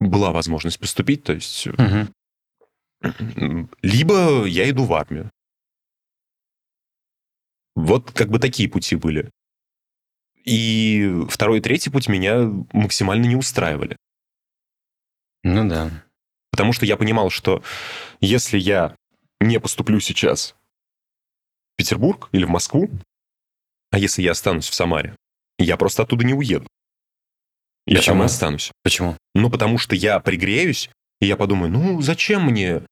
была 0.00 0.30
возможность 0.30 0.78
поступить, 0.78 1.24
то 1.24 1.32
есть 1.32 1.66
угу. 1.66 2.08
Либо 3.82 4.44
я 4.46 4.68
иду 4.70 4.84
в 4.84 4.94
армию. 4.94 5.30
Вот 7.74 8.12
как 8.12 8.28
бы 8.28 8.38
такие 8.38 8.68
пути 8.68 8.96
были. 8.96 9.30
И 10.44 11.24
второй 11.28 11.58
и 11.58 11.60
третий 11.60 11.90
путь 11.90 12.08
меня 12.08 12.50
максимально 12.72 13.26
не 13.26 13.36
устраивали. 13.36 13.96
Ну 15.42 15.68
да. 15.68 15.90
Потому 16.50 16.72
что 16.72 16.86
я 16.86 16.96
понимал, 16.96 17.30
что 17.30 17.62
если 18.20 18.58
я 18.58 18.94
не 19.40 19.58
поступлю 19.58 20.00
сейчас 20.00 20.54
в 21.72 21.76
Петербург 21.76 22.28
или 22.32 22.44
в 22.44 22.50
Москву, 22.50 22.88
а 23.90 23.98
если 23.98 24.22
я 24.22 24.32
останусь 24.32 24.68
в 24.68 24.74
Самаре, 24.74 25.16
я 25.58 25.76
просто 25.76 26.02
оттуда 26.02 26.24
не 26.24 26.34
уеду. 26.34 26.66
Я 27.86 27.98
Почему? 27.98 28.14
там 28.14 28.22
и 28.22 28.26
останусь. 28.26 28.70
Почему? 28.82 29.16
Ну, 29.34 29.50
потому 29.50 29.78
что 29.78 29.94
я 29.94 30.20
пригреюсь, 30.20 30.90
и 31.20 31.26
я 31.26 31.36
подумаю, 31.36 31.70
ну, 31.70 32.00
зачем 32.00 32.44
мне 32.46 32.82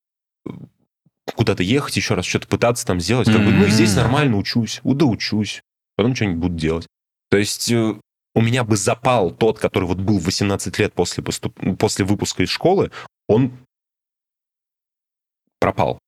куда-то 1.35 1.63
ехать, 1.63 1.97
еще 1.97 2.15
раз 2.15 2.25
что-то 2.27 2.49
пытаться 2.49 2.87
там 2.87 3.01
сделать. 3.01 3.29
Как 3.29 3.39
бы, 3.45 3.51
ну, 3.53 3.67
здесь 3.67 3.95
нормально 3.95 4.37
учусь, 4.37 4.81
да 4.85 5.05
учусь, 5.07 5.63
потом 5.97 6.15
что-нибудь 6.15 6.39
буду 6.41 6.55
делать. 6.57 6.87
То 7.31 7.37
есть 7.39 7.71
э, 7.71 7.95
у 8.35 8.41
меня 8.41 8.65
бы 8.65 8.77
запал 8.77 9.31
тот, 9.31 9.59
который 9.59 9.85
вот 9.85 9.99
был 9.99 10.19
18 10.19 10.79
лет 10.79 10.93
после, 10.93 11.23
поступ... 11.23 11.59
после 11.79 12.05
выпуска 12.05 12.43
из 12.43 12.51
школы, 12.51 12.91
он 13.29 13.53
пропал 15.61 15.99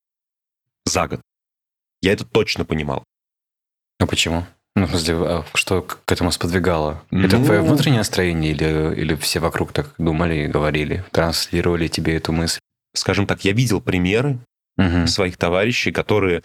за 0.85 1.07
год. 1.07 1.21
Я 2.01 2.13
это 2.13 2.25
точно 2.25 2.65
понимал. 2.65 3.03
А 3.99 4.05
почему? 4.05 4.45
Ну, 4.75 4.85
в 4.85 4.89
смысле, 4.89 5.15
а 5.15 5.45
что 5.53 5.81
к 5.81 6.11
этому 6.11 6.31
сподвигало? 6.31 7.01
Это 7.09 7.37
Ну- 7.37 7.45
твое 7.45 7.61
внутреннее 7.61 7.99
настроение 7.99 8.51
или, 8.51 8.93
или 8.99 9.15
все 9.15 9.39
вокруг 9.39 9.71
так 9.71 9.95
думали 9.97 10.43
и 10.43 10.47
говорили, 10.47 11.05
транслировали 11.11 11.87
тебе 11.87 12.17
эту 12.17 12.33
мысль? 12.33 12.59
Скажем 12.95 13.27
так, 13.27 13.45
я 13.45 13.51
видел 13.51 13.81
примеры 13.81 14.39
Мгм. 14.77 15.07
своих 15.07 15.37
товарищей, 15.37 15.91
которые 15.91 16.43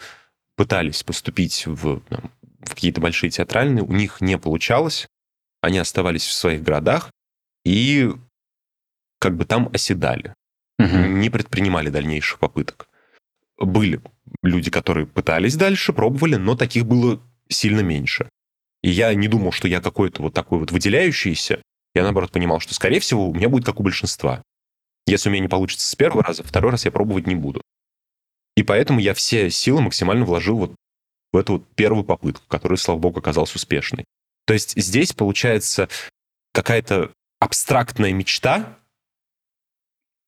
пытались 0.55 1.03
поступить 1.03 1.65
в, 1.65 1.99
там, 2.01 2.31
в 2.61 2.69
какие-то 2.75 3.01
большие 3.01 3.29
театральные, 3.29 3.83
у 3.83 3.91
них 3.91 4.21
не 4.21 4.37
получалось, 4.37 5.07
они 5.61 5.79
оставались 5.79 6.25
в 6.25 6.31
своих 6.31 6.61
городах, 6.63 7.11
и 7.65 8.11
как 9.19 9.35
бы 9.35 9.45
там 9.45 9.69
оседали, 9.73 10.33
Мгм. 10.79 11.19
не 11.19 11.29
предпринимали 11.29 11.89
дальнейших 11.89 12.39
попыток. 12.39 12.87
Были 13.57 14.01
люди, 14.43 14.71
которые 14.71 15.05
пытались 15.05 15.55
дальше, 15.55 15.93
пробовали, 15.93 16.35
но 16.35 16.55
таких 16.55 16.85
было 16.85 17.21
сильно 17.49 17.81
меньше. 17.81 18.29
И 18.81 18.89
я 18.89 19.13
не 19.13 19.27
думал, 19.27 19.51
что 19.51 19.67
я 19.67 19.81
какой-то 19.81 20.23
вот 20.23 20.33
такой 20.33 20.57
вот 20.59 20.71
выделяющийся. 20.71 21.61
Я, 21.93 22.03
наоборот, 22.03 22.31
понимал, 22.31 22.59
что, 22.59 22.73
скорее 22.73 22.99
всего, 22.99 23.29
у 23.29 23.33
меня 23.33 23.49
будет 23.49 23.65
как 23.65 23.79
у 23.79 23.83
большинства. 23.83 24.41
Если 25.07 25.29
у 25.29 25.31
меня 25.31 25.43
не 25.43 25.49
получится 25.49 25.87
с 25.87 25.95
первого 25.95 26.23
раза, 26.23 26.43
второй 26.43 26.71
раз 26.71 26.85
я 26.85 26.91
пробовать 26.91 27.27
не 27.27 27.35
буду. 27.35 27.61
И 28.55 28.63
поэтому 28.63 28.99
я 28.99 29.13
все 29.13 29.49
силы 29.49 29.81
максимально 29.81 30.25
вложил 30.25 30.57
вот 30.57 30.75
в 31.33 31.37
эту 31.37 31.53
вот 31.53 31.67
первую 31.75 32.03
попытку, 32.03 32.43
которая, 32.47 32.77
слава 32.77 32.99
богу, 32.99 33.19
оказалась 33.19 33.55
успешной. 33.55 34.05
То 34.45 34.53
есть 34.53 34.73
здесь 34.75 35.13
получается 35.13 35.87
какая-то 36.53 37.11
абстрактная 37.39 38.11
мечта, 38.11 38.77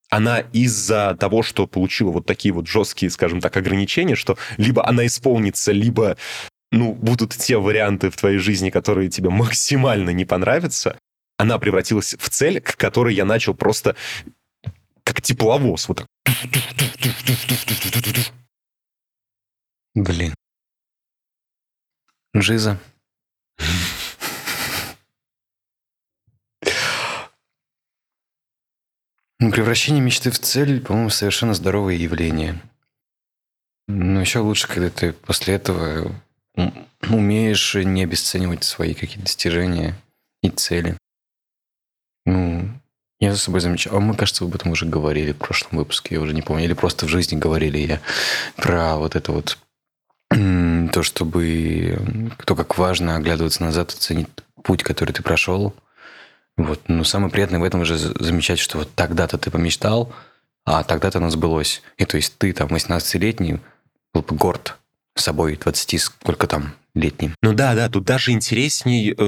она 0.10 0.40
из-за 0.40 1.16
того, 1.20 1.42
что 1.42 1.68
получила 1.68 2.12
вот 2.12 2.26
такие 2.26 2.54
вот 2.54 2.68
жесткие, 2.68 3.10
скажем 3.10 3.42
так, 3.42 3.58
ограничения, 3.58 4.16
что 4.16 4.38
либо 4.58 4.88
она 4.88 5.06
исполнится, 5.08 5.72
либо 5.72 6.18
ну, 6.72 6.94
будут 6.94 7.36
те 7.36 7.58
варианты 7.58 8.10
в 8.10 8.18
твоей 8.18 8.38
жизни, 8.38 8.70
которые 8.70 9.10
тебе 9.10 9.30
максимально 9.30 10.12
не 10.12 10.26
понравятся, 10.26 10.98
она 11.38 11.58
превратилась 11.58 12.16
в 12.18 12.30
цель, 12.30 12.62
к 12.62 12.78
которой 12.78 13.16
я 13.16 13.26
начал 13.26 13.54
просто 13.54 13.96
как 15.04 15.22
тепловоз. 15.22 15.88
Вот 15.88 15.98
так. 15.98 16.08
Блин. 19.96 20.34
Жиза. 22.34 22.80
Превращение 29.40 30.02
мечты 30.02 30.32
в 30.32 30.40
цель, 30.40 30.82
по-моему, 30.82 31.10
совершенно 31.10 31.54
здоровое 31.54 31.96
явление. 31.96 32.62
Но 33.88 34.22
еще 34.22 34.40
лучше, 34.40 34.68
когда 34.68 34.90
ты 34.90 35.12
после 35.12 35.56
этого 35.56 36.16
ум- 36.56 36.88
умеешь 37.10 37.76
не 37.76 38.04
обесценивать 38.04 38.64
свои 38.64 38.94
какие-то 38.94 39.24
достижения 39.24 39.96
и 40.42 40.50
цели. 40.50 40.98
Ну, 42.26 42.70
я 43.24 43.34
за 43.34 43.40
собой 43.40 43.62
замечал. 43.62 43.96
А 43.96 44.00
мы, 44.00 44.16
кажется, 44.16 44.44
об 44.44 44.56
этом 44.56 44.72
уже 44.72 44.86
говорили 44.86 45.32
в 45.32 45.38
прошлом 45.38 45.78
выпуске, 45.78 46.16
я 46.16 46.22
уже 46.22 46.34
не 46.34 46.42
помню. 46.42 46.66
Или 46.66 46.74
просто 46.74 47.06
в 47.06 47.10
жизни 47.10 47.38
говорили 47.38 47.78
я 47.78 48.02
про 48.56 48.98
вот 48.98 49.16
это 49.16 49.32
вот 49.32 49.58
то, 50.30 51.04
чтобы 51.04 52.00
то, 52.46 52.56
как 52.56 52.78
важно 52.78 53.16
оглядываться 53.16 53.64
назад, 53.64 53.92
оценить 53.92 54.28
путь, 54.64 54.84
который 54.84 55.12
ты 55.12 55.22
прошел. 55.22 55.74
Вот. 56.58 56.82
Но 56.88 57.04
самое 57.04 57.32
приятное 57.32 57.60
в 57.60 57.64
этом 57.64 57.82
уже 57.82 57.98
за- 57.98 58.14
замечать, 58.24 58.60
что 58.60 58.80
вот 58.80 58.94
тогда-то 58.96 59.38
ты 59.38 59.52
помечтал, 59.52 60.14
а 60.66 60.84
тогда-то 60.84 61.20
оно 61.20 61.30
сбылось. 61.30 61.82
И 61.98 62.06
то 62.06 62.18
есть 62.18 62.38
ты 62.38 62.54
там 62.54 62.70
18-летний 62.70 63.60
был 64.14 64.22
бы 64.22 64.36
горд 64.36 64.78
собой 65.16 65.56
20 65.56 66.02
сколько 66.02 66.48
там 66.48 66.74
летним. 66.96 67.36
Ну 67.42 67.54
да, 67.54 67.74
да, 67.76 67.90
тут 67.90 68.04
даже 68.04 68.32
интересней 68.32 69.12
э, 69.12 69.24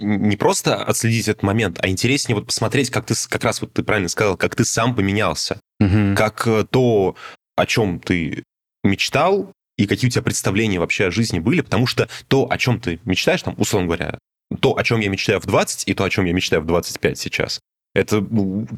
не 0.00 0.36
просто 0.36 0.82
отследить 0.82 1.28
этот 1.28 1.42
момент, 1.42 1.78
а 1.82 1.88
интереснее 1.88 2.36
вот 2.36 2.46
посмотреть, 2.46 2.90
как 2.90 3.06
ты, 3.06 3.14
как 3.28 3.44
раз 3.44 3.60
вот 3.60 3.72
ты 3.72 3.82
правильно 3.82 4.08
сказал, 4.08 4.36
как 4.36 4.54
ты 4.54 4.64
сам 4.64 4.94
поменялся. 4.94 5.60
Мгм. 5.80 6.14
Как 6.14 6.46
э, 6.46 6.64
то, 6.68 7.16
о 7.56 7.66
чем 7.66 7.98
ты 7.98 8.44
мечтал, 8.84 9.52
и 9.76 9.86
какие 9.86 10.08
у 10.08 10.10
тебя 10.10 10.22
представления 10.22 10.78
вообще 10.78 11.06
о 11.06 11.10
жизни 11.10 11.38
были, 11.38 11.60
потому 11.60 11.86
что 11.86 12.08
то, 12.28 12.50
о 12.50 12.56
чем 12.56 12.80
ты 12.80 13.00
мечтаешь, 13.04 13.42
там, 13.42 13.54
условно 13.58 13.88
говоря, 13.88 14.18
то, 14.60 14.76
о 14.76 14.84
чем 14.84 15.00
я 15.00 15.08
мечтаю 15.08 15.40
в 15.40 15.46
20, 15.46 15.88
и 15.88 15.94
то, 15.94 16.04
о 16.04 16.10
чем 16.10 16.24
я 16.24 16.32
мечтаю 16.32 16.62
в 16.62 16.66
25 16.66 17.18
сейчас, 17.18 17.60
это 17.94 18.24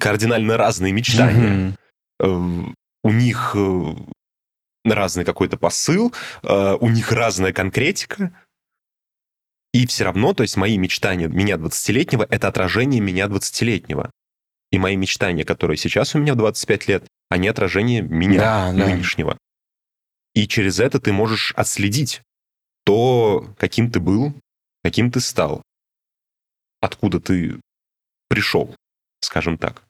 кардинально 0.01 0.57
разные 0.57 0.93
мечтания. 0.93 1.77
Э, 2.21 2.27
у 3.05 3.13
них 3.13 3.53
э, 3.55 3.95
разный 4.95 5.25
какой-то 5.25 5.57
посыл, 5.57 6.13
э, 6.43 6.75
у 6.81 6.89
них 6.89 7.13
разная 7.13 7.53
конкретика. 7.53 8.33
И 9.73 9.87
все 9.87 10.05
равно, 10.05 10.33
то 10.35 10.43
есть 10.43 10.57
мои 10.57 10.79
мечтания 10.79 11.29
меня 11.29 11.57
20-летнего— 11.57 12.27
это 12.31 12.49
отражение 12.49 13.01
меня 13.01 13.27
20-летнего. 13.27 14.11
И 14.71 14.79
мои 14.79 14.97
мечтания, 14.97 15.45
которые 15.45 15.77
сейчас 15.77 16.15
у 16.15 16.19
меня 16.19 16.35
в 16.35 16.39
25 16.39 16.89
лет, 16.89 17.07
они 17.31 17.49
отражение 17.49 18.03
меня 18.03 18.39
Да, 18.41 18.73
да. 18.73 18.87
нынешнего. 18.87 19.39
И 20.35 20.47
через 20.47 20.79
это 20.81 21.01
ты 21.01 21.13
можешь 21.13 21.53
отследить 21.57 22.23
то, 22.85 23.55
каким 23.59 23.91
ты 23.91 24.01
был, 24.01 24.35
каким 24.83 25.11
ты 25.11 25.21
стал, 25.21 25.63
откуда 26.81 27.21
ты 27.21 27.61
пришел, 28.29 28.75
скажем 29.21 29.59
так. 29.59 29.83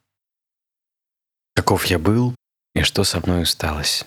Каков 1.55 1.87
я 1.87 1.99
был 1.99 2.35
и 2.75 2.83
что 2.83 3.05
со 3.05 3.21
мной 3.21 3.43
осталось. 3.43 4.07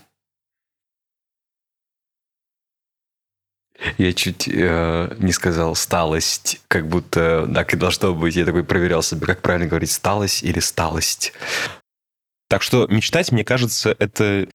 Я 3.98 4.14
чуть 4.14 4.48
э, 4.48 5.16
не 5.18 5.32
сказал 5.32 5.76
сталость, 5.76 6.62
как 6.68 6.88
будто 6.88 7.50
так 7.54 7.74
и 7.74 7.78
должно 7.78 8.14
быть. 8.14 8.36
Я 8.36 8.46
такой 8.46 8.64
проверял 8.64 9.02
себе, 9.02 9.26
как 9.26 9.42
правильно 9.42 9.68
говорить, 9.68 9.92
сталость 9.92 10.44
или 10.44 10.60
сталость. 10.60 11.34
Так 12.48 12.62
что 12.62 12.86
мечтать, 12.88 13.32
мне 13.32 13.44
кажется, 13.44 13.96
это 13.98 14.48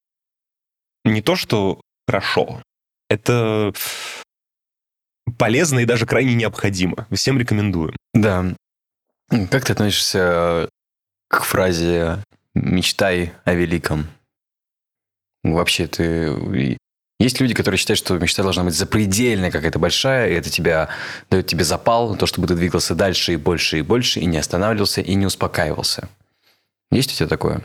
не 1.04 1.22
то, 1.22 1.34
что 1.34 1.80
хорошо. 2.06 2.62
Это 3.08 3.72
полезно 5.38 5.80
и 5.80 5.86
даже 5.86 6.06
крайне 6.06 6.34
необходимо. 6.34 7.06
Всем 7.10 7.38
рекомендую. 7.38 7.94
Да. 8.14 8.54
Как 9.28 9.64
ты 9.64 9.72
относишься 9.72 10.68
к 11.28 11.42
фразе 11.42 12.22
«мечтай 12.54 13.32
о 13.44 13.54
великом»? 13.54 14.06
Вообще, 15.42 15.86
ты... 15.86 16.76
Есть 17.18 17.40
люди, 17.40 17.54
которые 17.54 17.78
считают, 17.78 17.98
что 17.98 18.18
мечта 18.18 18.42
должна 18.42 18.62
быть 18.64 18.74
запредельная, 18.74 19.50
какая-то 19.50 19.78
большая, 19.78 20.30
и 20.30 20.34
это 20.34 20.50
тебя 20.50 20.90
дает 21.30 21.46
тебе 21.46 21.64
запал 21.64 22.14
то, 22.16 22.26
чтобы 22.26 22.46
ты 22.46 22.54
двигался 22.54 22.94
дальше 22.94 23.32
и 23.32 23.36
больше 23.36 23.78
и 23.78 23.82
больше, 23.82 24.20
и 24.20 24.26
не 24.26 24.36
останавливался, 24.36 25.00
и 25.00 25.14
не 25.14 25.24
успокаивался. 25.24 26.08
Есть 26.90 27.12
у 27.12 27.16
тебя 27.16 27.28
такое? 27.28 27.62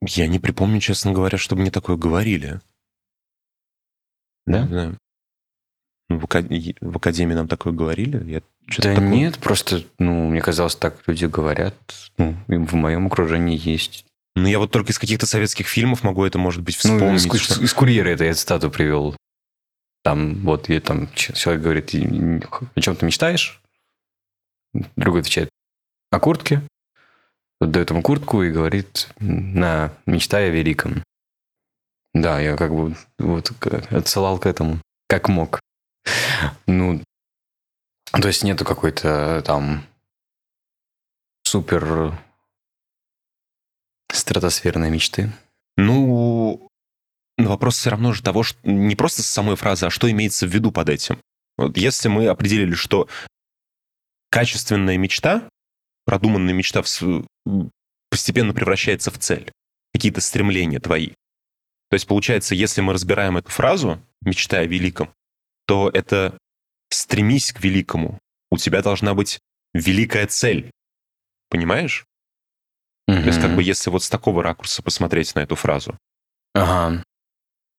Я 0.00 0.28
не 0.28 0.38
припомню, 0.38 0.80
честно 0.80 1.12
говоря, 1.12 1.38
чтобы 1.38 1.62
мне 1.62 1.70
такое 1.72 1.96
говорили. 1.96 2.60
Да? 4.46 4.96
Ну, 6.10 6.18
В, 6.18 6.24
ака- 6.24 6.46
в 6.80 6.96
академии 6.96 7.34
нам 7.34 7.48
такое 7.48 7.72
говорили? 7.72 8.22
Я 8.30 8.40
Да 8.68 8.94
такое- 8.94 9.08
нет, 9.08 9.38
просто, 9.38 9.82
ну, 9.98 10.28
мне 10.28 10.40
казалось, 10.40 10.76
так 10.76 10.96
люди 11.08 11.24
говорят. 11.24 11.74
Ну, 12.18 12.36
в 12.46 12.74
моем 12.74 13.06
окружении 13.06 13.58
есть. 13.58 14.04
Ну, 14.36 14.48
я 14.48 14.58
вот 14.58 14.72
только 14.72 14.90
из 14.92 14.98
каких-то 14.98 15.26
советских 15.26 15.68
фильмов 15.68 16.02
могу 16.02 16.24
это, 16.24 16.38
может 16.38 16.62
быть, 16.62 16.78
Ну, 16.84 16.94
вспомнить. 16.96 17.20
из, 17.24 17.26
ку- 17.26 17.38
что- 17.38 17.62
из 17.62 17.72
курьера 17.72 18.08
это 18.08 18.24
я 18.24 18.34
цитату 18.34 18.70
привел. 18.70 19.16
Там 20.02 20.40
вот 20.42 20.68
я 20.68 20.80
там 20.80 21.10
человек 21.14 21.62
говорит, 21.62 21.94
«И- 21.94 22.40
о 22.74 22.80
чем 22.80 22.96
ты 22.96 23.06
мечтаешь? 23.06 23.60
Другой 24.96 25.20
отвечает, 25.20 25.50
о 26.10 26.18
куртке. 26.18 26.62
Дает 27.60 27.90
ему 27.90 28.02
куртку 28.02 28.42
и 28.42 28.50
говорит, 28.50 29.08
на, 29.20 29.92
мечтай 30.04 30.48
о 30.48 30.50
великом. 30.50 31.02
Да, 32.12 32.40
я 32.40 32.56
как 32.56 32.72
бы 32.74 32.94
вот 33.18 33.52
отсылал 33.90 34.38
к 34.38 34.46
этому, 34.46 34.80
как 35.08 35.28
мог. 35.28 35.60
Ну, 36.66 37.00
то 38.12 38.28
есть 38.28 38.42
нету 38.42 38.64
какой-то 38.64 39.42
там 39.46 39.84
супер 41.44 42.18
стратосферной 44.14 44.90
мечты. 44.90 45.32
Ну, 45.76 46.68
вопрос 47.36 47.78
все 47.78 47.90
равно 47.90 48.12
же 48.12 48.22
того, 48.22 48.42
что 48.42 48.58
не 48.68 48.94
просто 48.96 49.22
самой 49.22 49.56
фразы, 49.56 49.86
а 49.86 49.90
что 49.90 50.10
имеется 50.10 50.46
в 50.46 50.50
виду 50.50 50.72
под 50.72 50.88
этим. 50.88 51.20
Вот 51.56 51.76
если 51.76 52.08
мы 52.08 52.26
определили, 52.28 52.74
что 52.74 53.08
качественная 54.30 54.96
мечта, 54.96 55.48
продуманная 56.04 56.54
мечта 56.54 56.82
постепенно 58.10 58.52
превращается 58.52 59.10
в 59.10 59.18
цель, 59.18 59.50
какие-то 59.92 60.20
стремления 60.20 60.80
твои. 60.80 61.08
То 61.90 61.94
есть, 61.94 62.06
получается, 62.06 62.54
если 62.54 62.80
мы 62.80 62.92
разбираем 62.92 63.36
эту 63.36 63.50
фразу 63.50 64.00
«мечтай 64.22 64.64
о 64.64 64.66
великом», 64.66 65.10
то 65.66 65.90
это 65.92 66.36
«стремись 66.90 67.52
к 67.52 67.60
великому». 67.60 68.18
У 68.50 68.56
тебя 68.56 68.82
должна 68.82 69.14
быть 69.14 69.38
великая 69.72 70.26
цель. 70.26 70.70
Понимаешь? 71.48 72.04
То 73.06 73.12
есть, 73.12 73.40
как 73.40 73.54
бы, 73.54 73.62
если 73.62 73.90
вот 73.90 74.02
с 74.02 74.08
такого 74.10 74.42
ракурса 74.42 74.82
посмотреть 74.82 75.34
на 75.34 75.40
эту 75.40 75.56
фразу, 75.56 75.98
Ага. 76.54 77.02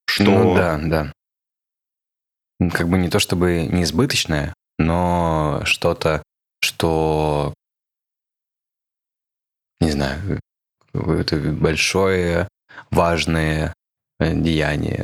что... 0.08 0.24
Ну 0.24 0.56
да, 0.56 0.80
да. 0.82 1.14
Как 2.72 2.88
бы 2.88 2.98
не 2.98 3.10
то 3.10 3.20
чтобы 3.20 3.68
неизбыточное, 3.72 4.54
но 4.78 5.62
что-то, 5.66 6.24
что, 6.62 7.54
не 9.80 9.92
знаю, 9.92 10.40
какое-то 10.94 11.38
большое, 11.38 12.48
важное 12.92 13.74
э, 14.20 14.34
деяние. 14.34 15.04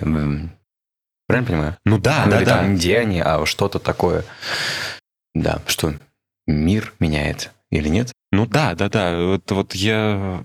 Правильно 1.28 1.48
понимаю? 1.48 1.78
Ну 1.86 1.98
да, 1.98 2.26
Ну, 2.26 2.32
да, 2.32 2.46
да. 2.46 2.68
не 2.68 2.78
деяние, 2.78 3.24
а 3.24 3.46
что-то 3.46 3.80
такое. 3.80 4.24
Да, 5.34 5.62
что 5.68 5.94
мир 6.46 6.94
меняет 7.00 7.52
Или 7.70 7.88
нет? 7.88 8.12
Ну 8.32 8.46
да, 8.46 8.76
да, 8.76 8.90
да. 8.90 9.36
Это 9.36 9.56
вот 9.56 9.76
я 9.76 10.44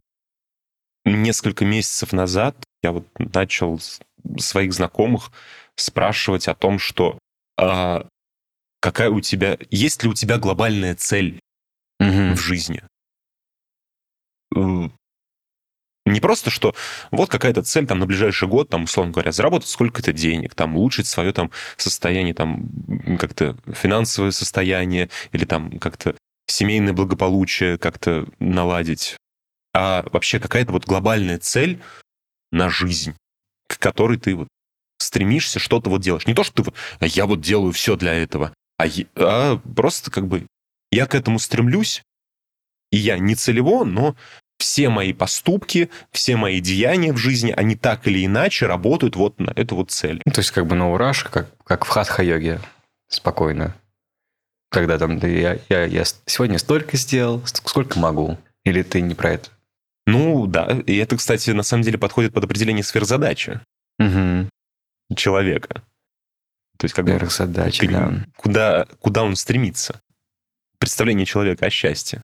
несколько 1.05 1.65
месяцев 1.65 2.13
назад 2.13 2.57
я 2.83 2.93
вот 2.93 3.07
начал 3.19 3.81
своих 4.39 4.73
знакомых 4.73 5.31
спрашивать 5.77 6.49
о 6.49 6.55
том, 6.55 6.79
что 6.79 7.19
а, 7.59 8.07
какая 8.81 9.11
у 9.11 9.21
тебя, 9.21 9.59
есть 9.71 10.03
ли 10.03 10.09
у 10.09 10.15
тебя 10.15 10.39
глобальная 10.39 10.95
цель 10.95 11.41
Мгм. 11.99 12.35
в 12.35 12.41
жизни? 12.41 12.83
Э, 14.55 14.89
Не 16.07 16.21
просто, 16.21 16.51
что 16.51 16.75
вот 17.11 17.31
какая-то 17.31 17.63
цель 17.63 17.87
там 17.87 17.99
на 17.99 18.07
ближайший 18.07 18.49
год, 18.49 18.69
там, 18.69 18.85
условно 18.85 19.13
говоря, 19.13 19.33
заработать 19.33 19.69
сколько-то 19.69 20.13
денег, 20.13 20.55
там, 20.55 20.77
улучшить 20.77 21.07
свое 21.07 21.33
там 21.33 21.51
состояние, 21.77 22.35
там, 22.35 22.69
как-то 23.19 23.57
финансовое 23.73 24.31
состояние 24.31 25.09
или 25.33 25.45
там 25.45 25.79
как-то 25.79 26.15
семейное 26.47 26.93
благополучие 26.93 27.79
как-то 27.79 28.27
наладить, 28.39 29.17
а 29.75 30.05
вообще 30.13 30.39
какая-то 30.39 30.73
вот 30.73 30.87
глобальная 30.87 31.39
цель 31.39 31.81
на 32.53 32.69
жизнь, 32.71 33.15
к 33.69 33.79
которой 33.79 34.19
ты 34.19 34.35
вот 34.35 34.49
стремишься 34.99 35.59
что-то 35.59 35.91
вот 35.91 36.01
делаешь. 36.01 36.27
Не 36.27 36.35
то, 36.35 36.45
что 36.45 36.55
ты 36.55 36.63
вот, 36.63 36.75
«А 37.01 37.07
я 37.07 37.27
вот 37.27 37.41
делаю 37.41 37.73
все 37.73 37.97
для 37.97 38.15
этого, 38.15 38.53
а, 38.79 38.87
е- 38.87 39.07
а 39.17 39.59
просто 39.59 40.11
как 40.11 40.27
бы 40.27 40.47
я 40.91 41.07
к 41.07 41.15
этому 41.15 41.39
стремлюсь, 41.39 42.03
и 42.91 42.97
я 42.97 43.19
не 43.19 43.35
целево, 43.35 43.85
но 43.85 44.17
все 44.59 44.89
мои 44.89 45.13
поступки, 45.13 45.91
все 46.13 46.37
мои 46.37 46.61
деяния 46.61 47.13
в 47.13 47.19
жизни, 47.19 47.53
они 47.55 47.77
так 47.77 48.07
или 48.09 48.25
иначе 48.25 48.67
работают 48.67 49.17
вот 49.17 49.39
на 49.39 49.51
эту 49.51 49.77
вот 49.77 49.91
цель. 49.91 50.23
Ну, 50.25 50.33
То 50.33 50.41
есть 50.41 50.51
как 50.53 50.67
бы 50.67 50.75
на 50.75 50.91
ураш, 50.91 51.25
как, 51.25 51.49
как 51.65 51.85
в 51.85 51.89
хатха-йоге. 51.89 52.61
Спокойно. 53.09 53.75
Когда 54.77 54.99
там 54.99 55.19
ты, 55.19 55.39
я, 55.41 55.59
я, 55.71 55.85
я 55.87 56.05
сегодня 56.27 56.59
столько 56.59 56.99
сделал, 56.99 57.41
сколько 57.47 57.99
могу. 57.99 58.37
Или 58.63 58.83
ты 58.83 59.01
не 59.01 59.15
про 59.15 59.31
это? 59.31 59.49
Ну 60.07 60.47
да, 60.47 60.83
и 60.87 60.97
это, 60.97 61.17
кстати, 61.17 61.49
на 61.51 61.63
самом 61.63 61.83
деле 61.83 61.97
подходит 61.97 62.35
под 62.35 62.45
определение 62.45 62.85
сферзадачи 62.85 63.61
Угу. 63.99 64.51
человека. 65.17 65.83
То 66.77 66.85
есть 66.85 66.95
как 66.95 67.07
бы 67.07 67.13
Сверхзадачи, 67.13 67.87
к- 67.87 67.91
да. 67.91 68.25
куда, 68.37 68.85
куда 69.01 69.23
он 69.23 69.35
стремится. 69.35 70.03
Представление 70.79 71.25
человека 71.25 71.65
о 71.65 71.71
счастье. 71.71 72.21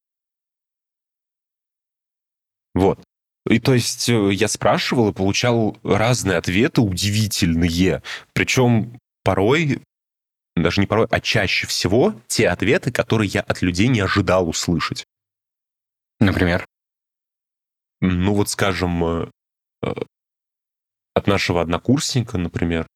Вот. 2.75 3.03
И 3.49 3.59
то 3.61 3.73
есть 3.73 4.11
э, 4.11 4.31
я 4.35 4.47
спрашивал 4.49 5.09
и 5.09 5.15
получал 5.15 5.79
разные 5.83 6.37
ответы, 6.37 6.83
удивительные. 6.83 8.03
Причем 8.35 8.99
порой, 9.25 9.81
даже 10.57 10.81
не 10.81 10.87
порой, 10.87 11.07
а 11.11 11.21
чаще 11.21 11.67
всего 11.67 12.15
те 12.27 12.49
ответы, 12.49 12.93
которые 12.93 13.29
я 13.29 13.41
от 13.41 13.63
людей 13.63 13.89
не 13.89 14.01
ожидал 14.01 14.49
услышать. 14.49 15.05
Например. 16.21 16.67
Ну 18.01 18.35
вот, 18.35 18.49
скажем, 18.49 19.05
э, 19.05 19.31
э, 19.83 19.93
от 21.15 21.27
нашего 21.27 21.63
однокурсника, 21.63 22.39
например, 22.39 22.87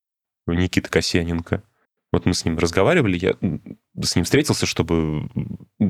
Никиты 0.45 0.89
Касьяненко. 0.89 1.63
Вот 2.11 2.25
мы 2.25 2.33
с 2.33 2.45
ним 2.45 2.57
разговаривали, 2.57 3.17
я 3.17 3.33
с 4.01 4.15
ним 4.15 4.25
встретился, 4.25 4.65
чтобы 4.65 5.29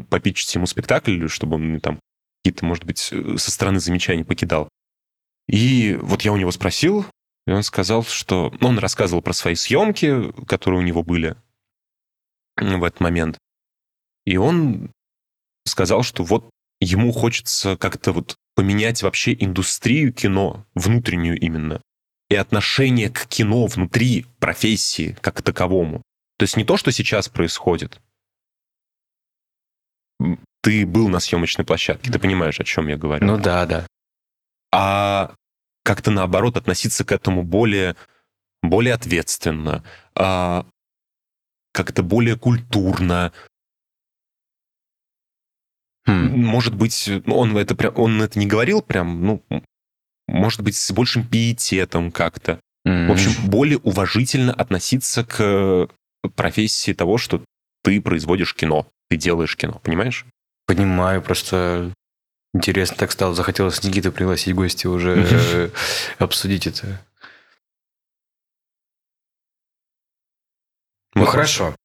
попичить 0.09 0.53
ему 0.55 0.65
спектакль, 0.65 1.27
чтобы 1.27 1.55
он 1.55 1.69
мне 1.69 1.79
там 1.79 1.99
какие-то, 2.43 2.65
может 2.65 2.85
быть, 2.85 3.09
э, 3.11 3.37
со 3.37 3.51
стороны 3.51 3.79
замечаний 3.79 4.23
покидал. 4.23 4.69
И 5.47 5.97
вот 6.01 6.23
я 6.23 6.31
у 6.31 6.37
него 6.37 6.51
спросил, 6.51 7.05
и 7.45 7.51
он 7.51 7.63
сказал, 7.63 8.03
что... 8.03 8.53
ну, 8.59 8.69
Он 8.69 8.79
рассказывал 8.79 9.21
про 9.21 9.33
свои 9.33 9.55
съемки, 9.55 10.31
которые 10.45 10.81
у 10.81 10.83
него 10.83 11.03
были 11.03 11.35
в 12.57 12.83
этот 12.83 12.99
момент. 12.99 13.37
И 14.25 14.37
он 14.37 14.91
сказал, 15.65 16.03
что 16.03 16.23
вот 16.23 16.49
ему 16.79 17.11
хочется 17.11 17.77
как-то 17.77 18.11
вот 18.11 18.35
поменять 18.55 19.03
вообще 19.03 19.33
индустрию 19.33 20.13
кино, 20.13 20.65
внутреннюю 20.73 21.39
именно, 21.39 21.81
и 22.29 22.35
отношение 22.35 23.09
к 23.09 23.25
кино 23.27 23.67
внутри 23.67 24.25
профессии 24.39 25.15
как 25.21 25.37
к 25.37 25.41
таковому. 25.41 26.01
То 26.37 26.43
есть 26.43 26.57
не 26.57 26.65
то, 26.65 26.77
что 26.77 26.91
сейчас 26.91 27.29
происходит. 27.29 27.99
Ты 30.61 30.85
был 30.85 31.07
на 31.07 31.19
съемочной 31.19 31.65
площадке, 31.65 32.11
ты 32.11 32.19
понимаешь, 32.19 32.59
о 32.59 32.63
чем 32.63 32.87
я 32.87 32.97
говорю. 32.97 33.25
Ну 33.25 33.37
да, 33.37 33.65
да. 33.65 33.87
а 34.71 35.33
как-то 35.83 36.11
наоборот 36.11 36.57
относиться 36.57 37.05
к 37.05 37.13
этому 37.13 37.43
более, 37.43 37.95
более 38.61 38.93
ответственно, 38.93 39.85
а, 40.15 40.65
как-то 41.77 42.01
более 42.01 42.35
культурно. 42.35 43.31
Хм. 46.07 46.41
Может 46.41 46.73
быть, 46.73 47.07
он 47.27 47.55
это 47.55 47.75
прям, 47.75 47.93
он 47.97 48.19
это 48.19 48.39
не 48.39 48.47
говорил 48.47 48.81
прям, 48.81 49.23
ну, 49.23 49.43
может 50.27 50.61
быть, 50.61 50.75
с 50.75 50.91
большим 50.91 51.27
пиететом 51.27 52.11
как-то. 52.11 52.59
В 52.83 53.11
общем, 53.11 53.31
более 53.49 53.77
уважительно 53.79 54.53
относиться 54.53 55.23
к 55.23 55.89
профессии 56.35 56.93
того, 56.93 57.17
что 57.17 57.43
ты 57.83 58.01
производишь 58.01 58.55
кино, 58.55 58.87
ты 59.09 59.17
делаешь 59.17 59.55
кино, 59.55 59.79
понимаешь? 59.83 60.25
Понимаю, 60.65 61.21
просто 61.21 61.93
интересно 62.53 62.95
так 62.97 63.11
стало. 63.11 63.35
Захотелось 63.35 63.83
Никиту 63.83 64.11
пригласить 64.11 64.55
гости 64.55 64.87
уже 64.87 65.71
обсудить 66.17 66.65
это. 66.65 67.01
Ну 71.27 71.31
хорошо. 71.31 71.75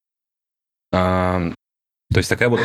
А, 0.92 1.40
То 2.12 2.18
есть 2.18 2.28
такая 2.28 2.48
вот 2.48 2.60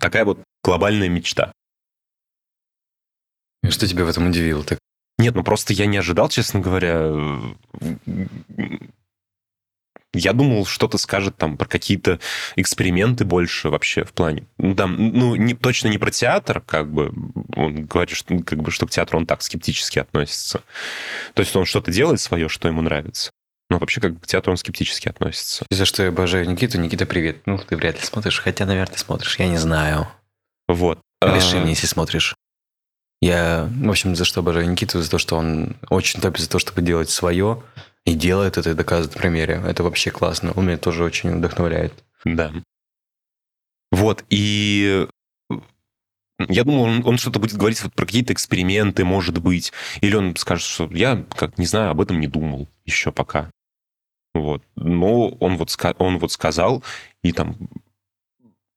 такая 0.00 0.24
вот 0.24 0.40
глобальная 0.64 1.08
мечта. 1.08 1.52
Что 3.68 3.86
тебя 3.86 4.04
в 4.04 4.08
этом 4.08 4.28
удивило? 4.28 4.64
Так, 4.64 4.80
Нет, 5.18 5.36
ну 5.36 5.44
просто 5.44 5.72
я 5.72 5.86
не 5.86 5.98
ожидал, 5.98 6.28
честно 6.28 6.58
говоря. 6.60 7.12
Я 10.16 10.32
думал, 10.32 10.66
что-то 10.66 10.98
скажет 10.98 11.36
там 11.36 11.56
про 11.56 11.66
какие-то 11.68 12.18
эксперименты 12.56 13.24
больше 13.24 13.68
вообще 13.68 14.04
в 14.04 14.12
плане. 14.12 14.46
Ну, 14.58 14.74
там, 14.74 14.96
ну 14.96 15.36
не, 15.36 15.54
точно 15.54 15.88
не 15.88 15.98
про 15.98 16.10
театр, 16.10 16.60
как 16.60 16.92
бы. 16.92 17.12
Он 17.56 17.84
говорит, 17.86 18.16
что, 18.16 18.36
как 18.40 18.62
бы, 18.62 18.70
что 18.72 18.86
к 18.86 18.90
театру 18.90 19.18
он 19.18 19.26
так 19.26 19.42
скептически 19.42 20.00
относится. 20.00 20.62
То 21.34 21.40
есть 21.40 21.54
он 21.54 21.66
что-то 21.66 21.92
делает 21.92 22.20
свое, 22.20 22.48
что 22.48 22.68
ему 22.68 22.82
нравится. 22.82 23.32
Но 23.74 23.80
вообще 23.80 24.00
как 24.00 24.14
бы 24.14 24.20
к 24.20 24.26
театру 24.28 24.52
он 24.52 24.56
скептически 24.56 25.08
относится. 25.08 25.66
за 25.68 25.84
что 25.84 26.04
я 26.04 26.10
обожаю 26.10 26.48
Никиту. 26.48 26.78
Никита, 26.78 27.06
привет. 27.06 27.44
Ну, 27.44 27.58
ты 27.58 27.74
вряд 27.74 27.96
ли 27.96 28.02
смотришь, 28.02 28.38
хотя, 28.38 28.66
наверное, 28.66 28.96
смотришь. 28.96 29.36
Я 29.40 29.48
не 29.48 29.56
знаю. 29.56 30.06
Вот. 30.68 31.00
Пиши 31.20 31.56
А, 31.56 31.60
мне, 31.60 31.70
если 31.70 31.88
смотришь. 31.88 32.36
Я, 33.20 33.68
в 33.68 33.90
общем, 33.90 34.14
за 34.14 34.24
что 34.24 34.40
обожаю 34.40 34.70
Никиту, 34.70 35.02
за 35.02 35.10
то, 35.10 35.18
что 35.18 35.34
он 35.34 35.76
очень 35.90 36.20
топит 36.20 36.42
за 36.42 36.48
то, 36.48 36.60
чтобы 36.60 36.82
делать 36.82 37.10
свое, 37.10 37.64
и 38.04 38.14
делает 38.14 38.58
это 38.58 38.70
и 38.70 38.74
доказывает 38.74 39.16
на 39.16 39.20
примере. 39.20 39.60
Это 39.66 39.82
вообще 39.82 40.12
классно. 40.12 40.52
Он 40.52 40.66
меня 40.66 40.78
тоже 40.78 41.02
очень 41.02 41.36
вдохновляет. 41.38 41.94
Да. 42.24 42.52
Вот, 43.90 44.24
и 44.30 45.08
я 46.38 46.62
думал, 46.62 46.82
он, 46.82 47.02
он 47.04 47.18
что-то 47.18 47.40
будет 47.40 47.56
говорить 47.56 47.82
вот 47.82 47.92
про 47.92 48.06
какие-то 48.06 48.32
эксперименты, 48.32 49.04
может 49.04 49.38
быть. 49.38 49.72
Или 50.00 50.14
он 50.14 50.36
скажет, 50.36 50.64
что 50.64 50.88
я, 50.92 51.24
как 51.36 51.58
не 51.58 51.66
знаю, 51.66 51.90
об 51.90 52.00
этом 52.00 52.20
не 52.20 52.28
думал 52.28 52.68
еще 52.84 53.10
пока. 53.10 53.50
Вот. 54.34 54.62
Но 54.76 55.28
он 55.28 55.56
вот, 55.56 55.70
он 55.98 56.18
вот 56.18 56.32
сказал, 56.32 56.82
и 57.22 57.32
там 57.32 57.56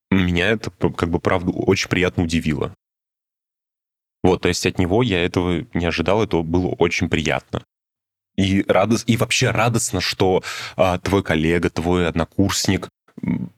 меня 0.10 0.50
это, 0.50 0.70
как 0.72 1.10
бы, 1.10 1.20
правда, 1.20 1.52
очень 1.52 1.90
приятно 1.90 2.24
удивило. 2.24 2.74
Вот, 4.24 4.42
то 4.42 4.48
есть 4.48 4.66
от 4.66 4.80
него 4.80 5.04
я 5.04 5.24
этого 5.24 5.66
не 5.74 5.86
ожидал, 5.86 6.24
это 6.24 6.42
было 6.42 6.68
очень 6.68 7.10
приятно. 7.10 7.64
И, 8.36 8.64
радос... 8.68 9.04
и 9.08 9.18
вообще 9.18 9.52
радостно, 9.52 10.00
что 10.00 10.44
а, 10.76 11.00
твой 11.00 11.24
коллега, 11.24 11.70
твой 11.70 12.08
однокурсник, 12.08 12.90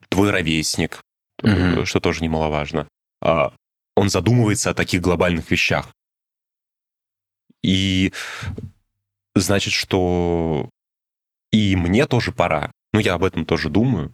твой 0.07 0.31
ровесник, 0.31 1.01
э, 1.43 1.83
что 1.85 1.99
тоже 1.99 2.23
немаловажно, 2.23 2.87
а, 3.21 3.53
он 3.95 4.09
задумывается 4.09 4.69
о 4.69 4.73
таких 4.73 5.01
глобальных 5.01 5.51
вещах. 5.51 5.89
И 7.61 8.13
значит, 9.35 9.73
что 9.73 10.69
и 11.51 11.75
мне 11.75 12.05
тоже 12.05 12.31
пора. 12.31 12.71
Ну, 12.93 12.99
я 12.99 13.13
об 13.15 13.23
этом 13.23 13.45
тоже 13.45 13.69
думаю. 13.69 14.13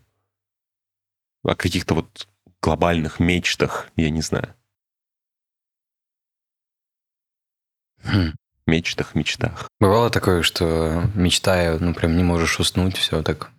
О 1.44 1.56
каких-то 1.56 1.96
вот 1.96 2.28
глобальных 2.62 3.20
мечтах, 3.20 3.88
я 3.96 4.10
не 4.10 4.22
знаю. 4.22 4.54
Хм. 8.04 8.34
Мечтах, 8.68 9.14
мечтах. 9.14 9.70
Бывало 9.80 10.10
такое, 10.10 10.42
что 10.42 11.10
мечтая, 11.14 11.78
ну 11.80 11.94
прям 11.94 12.18
не 12.18 12.24
можешь 12.24 12.60
уснуть, 12.60 12.98
все 12.98 13.22
так 13.22 13.52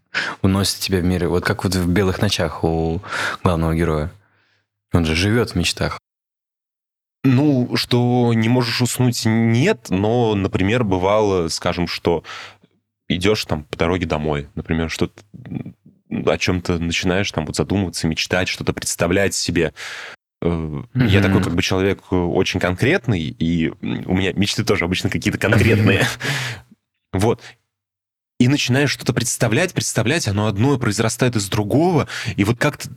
уносит 0.43 0.81
тебя 0.81 0.99
в 0.99 1.05
мир. 1.05 1.29
Вот 1.29 1.45
как 1.45 1.65
вот 1.65 1.75
в 1.75 1.89
«Белых 1.89 2.21
ночах» 2.21 2.65
у 2.65 3.01
главного 3.43 3.75
героя. 3.75 4.11
Он 4.93 5.05
же 5.05 5.15
живет 5.15 5.51
в 5.51 5.55
мечтах. 5.57 6.01
Ну, 7.25 7.75
что 7.75 8.33
не 8.35 8.49
можешь 8.49 8.81
уснуть, 8.81 9.23
нет, 9.25 9.87
но, 9.91 10.35
например, 10.37 10.85
бывало, 10.85 11.49
скажем, 11.49 11.89
что 11.89 12.23
идешь 13.09 13.45
там 13.45 13.65
по 13.65 13.77
дороге 13.77 14.07
домой, 14.07 14.49
например, 14.55 14.91
что 14.91 15.11
о 16.11 16.39
чем-то 16.39 16.79
начинаешь 16.79 17.31
там 17.31 17.47
вот 17.47 17.57
задумываться, 17.57 18.07
мечтать, 18.07 18.49
что-то 18.49 18.73
представлять 18.73 19.35
себе. 19.35 19.75
Mm-hmm. 20.43 21.09
Я 21.09 21.23
такой 21.23 21.43
как 21.43 21.55
бы 21.55 21.63
человек 21.63 22.01
э, 22.11 22.17
очень 22.17 22.61
конкретный, 22.61 23.23
и 23.23 23.71
у 23.71 24.15
меня 24.15 24.33
мечты 24.33 24.65
тоже 24.65 24.85
обычно 24.85 25.11
какие-то 25.11 25.39
конкретные. 25.39 26.07
Вот. 27.13 27.41
И 28.39 28.49
начинаешь 28.49 28.91
что-то 28.91 29.15
представлять, 29.15 29.73
представлять, 29.73 30.29
оно 30.29 30.49
одно 30.49 30.77
произрастает 30.79 31.35
из 31.37 31.49
другого, 31.49 32.09
и 32.37 32.45
вот 32.45 32.59
как-то 32.59 32.91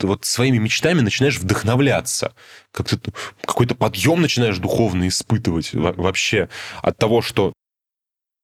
вот 0.00 0.24
своими 0.24 0.58
мечтами 0.58 1.00
начинаешь 1.00 1.38
вдохновляться. 1.38 2.34
Как-то 2.72 2.98
какой-то 3.44 3.76
подъем 3.76 4.20
начинаешь 4.20 4.58
духовно 4.58 5.06
испытывать 5.06 5.70
вообще 5.74 6.48
от 6.82 6.96
того, 6.96 7.22
что 7.22 7.52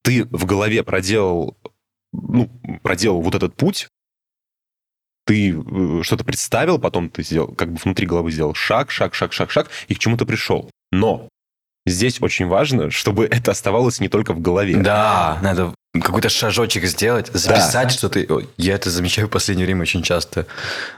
ты 0.02 0.24
в 0.24 0.46
голове 0.46 0.82
проделал, 0.82 1.56
ну, 2.12 2.50
проделал 2.82 3.20
вот 3.20 3.34
этот 3.34 3.54
путь, 3.56 3.88
ты 5.26 5.52
э, 5.52 6.02
что-то 6.02 6.24
представил, 6.24 6.78
потом 6.78 7.08
ты 7.08 7.22
сделал, 7.22 7.48
как 7.54 7.72
бы 7.72 7.78
внутри 7.82 8.06
головы 8.06 8.32
сделал 8.32 8.54
шаг, 8.54 8.90
шаг, 8.90 9.14
шаг, 9.14 9.32
шаг, 9.32 9.50
шаг, 9.50 9.70
и 9.88 9.94
к 9.94 9.98
чему-то 9.98 10.26
пришел. 10.26 10.70
Но 10.90 11.28
здесь 11.86 12.20
очень 12.20 12.46
важно, 12.46 12.90
чтобы 12.90 13.26
это 13.26 13.52
оставалось 13.52 14.00
не 14.00 14.08
только 14.08 14.32
в 14.32 14.40
голове. 14.40 14.76
Да, 14.76 15.38
надо 15.42 15.74
какой-то 15.92 16.28
шажочек 16.28 16.84
сделать, 16.84 17.28
записать 17.32 17.88
да. 17.88 17.90
что-то. 17.90 18.44
Я 18.56 18.74
это 18.74 18.90
замечаю 18.90 19.26
в 19.26 19.30
последнее 19.30 19.66
время 19.66 19.82
очень 19.82 20.02
часто. 20.02 20.46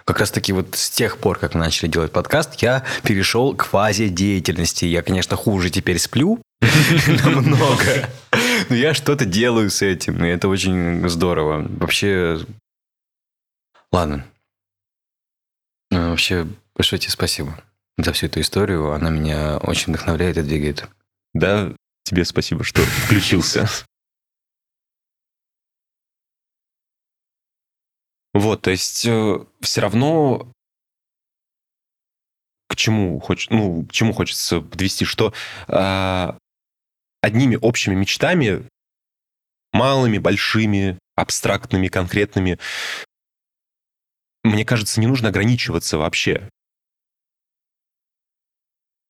Как 0.04 0.20
раз 0.20 0.30
таки 0.30 0.52
вот 0.52 0.74
с 0.74 0.90
тех 0.90 1.18
пор, 1.18 1.38
как 1.38 1.54
мы 1.54 1.60
начали 1.60 1.88
делать 1.88 2.12
подкаст, 2.12 2.54
я 2.62 2.84
перешел 3.02 3.54
к 3.54 3.64
фазе 3.64 4.08
деятельности. 4.08 4.84
Я, 4.84 5.02
конечно, 5.02 5.36
хуже 5.36 5.70
теперь 5.70 5.98
сплю, 5.98 6.40
намного. 7.24 8.08
Но 8.68 8.76
я 8.76 8.94
что-то 8.94 9.24
делаю 9.24 9.70
с 9.70 9.82
этим, 9.82 10.24
и 10.24 10.28
это 10.28 10.48
очень 10.48 11.08
здорово. 11.08 11.66
Вообще, 11.68 12.38
ладно. 13.90 14.26
Ну, 15.90 16.10
вообще, 16.10 16.46
большое 16.74 17.00
тебе 17.00 17.10
спасибо 17.10 17.62
за 17.98 18.12
всю 18.12 18.26
эту 18.26 18.40
историю. 18.40 18.92
Она 18.92 19.10
меня 19.10 19.58
очень 19.58 19.92
вдохновляет 19.92 20.38
и 20.38 20.42
двигает. 20.42 20.88
Да, 21.34 21.74
тебе 22.04 22.24
спасибо, 22.24 22.64
что 22.64 22.82
включился. 22.82 23.68
Вот, 28.34 28.62
то 28.62 28.70
есть 28.70 29.04
э, 29.06 29.44
все 29.60 29.80
равно 29.82 30.50
к 32.66 32.76
чему 32.76 33.20
хочешь, 33.20 33.50
ну, 33.50 33.84
к 33.84 33.92
чему 33.92 34.14
хочется 34.14 34.62
подвести, 34.62 35.04
что 35.04 35.34
э, 35.68 36.32
одними 37.22 37.56
общими 37.56 37.94
мечтами, 37.94 38.68
малыми, 39.72 40.18
большими, 40.18 40.98
абстрактными, 41.16 41.88
конкретными, 41.88 42.58
мне 44.44 44.64
кажется, 44.64 45.00
не 45.00 45.06
нужно 45.06 45.28
ограничиваться 45.28 45.98
вообще. 45.98 46.48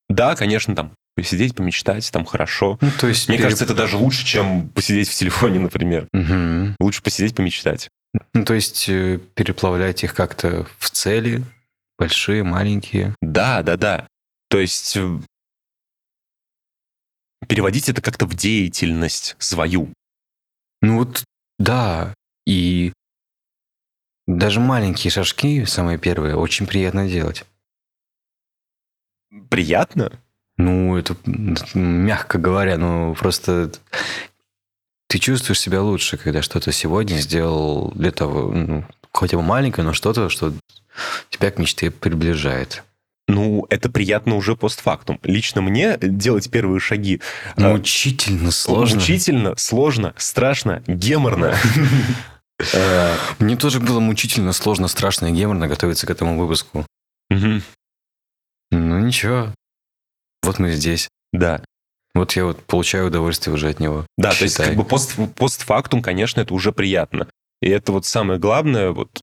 Да, 0.09 0.37
конечно, 0.37 0.77
там 0.77 0.95
посидеть, 1.17 1.55
помечтать, 1.55 2.11
там 2.13 2.25
хорошо. 2.25 2.79
Ну, 2.81 2.91
то 3.01 3.07
есть 3.07 3.29
Мне 3.29 3.39
переп... 3.39 3.47
кажется, 3.47 3.65
это 3.65 3.75
даже 3.75 3.97
лучше, 3.97 4.25
чем 4.25 4.69
посидеть 4.69 5.09
в 5.09 5.15
телефоне, 5.15 5.59
например. 5.59 6.07
Угу. 6.13 6.77
Лучше 6.81 7.03
посидеть, 7.03 7.35
помечтать. 7.35 7.89
Ну, 8.35 8.45
то 8.45 8.53
есть 8.55 8.89
э, 8.89 9.19
переплавлять 9.35 10.05
их 10.05 10.15
как-то 10.15 10.67
в 10.79 10.91
цели, 10.91 11.43
большие, 11.99 12.43
маленькие. 12.43 13.15
Да, 13.23 13.63
да, 13.63 13.77
да. 13.77 14.07
То 14.51 14.59
есть 14.59 14.97
э, 14.97 15.19
переводить 17.49 17.89
это 17.89 18.01
как-то 18.01 18.27
в 18.27 18.35
деятельность 18.35 19.37
свою. 19.39 19.93
Ну 20.81 20.99
вот, 20.99 21.25
да. 21.59 22.15
И 22.47 22.93
даже 24.27 24.61
маленькие 24.61 25.11
шажки, 25.11 25.65
самые 25.65 25.99
первые, 25.99 26.37
очень 26.37 26.67
приятно 26.67 27.09
делать. 27.09 27.45
Приятно? 29.49 30.13
Ну, 30.57 30.97
это 30.97 31.17
мягко 31.75 32.39
говоря, 32.39 32.77
ну 32.77 33.15
просто 33.15 33.73
ты 35.09 35.19
чувствуешь 35.19 35.61
себя 35.61 35.83
лучше, 35.83 36.17
когда 36.17 36.43
что-то 36.43 36.73
сегодня 36.73 37.17
сделал 37.17 37.91
для 37.93 38.13
того, 38.13 38.51
ну, 38.53 38.85
хотя 39.13 39.37
бы 39.37 39.43
маленькое, 39.43 39.87
но 39.87 39.93
что-то, 39.93 40.29
что 40.29 40.53
тебя 41.31 41.51
к 41.51 41.59
мечте 41.59 41.91
приближает. 41.91 42.83
Ну, 43.33 43.67
это 43.71 43.89
приятно 43.89 44.37
уже 44.37 44.57
постфактум. 44.57 45.19
Лично 45.23 45.63
мне 45.63 45.97
делать 45.99 46.51
первые 46.51 46.81
шаги... 46.81 47.23
Э, 47.57 47.73
мучительно 47.73 48.51
сложно. 48.51 48.97
Мучительно, 48.97 49.57
сложно, 49.57 50.13
страшно, 50.17 50.83
геморно. 50.87 51.57
Э, 52.75 53.17
мне 53.41 53.57
тоже 53.57 53.81
было 53.81 53.99
мучительно, 53.99 54.53
сложно, 54.53 54.87
страшно 54.87 55.27
и 55.27 55.33
геморно 55.33 55.67
готовиться 55.67 56.07
к 56.07 56.11
этому 56.11 56.39
выпуску. 56.39 56.87
Ну, 57.31 57.61
ничего. 58.71 59.53
Вот 60.45 60.61
мы 60.61 60.71
здесь. 60.71 61.09
Да. 61.33 61.65
Вот 62.15 62.37
я 62.37 62.45
вот 62.45 62.63
получаю 62.63 63.09
удовольствие 63.09 63.53
уже 63.53 63.69
от 63.69 63.81
него. 63.81 64.07
Да, 64.17 64.31
Считай. 64.31 64.39
то 64.39 64.45
есть 64.45 64.57
как 64.59 64.77
бы 64.77 64.85
пост, 64.85 65.17
постфактум, 65.35 66.03
конечно, 66.03 66.41
это 66.41 66.55
уже 66.55 66.71
приятно. 66.71 67.27
И 67.63 67.69
это 67.69 67.91
вот 67.91 68.07
самое 68.07 68.39
главное, 68.39 68.93
вот, 68.93 69.21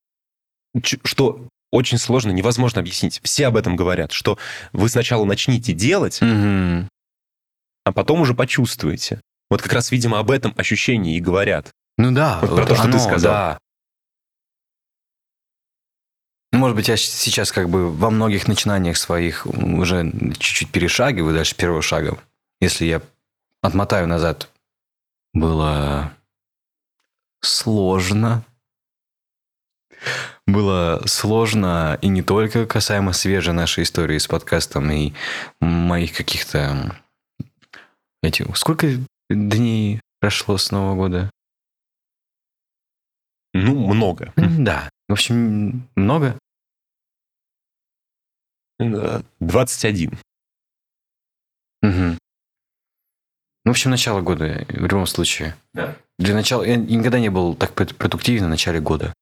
что 1.05 1.47
очень 1.71 1.97
сложно, 1.97 2.31
невозможно 2.31 2.81
объяснить. 2.81 3.19
Все 3.23 3.47
об 3.47 3.57
этом 3.57 3.75
говорят, 3.75 4.11
что 4.11 4.37
вы 4.73 4.89
сначала 4.89 5.25
начните 5.25 5.73
делать, 5.73 6.21
угу. 6.21 6.87
а 7.85 7.91
потом 7.93 8.21
уже 8.21 8.33
почувствуете. 8.33 9.21
Вот 9.49 9.61
как 9.61 9.73
раз, 9.73 9.91
видимо, 9.91 10.19
об 10.19 10.31
этом 10.31 10.53
ощущении 10.57 11.15
и 11.15 11.21
говорят. 11.21 11.71
Ну 11.97 12.11
да, 12.11 12.39
вот 12.41 12.55
про 12.55 12.65
то, 12.65 12.75
что 12.75 12.83
оно, 12.83 12.93
ты 12.93 12.99
сказал. 12.99 13.31
Да. 13.31 13.59
Может 16.51 16.75
быть, 16.75 16.87
я 16.87 16.97
сейчас 16.97 17.51
как 17.51 17.69
бы 17.69 17.91
во 17.91 18.09
многих 18.09 18.47
начинаниях 18.47 18.97
своих 18.97 19.45
уже 19.45 20.11
чуть-чуть 20.39 20.71
перешагиваю 20.71 21.35
дальше 21.35 21.55
первого 21.55 21.81
шага 21.81 22.17
если 22.59 22.85
я 22.85 23.01
отмотаю 23.61 24.07
назад, 24.07 24.49
было 25.33 26.13
сложно. 27.41 28.43
Было 30.51 31.01
сложно 31.05 31.99
и 32.01 32.07
не 32.07 32.23
только 32.23 32.65
касаемо 32.65 33.13
свежей 33.13 33.53
нашей 33.53 33.83
истории 33.83 34.17
с 34.17 34.27
подкастом 34.27 34.89
и 34.89 35.13
моих 35.59 36.15
каких-то... 36.15 36.95
Эти... 38.23 38.45
Сколько 38.55 38.87
дней 39.29 40.01
прошло 40.19 40.57
с 40.57 40.71
Нового 40.71 40.95
года? 40.95 41.31
Ну, 43.53 43.93
много. 43.93 44.33
Да. 44.35 44.89
В 45.07 45.13
общем, 45.13 45.87
много. 45.95 46.37
21. 48.79 50.11
Угу. 51.81 51.91
Ну, 51.91 52.17
в 53.65 53.69
общем, 53.69 53.91
начало 53.91 54.21
года, 54.21 54.65
в 54.67 54.85
любом 54.85 55.05
случае. 55.05 55.55
Да. 55.73 55.95
Для 56.17 56.33
начала... 56.33 56.63
Я 56.63 56.75
никогда 56.75 57.19
не 57.19 57.29
был 57.29 57.55
так 57.55 57.73
продуктивен 57.73 58.45
в 58.45 58.49
начале 58.49 58.79
года. 58.79 59.13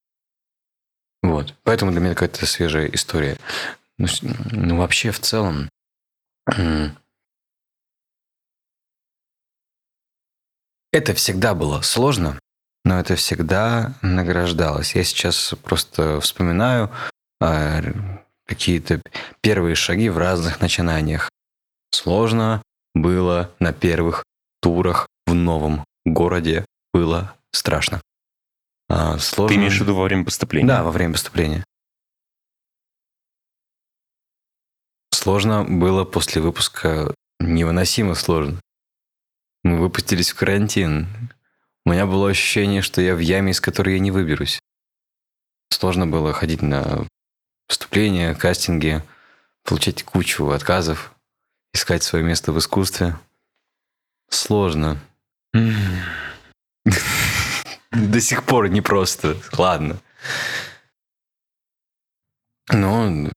Вот. 1.21 1.55
Поэтому 1.63 1.91
для 1.91 1.99
меня 1.99 2.13
какая-то 2.13 2.45
свежая 2.45 2.87
история. 2.87 3.37
Ну, 3.97 4.07
ну 4.51 4.77
вообще, 4.77 5.11
в 5.11 5.19
целом... 5.19 5.69
Это 10.93 11.13
всегда 11.13 11.53
было 11.53 11.81
сложно, 11.81 12.39
но 12.83 12.97
это 12.97 13.15
всегда 13.17 13.93
награждалось. 14.01 14.95
Я 14.95 15.03
сейчас 15.03 15.53
просто 15.61 16.19
вспоминаю 16.21 16.89
а, 17.39 17.83
какие-то 18.47 19.01
первые 19.41 19.75
шаги 19.75 20.09
в 20.09 20.17
разных 20.17 20.61
начинаниях. 20.61 21.29
Сложно 21.91 22.63
было 22.95 23.51
на 23.59 23.73
первых 23.73 24.23
турах 24.61 25.07
в 25.27 25.33
новом 25.33 25.83
городе 26.05 26.65
было 26.93 27.35
страшно. 27.51 28.01
А, 28.89 29.17
сложно... 29.19 29.53
Ты 29.53 29.59
имеешь 29.59 29.77
в 29.77 29.81
виду 29.81 29.95
во 29.95 30.03
время 30.03 30.23
поступления? 30.23 30.67
Да, 30.67 30.83
во 30.83 30.91
время 30.91 31.13
поступления. 31.13 31.63
Сложно 35.11 35.65
было 35.65 36.05
после 36.05 36.41
выпуска, 36.41 37.13
невыносимо 37.39 38.15
сложно. 38.15 38.61
Мы 39.63 39.77
выпустились 39.77 40.31
в 40.31 40.35
карантин. 40.35 41.07
У 41.85 41.91
меня 41.91 42.05
было 42.05 42.29
ощущение, 42.29 42.81
что 42.81 43.01
я 43.01 43.15
в 43.15 43.19
яме, 43.19 43.51
из 43.51 43.59
которой 43.59 43.95
я 43.95 43.99
не 43.99 44.11
выберусь. 44.11 44.59
Сложно 45.69 46.07
было 46.07 46.31
ходить 46.31 46.61
на 46.61 47.05
выступления, 47.67 48.35
кастинги, 48.35 49.03
получать 49.63 50.03
кучу 50.03 50.49
отказов, 50.49 51.13
искать 51.73 52.03
свое 52.03 52.23
место 52.23 52.53
в 52.53 52.59
искусстве. 52.59 53.17
Сложно. 54.29 54.97
До 57.97 58.21
сих 58.21 58.43
пор 58.43 58.69
непросто. 58.69 59.37
Ладно. 59.57 59.99
Но 62.71 63.31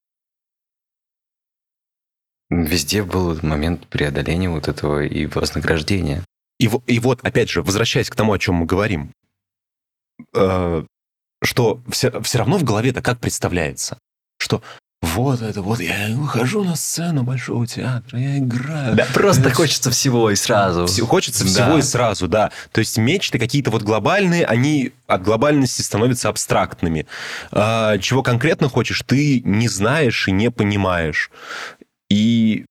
везде 2.50 3.02
был 3.02 3.38
момент 3.42 3.86
преодоления 3.86 4.50
вот 4.50 4.68
этого 4.68 5.04
и 5.04 5.26
вознаграждения. 5.26 6.24
И, 6.58 6.68
и 6.86 6.98
вот, 6.98 7.20
опять 7.22 7.48
же, 7.48 7.62
возвращаясь 7.62 8.10
к 8.10 8.16
тому, 8.16 8.32
о 8.32 8.38
чем 8.38 8.56
мы 8.56 8.66
говорим. 8.66 9.12
Э, 10.34 10.84
что 11.42 11.82
все, 11.88 12.20
все 12.20 12.38
равно 12.38 12.58
в 12.58 12.64
голове 12.64 12.90
это 12.90 13.00
как 13.00 13.18
представляется, 13.18 13.98
что 14.36 14.62
вот 15.02 15.42
это 15.42 15.62
вот, 15.62 15.80
я 15.80 16.08
выхожу 16.14 16.64
на 16.64 16.76
сцену 16.76 17.22
Большого 17.22 17.66
театра, 17.66 18.18
я 18.18 18.38
играю. 18.38 18.94
Да, 18.94 19.06
просто 19.12 19.42
это 19.48 19.54
хочется 19.54 19.90
всего 19.90 20.30
и 20.30 20.36
сразу. 20.36 20.86
Все, 20.86 21.06
хочется 21.06 21.44
да. 21.44 21.50
всего 21.50 21.78
и 21.78 21.82
сразу, 21.82 22.28
да. 22.28 22.50
То 22.72 22.80
есть 22.80 22.96
мечты 22.98 23.38
какие-то 23.38 23.70
вот 23.70 23.82
глобальные, 23.82 24.44
они 24.44 24.92
от 25.06 25.22
глобальности 25.22 25.82
становятся 25.82 26.28
абстрактными. 26.28 27.06
А, 27.50 27.98
чего 27.98 28.22
конкретно 28.22 28.68
хочешь, 28.68 29.02
ты 29.06 29.40
не 29.44 29.68
знаешь 29.68 30.28
и 30.28 30.32
не 30.32 30.50
понимаешь. 30.50 31.30
И, 32.08 32.64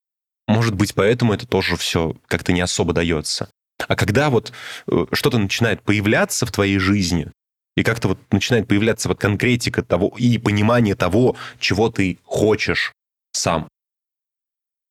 может 0.46 0.74
быть, 0.74 0.94
поэтому 0.94 1.32
это 1.32 1.46
тоже 1.46 1.76
все 1.76 2.14
как-то 2.26 2.52
не 2.52 2.60
особо 2.60 2.92
дается. 2.92 3.48
А 3.88 3.96
когда 3.96 4.28
вот 4.28 4.52
э, 4.88 5.06
что-то 5.12 5.38
начинает 5.38 5.82
появляться 5.82 6.44
в 6.46 6.52
твоей 6.52 6.78
жизни, 6.78 7.30
и 7.76 7.82
как-то 7.82 8.08
вот 8.08 8.18
начинает 8.32 8.68
появляться 8.68 9.08
вот 9.08 9.18
конкретика 9.18 9.82
того 9.82 10.12
и 10.16 10.38
понимание 10.38 10.94
того, 10.94 11.36
чего 11.58 11.90
ты 11.90 12.18
хочешь 12.24 12.92
сам. 13.32 13.68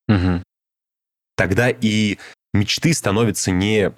Угу. 0.08 0.44
Тогда 1.36 1.70
и 1.70 2.18
мечты 2.54 2.94
становятся 2.94 3.52
не 3.52 3.94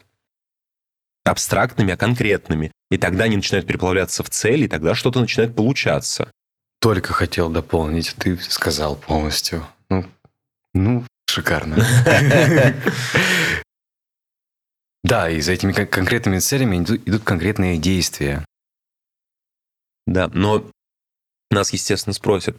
абстрактными, 1.23 1.93
а 1.93 1.97
конкретными. 1.97 2.71
И 2.89 2.97
тогда 2.97 3.25
они 3.25 3.37
начинают 3.37 3.67
переплавляться 3.67 4.23
в 4.23 4.29
цели, 4.29 4.65
и 4.65 4.67
тогда 4.67 4.95
что-то 4.95 5.19
начинает 5.19 5.55
получаться. 5.55 6.31
Только 6.79 7.13
хотел 7.13 7.49
дополнить, 7.49 8.15
ты 8.17 8.37
сказал 8.37 8.95
полностью. 8.95 9.65
Ну, 9.89 10.05
ну 10.73 11.05
шикарно. 11.27 11.77
Да, 15.03 15.31
и 15.31 15.41
за 15.41 15.53
этими 15.53 15.73
конкретными 15.73 16.37
целями 16.37 16.77
идут 16.77 17.23
конкретные 17.23 17.79
действия. 17.79 18.45
Да, 20.07 20.29
но 20.33 20.69
нас, 21.49 21.73
естественно, 21.73 22.13
спросят, 22.13 22.57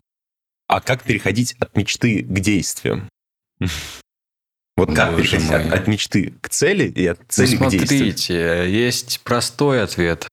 а 0.68 0.80
как 0.80 1.02
переходить 1.02 1.54
от 1.58 1.76
мечты 1.76 2.22
к 2.22 2.40
действиям? 2.40 3.08
Вот 4.74 4.96
как 4.96 5.12
Боже 5.12 5.36
переходить 5.36 5.50
от, 5.50 5.80
от 5.80 5.86
мечты 5.86 6.32
к 6.40 6.48
цели 6.48 6.88
и 6.88 7.06
от 7.06 7.20
цели 7.28 7.56
ну, 7.56 7.66
к 7.66 7.70
действию? 7.70 8.00
Смотрите, 8.00 8.72
есть 8.72 9.20
простой 9.20 9.82
ответ, 9.82 10.26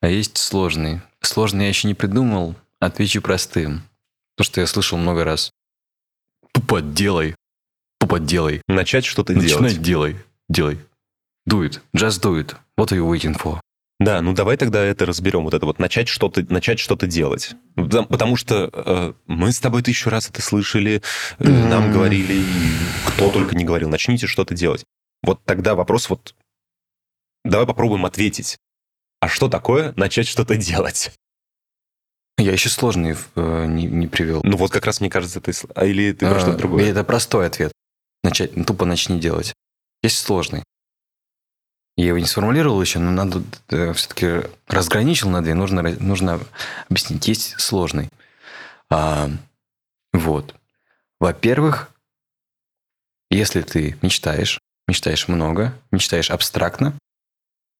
а 0.00 0.08
есть 0.08 0.36
сложный. 0.36 1.00
Сложный 1.22 1.64
я 1.64 1.68
еще 1.68 1.88
не 1.88 1.94
придумал, 1.94 2.56
отвечу 2.78 3.22
простым. 3.22 3.82
То, 4.36 4.44
что 4.44 4.60
я 4.60 4.66
слышал 4.66 4.98
много 4.98 5.24
раз. 5.24 5.50
Тупо 6.52 6.82
делай. 6.82 7.34
Тупо 7.98 8.20
делай. 8.20 8.62
Начать 8.68 9.06
что-то 9.06 9.32
делать. 9.32 9.60
Начинать 9.60 9.82
делай. 9.82 10.16
Делай. 10.48 10.78
Do 11.48 11.66
it. 11.66 11.80
Just 11.96 12.22
do 12.22 12.38
it. 12.38 12.54
What 12.76 12.92
are 12.92 12.96
you 12.96 13.08
waiting 13.08 13.34
for? 13.34 13.60
Да, 14.00 14.22
ну 14.22 14.32
давай 14.32 14.56
тогда 14.56 14.84
это 14.84 15.06
разберем, 15.06 15.42
вот 15.42 15.54
это 15.54 15.66
вот 15.66 15.80
начать 15.80 16.06
что-то, 16.06 16.44
начать 16.52 16.78
что-то 16.78 17.08
делать. 17.08 17.56
Потому 17.74 18.36
что 18.36 18.70
э, 18.72 19.12
мы 19.26 19.50
с 19.50 19.58
тобой 19.58 19.82
тысячу 19.82 20.08
раз 20.08 20.30
это 20.30 20.40
слышали, 20.40 21.02
э, 21.38 21.48
нам 21.48 21.92
говорили, 21.92 22.44
кто 23.08 23.30
только 23.30 23.56
не 23.56 23.64
говорил, 23.64 23.88
начните 23.88 24.28
что-то 24.28 24.54
делать. 24.54 24.84
Вот 25.22 25.42
тогда 25.44 25.74
вопрос 25.74 26.08
вот, 26.08 26.36
давай 27.44 27.66
попробуем 27.66 28.06
ответить. 28.06 28.58
А 29.20 29.28
что 29.28 29.48
такое 29.48 29.92
начать 29.96 30.28
что-то 30.28 30.56
делать? 30.56 31.10
Я 32.38 32.52
еще 32.52 32.68
сложный 32.68 33.16
э, 33.34 33.66
не, 33.66 33.86
не 33.86 34.06
привел. 34.06 34.42
Ну 34.44 34.56
вот 34.56 34.70
как 34.70 34.86
раз 34.86 35.00
мне 35.00 35.10
кажется, 35.10 35.40
ты... 35.40 35.52
А 35.74 35.84
или 35.84 36.12
ты 36.12 36.24
про 36.24 36.36
а, 36.36 36.40
что-то 36.40 36.58
другое? 36.58 36.88
Это 36.88 37.02
простой 37.02 37.48
ответ. 37.48 37.72
Начать, 38.22 38.56
ну, 38.56 38.64
тупо 38.64 38.84
начни 38.84 39.18
делать. 39.18 39.54
Есть 40.04 40.18
сложный. 40.18 40.62
Я 41.98 42.06
его 42.06 42.18
не 42.18 42.26
сформулировал 42.26 42.80
еще, 42.80 43.00
но 43.00 43.10
надо 43.10 43.42
э, 43.70 43.92
все-таки 43.92 44.48
разграничил 44.68 45.30
на 45.30 45.42
две. 45.42 45.54
Нужно, 45.54 45.82
нужно 45.82 46.40
объяснить. 46.88 47.26
Есть 47.26 47.58
сложный. 47.58 48.08
А, 48.88 49.28
вот. 50.12 50.54
Во-первых, 51.18 51.90
если 53.30 53.62
ты 53.62 53.98
мечтаешь, 54.00 54.60
мечтаешь 54.86 55.26
много, 55.26 55.74
мечтаешь 55.90 56.30
абстрактно, 56.30 56.96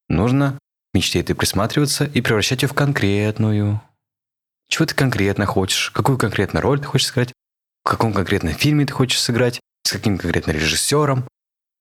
нужно 0.09 0.59
мечте 0.93 1.21
этой 1.21 1.37
присматриваться 1.37 2.05
и 2.05 2.21
превращать 2.21 2.63
ее 2.63 2.69
в 2.69 2.75
конкретную. 2.75 3.81
Чего 4.69 4.87
ты 4.87 4.97
конкретно 4.97 5.47
хочешь? 5.47 5.93
Какую 5.93 6.19
конкретно 6.19 6.61
роль 6.61 6.81
ты 6.81 6.87
хочешь 6.87 7.07
сыграть? 7.07 7.33
В 7.85 7.89
каком 7.89 8.13
конкретном 8.13 8.55
фильме 8.55 8.85
ты 8.85 8.93
хочешь 8.93 9.21
сыграть? 9.21 9.61
С 9.85 9.93
каким 9.93 10.19
конкретно 10.19 10.51
режиссером? 10.51 11.29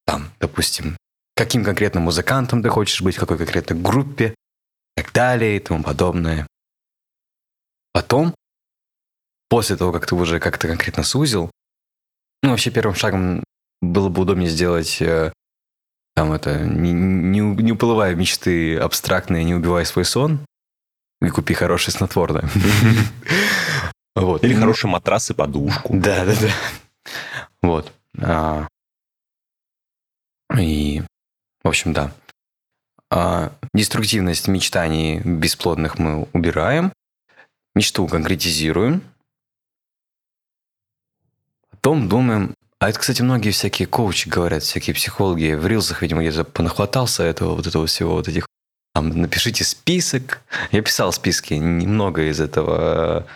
Там, 0.05 0.29
допустим, 0.39 0.97
каким 1.37 1.63
конкретным 1.63 2.03
музыкантом 2.03 2.63
ты 2.63 2.69
хочешь 2.69 3.01
быть, 3.01 3.15
в 3.15 3.19
какой 3.19 3.37
конкретной 3.37 3.79
группе, 3.79 4.33
и 4.97 5.01
так 5.01 5.13
далее 5.13 5.57
и 5.57 5.59
тому 5.59 5.83
подобное. 5.83 6.47
Потом, 7.93 8.33
после 9.47 9.75
того, 9.75 9.91
как 9.93 10.07
ты 10.07 10.15
уже 10.15 10.39
как-то 10.39 10.67
конкретно 10.67 11.03
сузил, 11.03 11.51
ну, 12.41 12.49
вообще 12.49 12.71
первым 12.71 12.95
шагом 12.95 13.43
было 13.81 14.09
бы 14.09 14.23
удобнее 14.23 14.49
сделать 14.49 15.01
э, 15.01 15.31
там 16.15 16.33
это, 16.33 16.59
не, 16.59 16.91
не, 16.91 17.39
не 17.39 17.71
уплывая 17.71 18.15
в 18.15 18.17
мечты 18.17 18.75
абстрактные, 18.77 19.43
не 19.43 19.53
убивая 19.53 19.85
свой 19.85 20.05
сон, 20.05 20.39
и 21.21 21.29
купи 21.29 21.53
хорошее 21.53 21.95
снотворное. 21.95 22.49
Вот. 24.15 24.43
Или 24.43 24.55
хороший 24.55 24.87
матрас 24.87 25.29
и 25.29 25.35
подушку. 25.35 25.93
Да, 25.93 26.25
да, 26.25 26.33
да. 26.41 26.49
Вот. 27.61 27.93
А, 28.19 28.67
и 30.57 31.03
в 31.67 31.69
общем, 31.69 31.91
да. 31.91 32.13
А 33.09 33.51
деструктивность 33.73 34.47
мечтаний 34.47 35.19
бесплодных 35.19 35.99
мы 35.99 36.23
убираем. 36.31 36.93
Мечту 37.75 38.07
конкретизируем. 38.07 39.01
Потом 41.69 42.07
думаем... 42.07 42.53
А 42.79 42.89
это, 42.89 42.99
кстати, 42.99 43.21
многие 43.21 43.51
всякие 43.51 43.87
коучи 43.87 44.29
говорят, 44.29 44.63
всякие 44.63 44.93
психологи. 44.93 45.55
В 45.55 45.67
рилсах, 45.67 46.01
видимо, 46.01 46.23
я 46.23 46.43
понахватался 46.43 47.23
этого, 47.23 47.55
вот 47.55 47.67
этого 47.67 47.85
всего, 47.85 48.13
вот 48.13 48.27
этих... 48.27 48.47
Там, 48.93 49.09
напишите 49.09 49.63
список. 49.63 50.41
Я 50.71 50.81
писал 50.81 51.11
списки, 51.11 51.53
немного 51.53 52.29
из 52.29 52.39
этого 52.39 53.27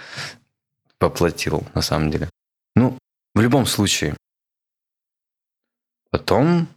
поплатил, 0.99 1.67
на 1.73 1.81
самом 1.81 2.11
деле. 2.11 2.29
Ну, 2.75 2.97
в 3.35 3.41
любом 3.41 3.65
случае. 3.65 4.15
Потом 6.11 6.67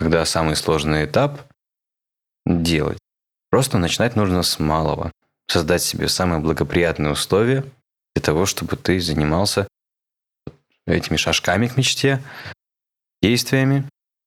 когда 0.00 0.24
самый 0.24 0.56
сложный 0.56 1.04
этап 1.04 1.42
делать. 2.46 2.98
Просто 3.50 3.76
начинать 3.76 4.16
нужно 4.16 4.42
с 4.42 4.58
малого. 4.58 5.12
Создать 5.46 5.82
себе 5.82 6.08
самые 6.08 6.40
благоприятные 6.40 7.12
условия 7.12 7.64
для 8.14 8.22
того, 8.22 8.46
чтобы 8.46 8.76
ты 8.76 8.98
занимался 8.98 9.68
этими 10.86 11.18
шажками 11.18 11.68
к 11.68 11.76
мечте, 11.76 12.22
действиями, 13.22 13.84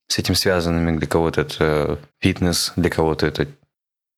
с 0.09 0.19
этим 0.19 0.35
связанными. 0.35 0.95
Для 0.95 1.07
кого-то 1.07 1.41
это 1.41 1.99
фитнес, 2.21 2.73
для 2.75 2.91
кого-то 2.91 3.25
это, 3.25 3.47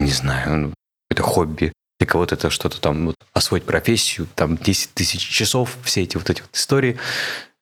не 0.01 0.11
знаю, 0.11 0.57
ну, 0.57 0.73
это 1.09 1.23
хобби, 1.23 1.71
для 1.99 2.07
кого-то 2.07 2.35
это 2.35 2.49
что-то 2.49 2.81
там, 2.81 3.05
вот, 3.05 3.15
освоить 3.31 3.63
профессию, 3.63 4.27
там 4.35 4.57
10 4.57 4.93
тысяч 4.93 5.21
часов, 5.21 5.77
все 5.85 6.03
эти 6.03 6.17
вот 6.17 6.29
эти 6.29 6.41
вот 6.41 6.53
истории. 6.53 6.99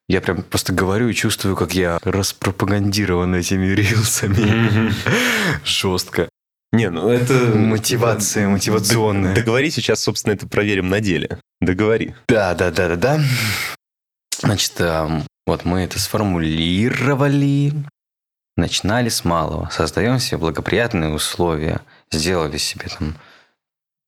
Я 0.08 0.20
прям 0.20 0.42
просто 0.42 0.72
говорю 0.72 1.08
и 1.08 1.14
чувствую, 1.14 1.56
как 1.56 1.74
я 1.74 1.98
распропагандирован 2.02 3.34
этими 3.34 3.66
рилсами. 3.68 4.92
Жестко. 5.64 6.28
Не, 6.72 6.90
ну 6.90 7.08
это... 7.08 7.32
Мотивация, 7.32 8.48
мотивационная. 8.48 9.34
Договори 9.34 9.70
сейчас, 9.70 10.00
собственно, 10.00 10.34
это 10.34 10.46
проверим 10.46 10.88
на 10.88 11.00
деле. 11.00 11.38
Договори. 11.60 12.14
Да, 12.28 12.54
да, 12.54 12.70
да, 12.70 12.88
да, 12.88 12.96
да. 12.96 13.20
Значит, 14.40 14.80
вот 15.46 15.64
мы 15.64 15.80
это 15.80 15.98
сформулировали. 15.98 17.72
Начинали 18.56 19.08
с 19.08 19.24
малого. 19.24 19.68
Создаем 19.70 20.18
себе 20.18 20.38
благоприятные 20.38 21.14
условия. 21.14 21.80
Сделали 22.10 22.58
себе 22.58 22.88
там, 22.88 23.16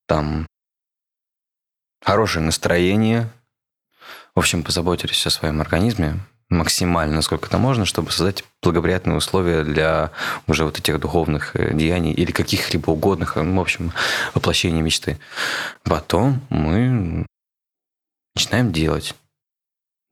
там 0.07 0.47
хорошее 2.03 2.45
настроение, 2.45 3.29
в 4.37 4.39
общем, 4.39 4.61
позаботились 4.61 5.25
о 5.25 5.31
своем 5.31 5.61
организме 5.61 6.19
максимально, 6.49 7.15
насколько 7.15 7.47
это 7.47 7.57
можно, 7.57 7.85
чтобы 7.85 8.11
создать 8.11 8.43
благоприятные 8.61 9.17
условия 9.17 9.63
для 9.63 10.11
уже 10.45 10.63
вот 10.63 10.77
этих 10.77 10.99
духовных 10.99 11.55
э, 11.55 11.73
деяний 11.73 12.13
или 12.13 12.31
каких-либо 12.31 12.91
угодных, 12.91 13.35
ну, 13.35 13.57
в 13.57 13.61
общем, 13.61 13.93
воплощения 14.35 14.83
мечты. 14.83 15.17
Потом 15.81 16.39
мы 16.51 17.25
начинаем 18.35 18.71
делать. 18.71 19.15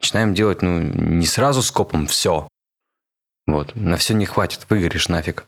Начинаем 0.02 0.34
делать, 0.34 0.64
ну, 0.64 0.80
не 0.80 1.28
сразу 1.28 1.62
скопом 1.62 2.08
все. 2.08 2.48
Вот, 3.46 3.76
на 3.76 3.96
все 3.98 4.16
не 4.16 4.26
хватит, 4.26 4.66
выгоришь 4.72 5.08
нафиг. 5.08 5.46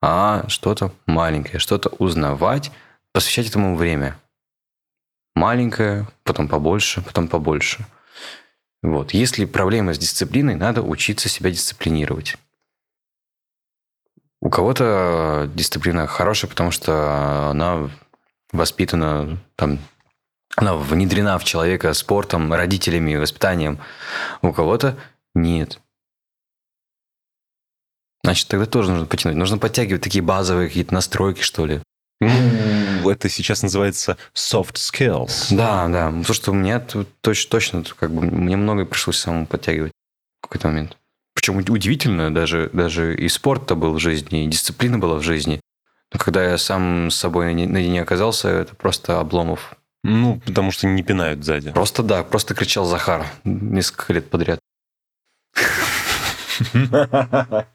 А 0.00 0.44
что-то 0.46 0.92
маленькое, 1.06 1.58
что-то 1.58 1.88
узнавать, 1.98 2.70
посвящать 3.12 3.48
этому 3.48 3.74
время 3.74 4.16
маленькое, 5.34 6.06
потом 6.24 6.48
побольше, 6.48 7.02
потом 7.02 7.28
побольше. 7.28 7.86
Вот. 8.82 9.12
Если 9.12 9.44
проблема 9.44 9.94
с 9.94 9.98
дисциплиной, 9.98 10.54
надо 10.54 10.82
учиться 10.82 11.28
себя 11.28 11.50
дисциплинировать. 11.50 12.36
У 14.40 14.48
кого-то 14.48 15.50
дисциплина 15.54 16.06
хорошая, 16.06 16.50
потому 16.50 16.70
что 16.70 17.50
она 17.50 17.90
воспитана, 18.52 19.38
там, 19.56 19.78
она 20.56 20.74
внедрена 20.74 21.38
в 21.38 21.44
человека 21.44 21.92
спортом, 21.92 22.52
родителями, 22.52 23.16
воспитанием. 23.16 23.78
У 24.40 24.52
кого-то 24.52 24.96
нет. 25.34 25.80
Значит, 28.24 28.48
тогда 28.48 28.66
тоже 28.66 28.90
нужно 28.90 29.06
потянуть. 29.06 29.36
Нужно 29.36 29.58
подтягивать 29.58 30.02
такие 30.02 30.22
базовые 30.22 30.68
какие-то 30.68 30.94
настройки, 30.94 31.42
что 31.42 31.66
ли. 31.66 31.82
Это 32.20 33.28
сейчас 33.28 33.62
называется 33.62 34.16
soft 34.34 34.74
skills. 34.74 35.48
Да, 35.50 35.88
да. 35.88 36.06
Потому 36.06 36.34
что 36.34 36.50
у 36.50 36.54
меня 36.54 36.84
точно, 37.20 37.50
точно 37.50 37.84
как 37.98 38.12
бы 38.12 38.22
мне 38.22 38.56
многое 38.56 38.84
пришлось 38.84 39.18
самому 39.18 39.46
подтягивать 39.46 39.92
в 40.40 40.46
какой-то 40.46 40.68
момент. 40.68 40.96
Причем 41.34 41.56
удивительно, 41.56 42.34
даже, 42.34 42.70
даже 42.72 43.16
и 43.16 43.28
спорт-то 43.28 43.74
был 43.74 43.94
в 43.94 43.98
жизни, 43.98 44.44
и 44.44 44.48
дисциплина 44.48 44.98
была 44.98 45.16
в 45.16 45.22
жизни. 45.22 45.60
Но 46.12 46.18
когда 46.18 46.44
я 46.44 46.58
сам 46.58 47.10
с 47.10 47.16
собой 47.16 47.54
наедине 47.54 48.02
оказался, 48.02 48.48
это 48.48 48.74
просто 48.74 49.20
обломов. 49.20 49.76
Ну, 50.02 50.40
потому 50.40 50.72
что 50.72 50.86
не 50.86 51.02
пинают 51.02 51.44
сзади. 51.44 51.72
Просто 51.72 52.02
да, 52.02 52.24
просто 52.24 52.54
кричал 52.54 52.84
Захар 52.84 53.26
несколько 53.44 54.12
лет 54.12 54.28
подряд. 54.28 54.58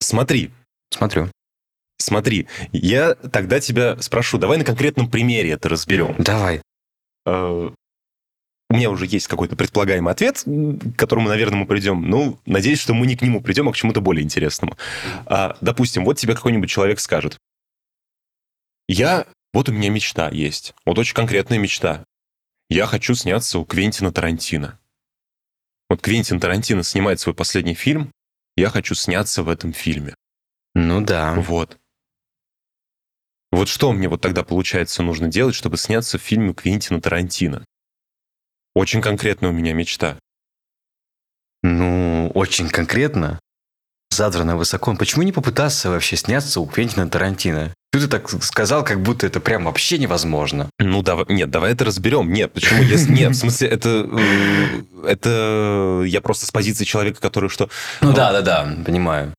Смотри. 0.00 0.50
Смотрю. 0.90 1.28
Смотри, 2.02 2.48
я 2.72 3.14
тогда 3.14 3.60
тебя 3.60 4.00
спрошу, 4.00 4.38
давай 4.38 4.58
на 4.58 4.64
конкретном 4.64 5.10
примере 5.10 5.50
это 5.50 5.68
разберем. 5.68 6.14
Давай. 6.18 6.62
Э, 7.26 7.70
у 8.72 8.74
меня 8.74 8.90
уже 8.90 9.06
есть 9.06 9.26
какой-то 9.26 9.54
предполагаемый 9.54 10.12
ответ, 10.12 10.42
к 10.44 10.96
которому, 10.96 11.28
наверное, 11.28 11.60
мы 11.60 11.66
придем. 11.66 12.08
Ну, 12.08 12.38
надеюсь, 12.46 12.80
что 12.80 12.94
мы 12.94 13.06
не 13.06 13.16
к 13.16 13.22
нему 13.22 13.42
придем, 13.42 13.68
а 13.68 13.72
к 13.72 13.76
чему-то 13.76 14.00
более 14.00 14.24
интересному. 14.24 14.76
А, 15.26 15.56
допустим, 15.60 16.04
вот 16.04 16.18
тебе 16.18 16.34
какой-нибудь 16.34 16.70
человек 16.70 17.00
скажет. 17.00 17.38
Я... 18.88 19.26
Вот 19.52 19.68
у 19.68 19.72
меня 19.72 19.90
мечта 19.90 20.30
есть. 20.30 20.72
Вот 20.86 20.98
очень 20.98 21.14
конкретная 21.14 21.58
мечта. 21.58 22.06
Я 22.70 22.86
хочу 22.86 23.14
сняться 23.14 23.58
у 23.58 23.66
Квентина 23.66 24.10
Тарантино. 24.10 24.78
Вот 25.90 26.00
Квентин 26.00 26.40
Тарантино 26.40 26.82
снимает 26.82 27.20
свой 27.20 27.34
последний 27.34 27.74
фильм, 27.74 28.10
я 28.56 28.70
хочу 28.70 28.94
сняться 28.94 29.42
в 29.42 29.50
этом 29.50 29.74
фильме. 29.74 30.14
Ну 30.74 31.02
да. 31.02 31.34
Вот. 31.34 31.78
Вот 33.52 33.68
что 33.68 33.92
мне 33.92 34.08
вот 34.08 34.22
тогда, 34.22 34.42
получается, 34.42 35.02
нужно 35.02 35.28
делать, 35.28 35.54
чтобы 35.54 35.76
сняться 35.76 36.18
в 36.18 36.22
фильме 36.22 36.54
Квентина 36.54 37.00
Тарантино? 37.02 37.64
Очень 38.74 39.02
конкретная 39.02 39.50
у 39.50 39.52
меня 39.52 39.74
мечта. 39.74 40.18
Ну, 41.62 42.30
очень 42.34 42.70
конкретно. 42.70 43.38
Задрано 44.10 44.56
высоко. 44.56 44.94
Почему 44.96 45.22
не 45.22 45.32
попытаться 45.32 45.90
вообще 45.90 46.16
сняться 46.16 46.60
у 46.60 46.66
Квентина 46.66 47.08
Тарантино? 47.08 47.74
Ты 47.92 48.08
так 48.08 48.30
сказал, 48.42 48.84
как 48.84 49.02
будто 49.02 49.26
это 49.26 49.38
прям 49.38 49.66
вообще 49.66 49.98
невозможно. 49.98 50.70
Ну, 50.78 51.02
давай, 51.02 51.26
нет, 51.28 51.50
давай 51.50 51.72
это 51.72 51.84
разберем. 51.84 52.32
Нет, 52.32 52.54
почему? 52.54 52.82
Если, 52.82 53.12
нет, 53.12 53.32
в 53.32 53.38
смысле, 53.38 53.68
это, 53.68 54.08
э, 54.10 55.06
это 55.06 56.02
я 56.06 56.22
просто 56.22 56.46
с 56.46 56.50
позиции 56.50 56.84
человека, 56.84 57.20
который 57.20 57.50
что... 57.50 57.68
Ну, 58.00 58.14
да, 58.14 58.32
да, 58.32 58.40
да, 58.40 58.76
понимаю 58.84 59.34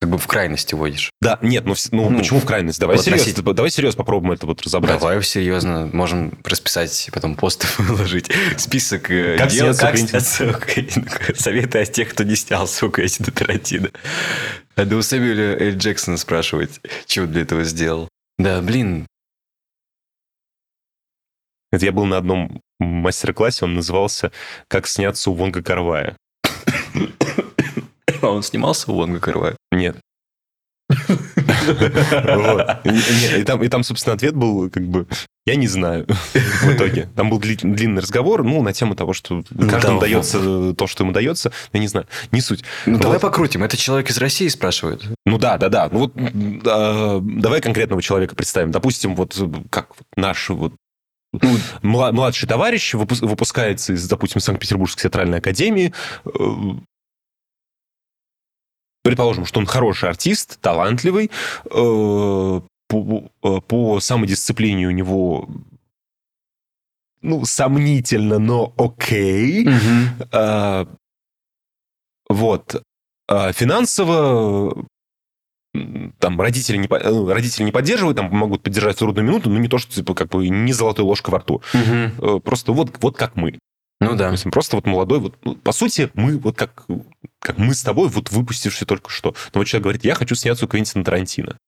как 0.00 0.10
бы 0.10 0.18
в 0.18 0.26
крайности 0.26 0.74
водишь. 0.74 1.12
Да, 1.20 1.38
нет, 1.42 1.66
ну, 1.66 1.74
ну, 1.92 2.08
ну 2.08 2.18
почему 2.18 2.40
в 2.40 2.46
крайность? 2.46 2.80
Давай 2.80 2.96
вот 2.96 3.04
серьезно, 3.04 3.52
давай 3.52 3.70
серьезно 3.70 3.98
попробуем 3.98 4.32
это 4.32 4.46
вот 4.46 4.62
разобрать. 4.62 4.98
Давай 4.98 5.22
серьезно, 5.22 5.90
можем 5.92 6.38
расписать, 6.42 7.10
потом 7.12 7.34
посты 7.34 7.66
выложить, 7.78 8.30
список 8.56 9.10
э, 9.10 9.36
как 9.36 9.50
дел, 9.50 9.76
как 9.76 9.98
сняться 9.98 10.58
советы 11.34 11.80
от 11.80 11.92
тех, 11.92 12.08
кто 12.08 12.24
не 12.24 12.34
снял, 12.34 12.66
сука, 12.66 13.02
эти 13.02 13.22
до 13.22 13.30
Тарантино. 13.30 13.90
Надо 14.74 14.96
у 14.96 15.02
Сэмюэля 15.02 15.58
Эль 15.58 15.76
Джексона 15.76 16.16
спрашивать, 16.16 16.80
чего 17.04 17.26
для 17.26 17.42
этого 17.42 17.64
сделал. 17.64 18.08
Да, 18.38 18.62
блин. 18.62 19.06
Это 21.72 21.84
я 21.84 21.92
был 21.92 22.06
на 22.06 22.16
одном 22.16 22.62
мастер-классе, 22.78 23.66
он 23.66 23.74
назывался 23.74 24.32
«Как 24.68 24.86
сняться 24.86 25.30
у 25.30 25.34
Вонга 25.34 25.62
Карвая». 25.62 26.16
А 28.22 28.28
он 28.28 28.42
снимался 28.42 28.90
у 28.90 28.94
Вонга 28.94 29.20
Карвая? 29.20 29.56
Нет. 29.72 29.96
И 33.38 33.68
там, 33.68 33.84
собственно, 33.84 34.14
ответ 34.14 34.34
был 34.34 34.68
как 34.70 34.86
бы 34.86 35.06
я 35.46 35.56
не 35.56 35.66
знаю 35.66 36.06
в 36.06 36.72
итоге. 36.72 37.08
Там 37.16 37.30
был 37.30 37.38
длинный 37.38 38.02
разговор, 38.02 38.44
ну, 38.44 38.62
на 38.62 38.72
тему 38.72 38.94
того, 38.94 39.12
что 39.12 39.42
каждому 39.68 39.98
дается 39.98 40.74
то, 40.74 40.86
что 40.86 41.02
ему 41.02 41.12
дается. 41.12 41.50
Я 41.72 41.80
не 41.80 41.88
знаю, 41.88 42.06
не 42.30 42.40
суть. 42.40 42.62
Ну, 42.86 42.98
давай 42.98 43.18
покрутим. 43.18 43.64
Это 43.64 43.76
человек 43.76 44.10
из 44.10 44.18
России 44.18 44.48
спрашивает. 44.48 45.02
Ну, 45.24 45.38
да, 45.38 45.56
да, 45.56 45.68
да. 45.68 45.88
Ну, 45.90 45.98
вот 46.00 46.12
а, 46.66 47.20
давай 47.20 47.60
конкретного 47.60 48.02
человека 48.02 48.36
представим. 48.36 48.70
Допустим, 48.70 49.16
вот 49.16 49.36
как 49.70 49.88
наш 50.16 50.50
вот 50.50 50.74
ну, 51.32 51.56
младший 51.82 52.48
товарищ 52.48 52.94
выпускается 52.94 53.92
из, 53.92 54.06
допустим, 54.08 54.40
Санкт-Петербургской 54.40 55.02
театральной 55.04 55.38
академии, 55.38 55.92
э, 56.24 56.30
предположим, 59.02 59.46
что 59.46 59.60
он 59.60 59.66
хороший 59.66 60.08
артист, 60.08 60.60
талантливый, 60.60 61.30
э, 61.64 61.70
по, 61.70 63.30
э, 63.42 63.60
по 63.66 64.00
самодисциплине 64.00 64.88
у 64.88 64.90
него 64.90 65.48
ну, 67.22 67.44
сомнительно, 67.44 68.38
но 68.38 68.72
окей. 68.76 69.66
Угу. 69.66 70.28
А, 70.32 70.86
вот. 72.28 72.82
А 73.28 73.52
финансово 73.52 74.86
там 76.18 76.40
родители 76.40 76.76
не, 76.76 76.88
ну, 76.88 77.28
родители 77.32 77.62
не 77.62 77.72
поддерживают, 77.72 78.16
там 78.16 78.30
могут 78.30 78.62
поддержать 78.62 78.98
трудную 78.98 79.26
минуту, 79.26 79.50
но 79.50 79.58
не 79.58 79.68
то, 79.68 79.78
что 79.78 79.92
типа 79.92 80.14
как 80.14 80.28
бы 80.28 80.48
не 80.48 80.72
золотой 80.72 81.04
ложка 81.04 81.30
во 81.30 81.38
рту. 81.38 81.62
Угу. 81.74 82.40
Просто 82.40 82.72
вот, 82.72 82.96
вот 83.00 83.16
как 83.16 83.36
мы. 83.36 83.58
Ну 84.00 84.16
да. 84.16 84.26
То 84.28 84.32
есть 84.32 84.44
просто 84.44 84.76
вот 84.76 84.86
молодой, 84.86 85.20
вот, 85.20 85.36
ну, 85.44 85.56
по 85.56 85.72
сути, 85.72 86.10
мы 86.14 86.38
вот 86.38 86.56
как, 86.56 86.86
как 87.38 87.58
мы 87.58 87.74
с 87.74 87.82
тобой, 87.82 88.08
вот 88.08 88.30
выпустившие 88.30 88.86
только 88.86 89.10
что. 89.10 89.34
Но 89.52 89.60
вот 89.60 89.66
человек 89.66 89.84
говорит, 89.84 90.04
я 90.04 90.14
хочу 90.14 90.34
сняться 90.34 90.64
у 90.64 90.68
Квентина 90.68 91.04
Тарантино. 91.04 91.58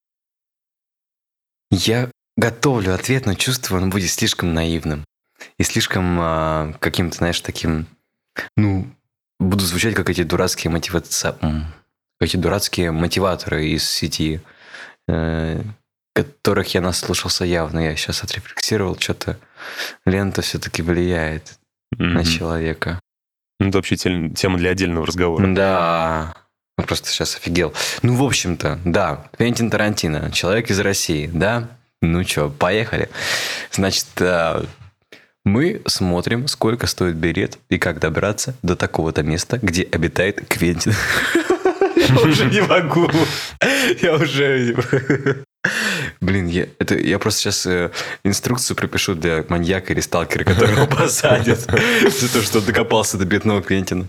Я 1.71 2.11
готовлю 2.37 2.95
ответ, 2.95 3.27
но 3.27 3.35
чувствую, 3.35 3.83
он 3.83 3.91
будет 3.91 4.11
слишком 4.11 4.55
наивным. 4.55 5.05
И 5.59 5.63
слишком 5.63 6.19
а, 6.21 6.73
каким-то, 6.81 7.19
знаешь, 7.19 7.41
таким... 7.41 7.87
Ну, 8.57 8.87
буду 9.39 9.65
звучать 9.65 9.95
как 9.95 10.09
эти 10.09 10.23
дурацкие 10.23 10.71
мотивации... 10.71 11.35
Эти 12.21 12.37
дурацкие 12.37 12.93
мотиваторы 12.93 13.67
из 13.67 13.89
сети, 13.89 14.41
э, 15.09 15.61
которых 16.15 16.73
я 16.73 16.81
наслушался 16.81 17.45
явно. 17.45 17.81
Я 17.81 17.97
сейчас 17.97 18.23
отрефлексировал, 18.23 18.97
что-то 18.97 19.39
лента 20.07 20.41
все-таки 20.41 20.83
влияет 20.83 21.59
mm-hmm. 21.93 22.05
на 22.05 22.25
человека. 22.25 23.01
Ну, 23.61 23.69
это 23.69 23.79
вообще 23.79 23.97
тема 23.97 24.59
для 24.59 24.71
отдельного 24.71 25.07
разговора. 25.07 25.47
Да. 25.55 26.35
Просто 26.77 27.09
сейчас 27.09 27.37
офигел. 27.37 27.73
Ну, 28.03 28.17
в 28.17 28.25
общем-то, 28.25 28.81
да, 28.85 29.27
Квентин 29.37 29.71
Тарантино, 29.71 30.33
человек 30.33 30.71
из 30.71 30.81
России, 30.81 31.31
да? 31.33 31.69
Ну 32.01 32.25
что, 32.25 32.51
поехали. 32.51 33.09
Значит, 33.71 34.09
э, 34.19 34.65
мы 35.45 35.83
смотрим, 35.87 36.49
сколько 36.49 36.87
стоит 36.89 37.15
билет 37.15 37.59
и 37.69 37.79
как 37.79 38.01
добраться 38.01 38.57
до 38.63 38.75
такого-то 38.75 39.23
места, 39.23 39.59
где 39.63 39.85
обитает 39.85 40.45
Квентин. 40.49 40.95
Я 41.97 42.21
уже 42.21 42.47
не 42.47 42.63
могу. 42.63 43.09
Я 44.01 44.15
уже... 44.15 45.45
Блин, 46.23 46.47
я, 46.47 46.69
это, 46.79 46.97
я 46.97 47.19
просто 47.19 47.41
сейчас 47.41 47.67
э, 47.67 47.91
инструкцию 48.23 48.77
пропишу 48.77 49.17
для 49.17 49.45
маньяка 49.49 49.93
или 49.93 49.99
сталкера, 49.99 50.45
которого 50.45 50.87
посадят 50.97 51.59
за 52.21 52.33
то, 52.33 52.43
что 52.43 52.61
докопался 52.61 53.19
до 53.19 53.25
бедного 53.25 53.61
Квентина. 53.61 54.07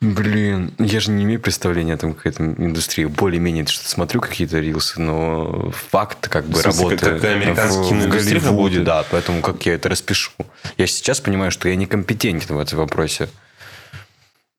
Блин, 0.00 0.72
я 0.78 0.98
же 0.98 1.10
не 1.10 1.24
имею 1.24 1.38
представления 1.38 1.92
о 1.92 1.98
том, 1.98 2.14
как 2.14 2.26
эта 2.26 2.42
индустрия. 2.42 3.08
Более-менее 3.08 3.66
что 3.66 3.86
смотрю 3.86 4.22
какие-то 4.22 4.60
рилсы, 4.60 4.98
но 4.98 5.70
факт 5.90 6.26
как 6.28 6.46
бы 6.46 6.62
работает 6.62 7.02
в, 7.02 7.18
в 7.18 8.08
Голливуде, 8.08 8.80
да, 8.80 9.04
поэтому 9.10 9.42
как 9.42 9.66
я 9.66 9.74
это 9.74 9.90
распишу. 9.90 10.32
Я 10.78 10.86
сейчас 10.86 11.20
понимаю, 11.20 11.50
что 11.50 11.68
я 11.68 11.76
некомпетентен 11.76 12.56
в 12.56 12.58
этом 12.58 12.78
вопросе. 12.78 13.28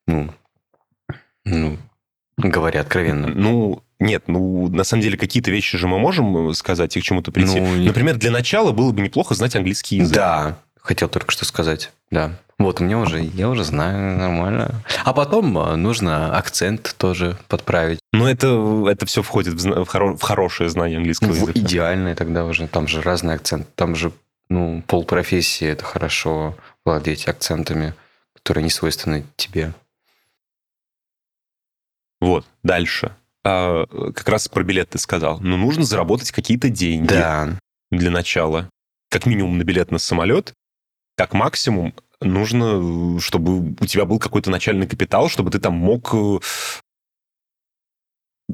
Ну, 0.05 0.31
ну, 1.43 1.79
говоря 2.37 2.81
откровенно. 2.81 3.29
Ну, 3.29 3.81
нет, 3.99 4.23
ну, 4.27 4.67
на 4.69 4.83
самом 4.83 5.01
деле, 5.01 5.17
какие-то 5.17 5.49
вещи 5.49 5.77
же 5.77 5.87
мы 5.87 5.97
можем 5.97 6.53
сказать 6.53 6.95
и 6.95 7.01
к 7.01 7.03
чему-то 7.03 7.31
прийти. 7.31 7.59
Ну, 7.59 7.83
Например, 7.83 8.15
для 8.15 8.31
начала 8.31 8.71
было 8.71 8.91
бы 8.91 9.01
неплохо 9.01 9.33
знать 9.33 9.55
английский 9.55 9.97
язык. 9.97 10.15
Да, 10.15 10.59
хотел 10.79 11.09
только 11.09 11.31
что 11.31 11.45
сказать, 11.45 11.91
да. 12.11 12.37
Вот, 12.59 12.79
меня 12.79 12.97
уже, 12.97 13.21
я 13.21 13.49
уже 13.49 13.63
знаю 13.63 14.17
нормально. 14.17 14.81
А 15.03 15.13
потом 15.13 15.55
а, 15.59 15.75
нужно 15.75 16.35
акцент 16.35 16.95
тоже 16.97 17.37
подправить. 17.47 17.99
Но 18.11 18.27
это, 18.27 18.85
это 18.89 19.05
все 19.05 19.21
входит 19.21 19.53
в, 19.61 19.83
в, 19.83 19.87
хоро, 19.87 20.17
в 20.17 20.21
хорошее 20.21 20.69
знание 20.69 20.97
английского 20.97 21.33
в 21.33 21.35
языка. 21.35 21.59
Идеальное 21.59 22.15
тогда 22.15 22.45
уже. 22.45 22.67
Там 22.67 22.87
же 22.87 23.03
разный 23.03 23.35
акцент. 23.35 23.67
Там 23.75 23.95
же 23.95 24.11
ну, 24.49 24.81
полпрофессии 24.87 25.67
это 25.67 25.83
хорошо 25.83 26.55
владеть 26.83 27.27
акцентами, 27.27 27.93
которые 28.33 28.63
не 28.63 28.71
свойственны 28.71 29.25
тебе. 29.35 29.73
Вот, 32.19 32.43
дальше. 32.63 33.11
А, 33.49 33.85
как 34.11 34.27
раз 34.27 34.49
про 34.49 34.63
билет 34.63 34.89
ты 34.89 34.97
сказал. 34.97 35.39
Ну, 35.39 35.55
нужно 35.55 35.85
заработать 35.85 36.31
какие-то 36.31 36.69
деньги. 36.69 37.07
Да. 37.07 37.57
для 37.91 38.11
начала. 38.11 38.69
Как 39.09 39.25
минимум 39.25 39.57
на 39.57 39.63
билет 39.63 39.89
на 39.89 39.99
самолет. 39.99 40.53
Как 41.15 41.33
максимум 41.33 41.93
нужно, 42.19 43.19
чтобы 43.21 43.69
у 43.79 43.85
тебя 43.85 44.03
был 44.03 44.19
какой-то 44.19 44.49
начальный 44.51 44.85
капитал, 44.85 45.29
чтобы 45.29 45.49
ты 45.49 45.59
там 45.59 45.73
мог 45.75 46.13
э, 46.13 46.39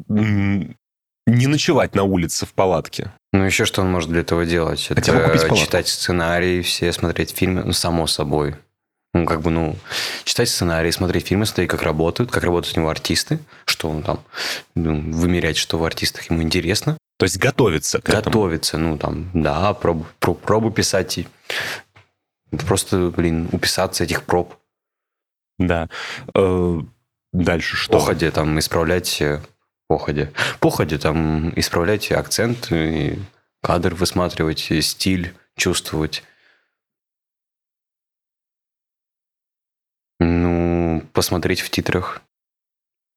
не 0.10 1.48
ночевать 1.48 1.96
на 1.96 2.04
улице 2.04 2.46
в 2.46 2.54
палатке. 2.54 3.12
Ну, 3.32 3.44
еще 3.44 3.66
что 3.66 3.82
он 3.82 3.92
может 3.92 4.12
для 4.12 4.22
этого 4.22 4.46
делать? 4.46 4.86
Хотя 4.88 5.12
Это 5.12 5.24
купить 5.24 5.42
палатку. 5.42 5.58
читать 5.58 5.88
сценарии, 5.88 6.62
все 6.62 6.94
смотреть 6.94 7.32
фильмы, 7.32 7.64
ну, 7.64 7.74
само 7.74 8.06
собой. 8.06 8.56
Ну, 9.14 9.26
как 9.26 9.42
бы, 9.42 9.52
ну, 9.52 9.76
читать 10.24 10.50
сценарии, 10.50 10.90
смотреть 10.90 11.28
фильмы, 11.28 11.46
смотреть, 11.46 11.70
как 11.70 11.84
работают, 11.84 12.32
как 12.32 12.44
работают 12.44 12.76
у 12.76 12.80
него 12.82 12.90
артисты, 12.90 13.40
что 13.66 13.90
он 13.90 14.02
там, 14.02 14.24
ну, 14.74 15.00
вымерять, 15.12 15.58
что 15.58 15.78
в 15.78 15.84
артистах 15.86 16.30
ему 16.32 16.42
интересно. 16.42 16.98
То 17.20 17.26
есть 17.26 17.38
готовиться 17.38 18.02
к 18.02 18.10
этому. 18.10 18.24
Готовиться, 18.26 18.78
ну, 18.80 18.98
там, 18.98 19.30
да, 19.34 19.74
пробу, 19.76 20.08
про- 20.20 20.34
пробу 20.34 20.72
писать. 20.72 21.20
и 21.20 21.28
Просто, 22.68 23.12
блин, 23.16 23.50
уписаться 23.52 24.04
этих 24.04 24.24
проб. 24.24 24.56
Да. 25.60 25.90
Э, 26.36 26.80
Дальше 27.32 27.76
что? 27.76 27.94
Походе 27.94 28.32
там 28.32 28.58
исправлять... 28.60 29.22
э, 29.22 29.42
Походе. 29.88 30.32
Походе 30.60 30.98
там 30.98 31.54
исправлять 31.56 32.12
акцент, 32.12 32.70
кадр 33.62 33.94
высматривать, 33.94 34.72
стиль 34.82 35.34
чувствовать. 35.56 36.24
Ну, 40.24 41.04
посмотреть 41.12 41.60
в 41.60 41.70
титрах 41.70 42.22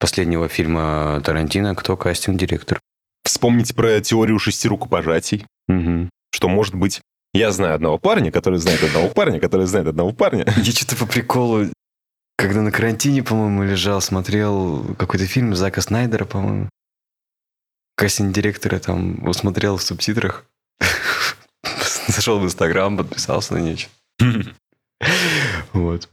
последнего 0.00 0.48
фильма 0.48 1.20
Тарантино, 1.24 1.74
кто 1.74 1.96
кастинг-директор. 1.96 2.80
Вспомнить 3.24 3.74
про 3.74 4.00
теорию 4.00 4.38
шести 4.38 4.68
рукопожатий. 4.68 5.46
Мгм. 5.68 6.10
Что, 6.32 6.48
может 6.48 6.74
быть, 6.74 7.00
я 7.32 7.52
знаю 7.52 7.76
одного 7.76 7.98
парня, 7.98 8.32
который 8.32 8.58
знает 8.58 8.82
одного 8.82 9.08
парня, 9.08 9.38
который 9.38 9.66
знает 9.66 9.86
одного 9.86 10.12
парня. 10.12 10.44
Я 10.56 10.72
что-то 10.72 10.96
по 10.96 11.06
приколу, 11.06 11.66
когда 12.36 12.62
на 12.62 12.72
карантине, 12.72 13.22
по-моему, 13.22 13.62
лежал, 13.62 14.00
смотрел 14.00 14.94
какой-то 14.98 15.26
фильм 15.26 15.54
Зака 15.54 15.80
Снайдера, 15.80 16.24
по-моему. 16.24 16.68
Кастинг-директора 17.96 18.78
там 18.78 19.26
усмотрел 19.26 19.76
в 19.76 19.82
субтитрах. 19.82 20.44
Зашел 22.08 22.38
в 22.40 22.44
Инстаграм, 22.44 22.96
подписался 22.96 23.54
на 23.54 23.58
нечто. 23.58 23.90
Вот. 25.72 26.08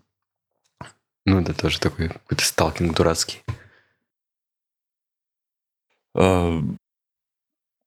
Ну, 1.26 1.40
это 1.40 1.54
тоже 1.54 1.80
такой 1.80 2.10
какой-то 2.10 2.44
сталкинг 2.44 2.96
дурацкий. 2.96 3.42
А, 6.16 6.60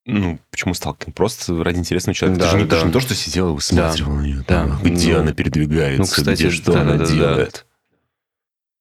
Ну, 0.06 0.38
почему 0.50 0.74
сталкинг? 0.74 1.14
Просто 1.14 1.62
ради 1.62 1.78
интересного 1.78 2.14
человека. 2.14 2.40
Да, 2.40 2.50
ты, 2.52 2.52
же 2.52 2.62
не, 2.62 2.64
ты 2.64 2.70
да. 2.70 2.80
же 2.80 2.86
не 2.86 2.92
то, 2.92 3.00
что 3.00 3.14
сидел 3.14 3.50
и 3.50 3.54
высматривал 3.54 4.12
на 4.14 4.22
нее, 4.22 4.36
да. 4.38 4.66
там, 4.66 4.82
где 4.82 5.14
Ну, 5.14 5.20
она 5.20 5.32
передвигается, 5.32 6.00
ну, 6.00 6.06
кстати, 6.06 6.42
где 6.42 6.50
что 6.50 6.72
да, 6.72 6.82
она 6.82 6.92
да, 6.92 6.98
да, 6.98 7.04
да. 7.06 7.12
делает. 7.12 7.66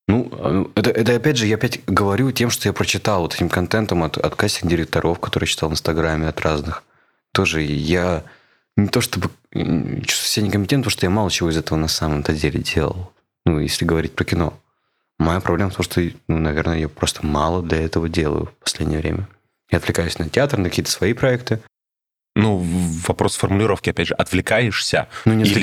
Ну, 0.08 0.30
ну, 0.30 0.70
это, 0.76 0.90
это 0.90 1.16
опять 1.16 1.36
же, 1.36 1.46
я 1.46 1.56
опять 1.56 1.84
говорю 1.86 2.30
тем, 2.30 2.48
что 2.50 2.68
я 2.68 2.72
прочитал 2.72 3.22
вот 3.22 3.34
этим 3.34 3.48
контентом 3.48 4.04
от, 4.04 4.16
от 4.16 4.36
кастинг-директоров, 4.36 5.18
которые 5.18 5.48
читал 5.48 5.68
в 5.68 5.72
Инстаграме, 5.72 6.28
от 6.28 6.40
разных. 6.40 6.84
Тоже 7.32 7.60
я 7.62 8.22
не 8.76 8.86
то 8.86 9.00
чтобы 9.00 9.30
чувствую 9.52 10.06
себя 10.06 10.46
некомпетентным, 10.46 10.82
потому 10.84 10.90
что 10.90 11.06
я 11.06 11.10
мало 11.10 11.30
чего 11.30 11.50
из 11.50 11.56
этого 11.56 11.76
на 11.76 11.88
самом-то 11.88 12.34
деле 12.34 12.60
делал. 12.60 13.12
Ну, 13.46 13.60
если 13.60 13.84
говорить 13.84 14.14
про 14.14 14.24
кино. 14.24 14.60
Моя 15.18 15.40
проблема 15.40 15.70
в 15.70 15.76
том, 15.76 15.84
что, 15.84 16.02
ну, 16.28 16.38
наверное, 16.38 16.78
я 16.78 16.88
просто 16.88 17.24
мало 17.24 17.62
для 17.62 17.80
этого 17.80 18.08
делаю 18.08 18.46
в 18.60 18.64
последнее 18.64 18.98
время. 19.00 19.28
Я 19.70 19.78
отвлекаюсь 19.78 20.18
на 20.18 20.28
театр, 20.28 20.58
на 20.58 20.68
какие-то 20.68 20.90
свои 20.90 21.14
проекты. 21.14 21.60
Ну, 22.34 22.58
вопрос 23.06 23.36
формулировки, 23.36 23.88
опять 23.88 24.08
же, 24.08 24.14
отвлекаешься 24.14 25.08
Ну, 25.24 25.32
не 25.32 25.44
или 25.44 25.54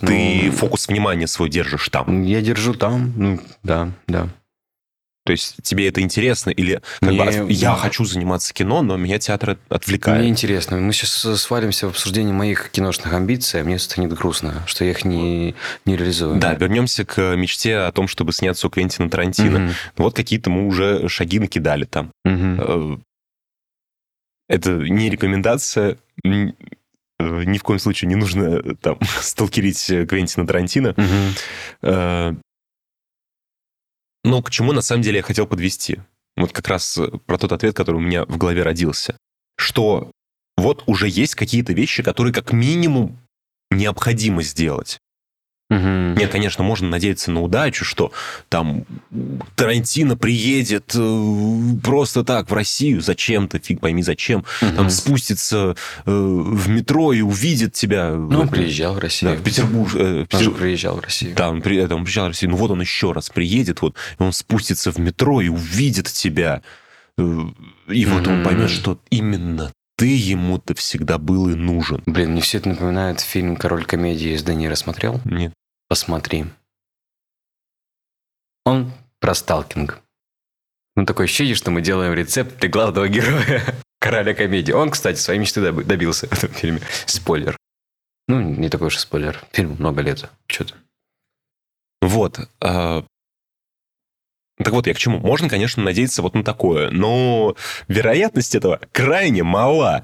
ты 0.00 0.46
но- 0.46 0.52
фокус 0.52 0.88
внимания 0.88 1.26
свой 1.26 1.48
держишь 1.48 1.88
там? 1.88 2.22
Я 2.22 2.42
держу 2.42 2.74
там, 2.74 3.14
ну, 3.16 3.40
да, 3.62 3.90
да. 4.06 4.28
То 5.26 5.32
есть 5.32 5.56
тебе 5.62 5.88
это 5.88 6.02
интересно 6.02 6.50
или 6.50 6.82
как 7.00 7.08
бы, 7.08 7.14
Не, 7.14 7.20
от- 7.22 7.50
я 7.50 7.70
да. 7.70 7.76
хочу 7.76 8.04
заниматься 8.04 8.52
кино, 8.52 8.82
но 8.82 8.98
меня 8.98 9.18
театр 9.18 9.50
от- 9.50 9.58
Мне 9.58 9.76
отвлекает? 9.76 10.26
интересно. 10.26 10.76
Мы 10.76 10.92
сейчас 10.92 11.40
свалимся 11.40 11.86
в 11.86 11.90
обсуждение 11.90 12.34
моих 12.34 12.68
киношных 12.70 13.12
амбиций, 13.14 13.62
а 13.62 13.64
мне 13.64 13.78
станет 13.78 14.12
грустно, 14.12 14.62
что 14.66 14.84
я 14.84 14.90
их 14.90 15.06
не, 15.06 15.54
не 15.86 15.96
реализую. 15.96 16.38
Да, 16.38 16.52
вернемся 16.54 17.06
к 17.06 17.36
мечте 17.36 17.76
о 17.78 17.92
том, 17.92 18.06
чтобы 18.06 18.32
сняться 18.34 18.66
у 18.66 18.70
Квентина 18.70 19.08
Тарантино. 19.08 19.58
Мгм. 19.60 19.72
Вот 19.96 20.14
какие-то 20.14 20.50
мы 20.50 20.66
уже 20.66 21.08
шаги 21.08 21.38
накидали 21.38 21.84
там. 21.84 22.12
Э, 22.26 22.96
Это 24.48 24.72
не 24.72 25.08
рекомендация. 25.08 25.96
э, 26.22 26.28
Ни 27.20 27.56
в 27.58 27.62
коем 27.62 27.78
случае 27.78 28.08
не 28.10 28.16
нужно 28.16 28.42
э, 28.62 28.74
там 28.78 28.98
сталкерить 29.22 29.86
Квентина 29.86 30.46
Тарантино. 30.46 30.94
Мгм. 30.98 32.40
Но 34.24 34.42
к 34.42 34.50
чему 34.50 34.72
на 34.72 34.80
самом 34.80 35.02
деле 35.02 35.18
я 35.18 35.22
хотел 35.22 35.46
подвести? 35.46 36.00
Вот 36.36 36.52
как 36.52 36.66
раз 36.68 36.98
э, 36.98 37.08
про 37.26 37.38
тот 37.38 37.52
ответ, 37.52 37.76
который 37.76 37.96
у 37.96 38.00
меня 38.00 38.24
в 38.24 38.38
голове 38.38 38.62
родился. 38.62 39.16
Что 39.56 40.10
вот 40.56 40.82
уже 40.86 41.08
есть 41.08 41.34
какие-то 41.34 41.72
вещи, 41.72 42.02
которые 42.02 42.32
как 42.32 42.52
минимум 42.52 43.18
необходимо 43.70 44.42
сделать. 44.42 44.98
Мгм. 45.70 46.14
Нет, 46.16 46.30
конечно, 46.30 46.62
можно 46.62 46.88
надеяться 46.90 47.30
на 47.30 47.40
удачу, 47.42 47.84
что 47.86 48.12
там 48.50 48.84
Тарантино 49.56 50.14
приедет 50.16 50.92
э, 50.94 51.30
просто 51.82 52.22
так 52.22 52.50
в 52.50 52.54
Россию 52.54 53.00
зачем-то, 53.00 53.58
фиг 53.58 53.80
пойми 53.80 54.02
зачем, 54.02 54.44
там 54.60 54.72
Мгм. 54.74 54.90
спустится 54.90 55.74
э, 56.04 56.10
в 56.10 56.68
метро 56.68 57.12
и 57.14 57.22
увидит 57.22 57.72
тебя. 57.72 58.10
Ну, 58.10 58.40
он 58.42 58.48
приезжал 58.48 58.92
в 58.92 58.96
да, 58.96 59.00
Россию. 59.02 59.36
в 59.36 59.42
Петербург. 59.42 59.94
э, 59.94 59.98
в 59.98 60.18
Он 60.18 60.26
Петер- 60.26 60.50
приезжал 60.50 60.96
в 60.96 61.00
Россию. 61.00 61.34
Да, 61.34 61.48
он, 61.48 61.62
при, 61.62 61.78
это, 61.78 61.94
он 61.96 62.04
приезжал 62.04 62.26
в 62.26 62.28
Россию, 62.28 62.50
ну 62.52 62.56
вот 62.58 62.70
он 62.70 62.80
еще 62.82 63.12
раз 63.12 63.30
приедет, 63.30 63.80
вот, 63.80 63.96
и 64.18 64.22
он 64.22 64.32
спустится 64.32 64.92
в 64.92 64.98
метро 64.98 65.40
и 65.40 65.48
увидит 65.48 66.06
тебя. 66.12 66.60
Э, 67.16 67.40
И 67.88 68.04
вот 68.06 68.26
он 68.28 68.34
Мгм. 68.36 68.44
поймет, 68.44 68.70
что 68.70 68.98
именно 69.10 69.72
ты 69.96 70.06
ему-то 70.06 70.74
всегда 70.74 71.18
был 71.18 71.48
и 71.48 71.54
нужен. 71.54 72.02
Блин, 72.06 72.32
мне 72.32 72.40
все 72.40 72.58
это 72.58 72.68
напоминает 72.70 73.20
фильм 73.20 73.56
«Король 73.56 73.84
комедии» 73.84 74.36
с 74.36 74.42
Де 74.42 74.54
Ниро 74.54 74.74
смотрел? 74.74 75.20
Нет. 75.24 75.52
Посмотри. 75.88 76.46
Он 78.64 78.92
про 79.20 79.34
сталкинг. 79.34 80.00
Ну, 80.96 81.06
такое 81.06 81.24
ощущение, 81.24 81.54
что 81.54 81.70
мы 81.70 81.80
делаем 81.82 82.14
рецепт 82.14 82.58
для 82.60 82.68
главного 82.68 83.08
героя 83.08 83.62
короля 84.00 84.34
комедии. 84.34 84.72
Он, 84.72 84.90
кстати, 84.90 85.18
своей 85.18 85.40
мечты 85.40 85.60
доб- 85.60 85.84
добился 85.84 86.26
в 86.28 86.32
этом 86.32 86.50
фильме. 86.50 86.80
Спойлер. 87.06 87.56
Ну, 88.28 88.40
не 88.40 88.68
такой 88.70 88.86
уж 88.88 88.96
и 88.96 89.00
спойлер. 89.00 89.44
Фильму 89.52 89.74
много 89.78 90.02
лет. 90.02 90.30
Что-то. 90.46 90.74
Вот. 92.00 92.38
а, 92.60 93.04
Так 94.56 94.72
вот, 94.72 94.86
я 94.86 94.94
к 94.94 94.98
чему? 94.98 95.18
Можно, 95.18 95.48
конечно, 95.48 95.82
надеяться 95.82 96.22
вот 96.22 96.34
на 96.34 96.44
такое, 96.44 96.90
но 96.90 97.56
вероятность 97.88 98.54
этого 98.54 98.80
крайне 98.92 99.42
мала. 99.42 100.02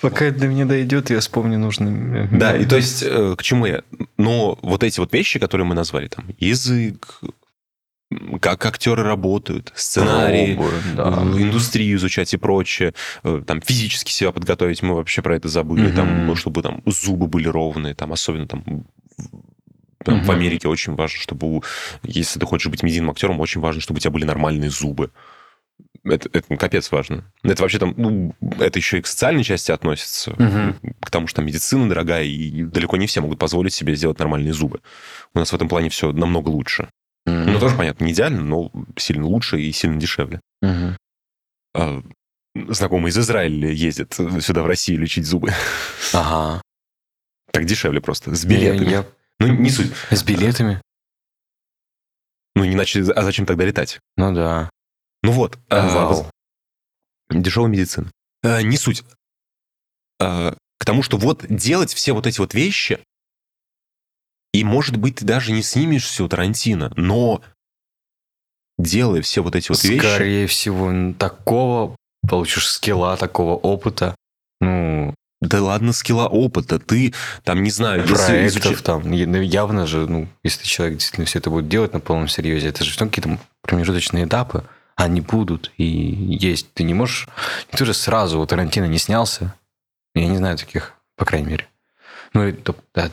Пока 0.00 0.26
это 0.26 0.40
до 0.40 0.46
меня 0.46 0.64
дойдет, 0.64 1.10
я 1.10 1.20
вспомню 1.20 1.58
нужно. 1.58 2.28
Да, 2.32 2.56
и 2.56 2.64
то 2.64 2.76
есть 2.76 3.02
э, 3.02 3.34
к 3.36 3.42
чему 3.42 3.66
я? 3.66 3.82
Но 4.16 4.58
вот 4.62 4.82
эти 4.82 4.98
вот 4.98 5.12
вещи, 5.12 5.38
которые 5.38 5.66
мы 5.66 5.74
назвали, 5.74 6.08
там, 6.08 6.26
язык, 6.38 7.20
как 8.40 8.64
актеры 8.64 9.02
работают, 9.02 9.72
сценарии, 9.74 10.58
да. 10.96 11.18
э, 11.22 11.42
индустрию 11.42 11.98
изучать 11.98 12.32
и 12.32 12.38
прочее, 12.38 12.94
э, 13.24 13.42
там, 13.46 13.60
физически 13.60 14.10
себя 14.10 14.32
подготовить, 14.32 14.82
мы 14.82 14.94
вообще 14.94 15.20
про 15.20 15.36
это 15.36 15.48
забыли, 15.48 15.88
Мгм. 15.88 15.96
там, 15.96 16.26
ну, 16.26 16.34
чтобы 16.34 16.62
там 16.62 16.82
зубы 16.86 17.26
были 17.26 17.48
ровные, 17.48 17.94
там, 17.94 18.12
особенно 18.12 18.46
там 18.46 18.64
в- 20.00 20.04
там, 20.04 20.20
в 20.20 20.22
Мгм. 20.22 20.30
Америке 20.30 20.68
очень 20.68 20.94
важно, 20.94 21.18
чтобы, 21.20 21.46
у- 21.58 21.64
если 22.02 22.38
ты 22.40 22.46
хочешь 22.46 22.70
быть 22.70 22.82
медийным 22.82 23.10
актером, 23.10 23.40
очень 23.40 23.60
важно, 23.60 23.80
чтобы 23.80 23.98
у 23.98 24.00
тебя 24.00 24.10
были 24.10 24.24
нормальные 24.24 24.70
зубы. 24.70 25.10
Это, 26.04 26.28
это 26.32 26.44
ну, 26.48 26.56
капец 26.56 26.90
важно. 26.92 27.30
Это 27.42 27.62
вообще 27.62 27.78
там, 27.78 27.94
ну, 27.96 28.34
это 28.58 28.78
еще 28.78 28.98
и 28.98 29.02
к 29.02 29.06
социальной 29.06 29.44
части 29.44 29.70
относится, 29.72 30.34
Мгм. 30.38 30.78
к 31.00 31.10
тому, 31.10 31.26
что 31.26 31.36
там 31.36 31.46
медицина 31.46 31.88
дорогая, 31.88 32.24
и 32.24 32.64
далеко 32.64 32.96
не 32.96 33.06
все 33.06 33.20
могут 33.20 33.38
позволить 33.38 33.74
себе 33.74 33.94
сделать 33.94 34.18
нормальные 34.18 34.52
зубы. 34.54 34.80
У 35.34 35.38
нас 35.38 35.50
в 35.52 35.54
этом 35.54 35.68
плане 35.68 35.90
все 35.90 36.12
намного 36.12 36.48
лучше. 36.48 36.88
Мгм. 37.26 37.52
Ну, 37.52 37.60
тоже, 37.60 37.76
понятно, 37.76 38.04
не 38.04 38.12
идеально, 38.12 38.40
но 38.40 38.70
сильно 38.96 39.26
лучше 39.26 39.60
и 39.60 39.70
сильно 39.72 40.00
дешевле. 40.00 40.40
Мгм. 40.62 40.96
А, 41.74 42.02
знакомый 42.68 43.10
из 43.10 43.18
Израиля 43.18 43.70
ездит 43.70 44.14
сюда, 44.14 44.62
в 44.62 44.66
Россию, 44.66 45.00
лечить 45.00 45.26
зубы. 45.26 45.52
Ага. 46.14 46.62
Так 47.52 47.64
дешевле 47.66 48.00
просто, 48.00 48.34
с 48.34 48.44
Я- 48.44 48.48
билетами. 48.50 48.90
я- 48.90 49.06
Ну, 49.40 49.48
не 49.48 49.70
суть. 49.70 49.92
С 50.10 50.22
билетами? 50.22 50.80
Ну, 52.54 52.66
иначе, 52.66 53.02
а 53.02 53.22
зачем 53.22 53.46
тогда 53.46 53.64
летать? 53.64 53.98
Ну 54.16 54.34
да. 54.34 54.70
Ну 55.22 55.32
вот. 55.32 55.58
а. 55.70 56.30
Дешевая 57.30 57.70
медицина. 57.70 58.10
А, 58.42 58.62
не 58.62 58.76
суть. 58.76 59.02
А, 60.20 60.54
к 60.78 60.84
тому, 60.84 61.02
что 61.02 61.16
вот 61.16 61.46
делать 61.48 61.92
все 61.92 62.12
вот 62.12 62.26
эти 62.26 62.38
вот 62.38 62.54
вещи, 62.54 63.00
и, 64.52 64.64
может 64.64 64.96
быть, 64.96 65.16
ты 65.16 65.24
даже 65.24 65.52
не 65.52 65.62
снимешься 65.62 66.24
у 66.24 66.28
Тарантино, 66.28 66.92
но 66.96 67.42
делая 68.78 69.22
все 69.22 69.42
вот 69.42 69.54
эти 69.54 69.70
вот 69.70 69.82
вещи... 69.84 70.04
Скорее 70.04 70.46
всего, 70.46 71.14
такого 71.14 71.96
получишь 72.28 72.68
скилла 72.68 73.16
такого 73.16 73.54
опыта. 73.54 74.14
Ну, 74.60 75.14
Да 75.40 75.62
ладно, 75.62 75.92
скилла 75.92 76.26
опыта. 76.28 76.78
Ты 76.78 77.14
там, 77.44 77.62
не 77.62 77.70
знаю, 77.70 78.06
проектов 78.06 78.72
изучи- 78.72 78.82
там. 78.82 79.02
Ну, 79.10 79.40
Явно 79.40 79.86
же, 79.86 80.06
ну, 80.06 80.28
если 80.42 80.64
человек 80.66 80.98
действительно 80.98 81.26
все 81.26 81.38
это 81.38 81.48
будет 81.48 81.68
делать 81.68 81.94
на 81.94 82.00
полном 82.00 82.28
серьезе, 82.28 82.68
это 82.68 82.84
же 82.84 82.98
равно 82.98 83.10
какие-то 83.10 83.38
промежуточные 83.62 84.26
этапы. 84.26 84.64
Они 84.96 85.22
будут 85.22 85.72
и 85.78 85.84
есть. 85.84 86.74
Ты 86.74 86.82
не 86.82 86.92
можешь... 86.92 87.26
Ты 87.70 87.86
же 87.86 87.94
сразу 87.94 88.38
у 88.38 88.46
Тарантино 88.46 88.84
не 88.84 88.98
снялся. 88.98 89.54
Я 90.14 90.26
не 90.26 90.36
знаю 90.36 90.58
таких, 90.58 90.92
по 91.16 91.24
крайней 91.24 91.48
мере. 91.48 91.66
Ну, 92.34 92.46
и 92.46 92.52
то- 92.52 92.76
да, 92.94 93.10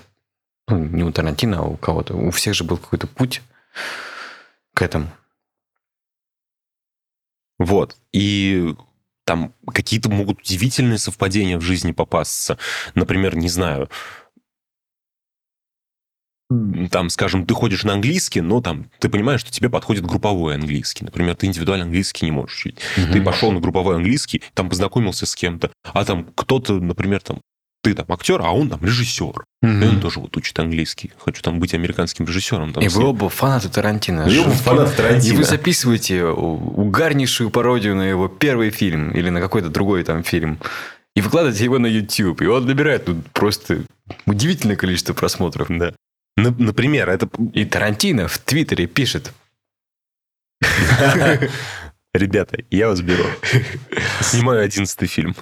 ну, 0.67 0.79
не 0.79 1.03
у 1.03 1.11
Тарантино, 1.13 1.59
а 1.59 1.61
у 1.61 1.77
кого-то. 1.77 2.13
У 2.13 2.29
всех 2.31 2.55
же 2.55 2.65
был 2.65 2.77
какой-то 2.77 3.07
путь 3.07 3.41
к 4.73 4.81
этому. 4.81 5.09
Вот. 7.57 7.95
И 8.11 8.75
там 9.27 9.53
какие-то 9.73 10.09
могут 10.09 10.39
удивительные 10.39 10.97
совпадения 10.97 11.57
в 11.57 11.61
жизни 11.61 11.91
попасться. 11.91 12.57
Например, 12.95 13.35
не 13.35 13.49
знаю, 13.49 13.89
там, 16.91 17.09
скажем, 17.09 17.45
ты 17.45 17.53
ходишь 17.53 17.83
на 17.83 17.93
английский, 17.93 18.39
но 18.39 18.61
там 18.61 18.89
ты 18.99 19.09
понимаешь, 19.09 19.41
что 19.41 19.51
тебе 19.51 19.69
подходит 19.69 20.05
групповой 20.05 20.55
английский. 20.55 21.03
Например, 21.03 21.35
ты 21.35 21.45
индивидуально 21.45 21.83
английский 21.83 22.25
не 22.25 22.31
можешь 22.31 22.55
учить. 22.55 22.79
Ты 22.95 23.01
Мгм. 23.17 23.25
пошел 23.25 23.51
на 23.51 23.59
групповой 23.59 23.97
английский, 23.97 24.41
там 24.53 24.69
познакомился 24.69 25.25
с 25.25 25.35
кем-то, 25.35 25.71
а 25.83 26.05
там 26.05 26.31
кто-то, 26.33 26.79
например, 26.79 27.19
там 27.19 27.41
ты 27.87 27.93
там 27.93 28.05
актер, 28.09 28.41
а 28.41 28.51
он 28.51 28.69
там 28.69 28.83
режиссер. 28.83 29.45
И 29.63 29.65
он 29.65 30.01
тоже 30.01 30.19
вот 30.19 30.35
учит 30.35 30.59
английский. 30.59 31.11
Хочу 31.23 31.41
там 31.41 31.59
быть 31.59 31.73
американским 31.73 32.25
режиссером. 32.25 32.73
Там 32.73 32.83
И 32.83 32.89
вы 32.89 33.05
оба 33.05 33.29
фанаты 33.29 33.69
Тарантино. 33.69 34.21
И 34.27 34.37
оба 34.39 34.49
Жуткие. 34.51 34.53
фанаты 34.63 34.91
И 34.93 34.95
Тарантино. 34.97 35.37
вы 35.37 35.43
записываете 35.45 36.25
угарнейшую 36.25 37.49
пародию 37.49 37.95
на 37.95 38.03
его 38.09 38.27
первый 38.27 38.71
фильм 38.71 39.11
или 39.11 39.29
на 39.29 39.39
какой-то 39.39 39.69
другой 39.69 40.03
там 40.03 40.23
фильм. 40.23 40.59
И 41.15 41.21
выкладываете 41.21 41.63
его 41.63 41.79
на 41.79 41.87
YouTube. 41.87 42.41
И 42.41 42.45
он 42.47 42.65
набирает 42.65 43.07
ну, 43.07 43.21
просто 43.31 43.83
удивительное 44.25 44.75
количество 44.75 45.13
просмотров. 45.13 45.67
Да. 45.69 45.93
На- 46.35 46.51
Например, 46.57 47.09
это... 47.09 47.29
И 47.53 47.63
Тарантино 47.63 48.27
в 48.27 48.37
Твиттере 48.37 48.85
пишет. 48.87 49.31
Ребята, 52.13 52.57
я 52.69 52.89
вас 52.89 52.99
беру. 53.01 53.23
Снимаю 54.21 54.63
одиннадцатый 54.65 55.07
фильм. 55.07 55.35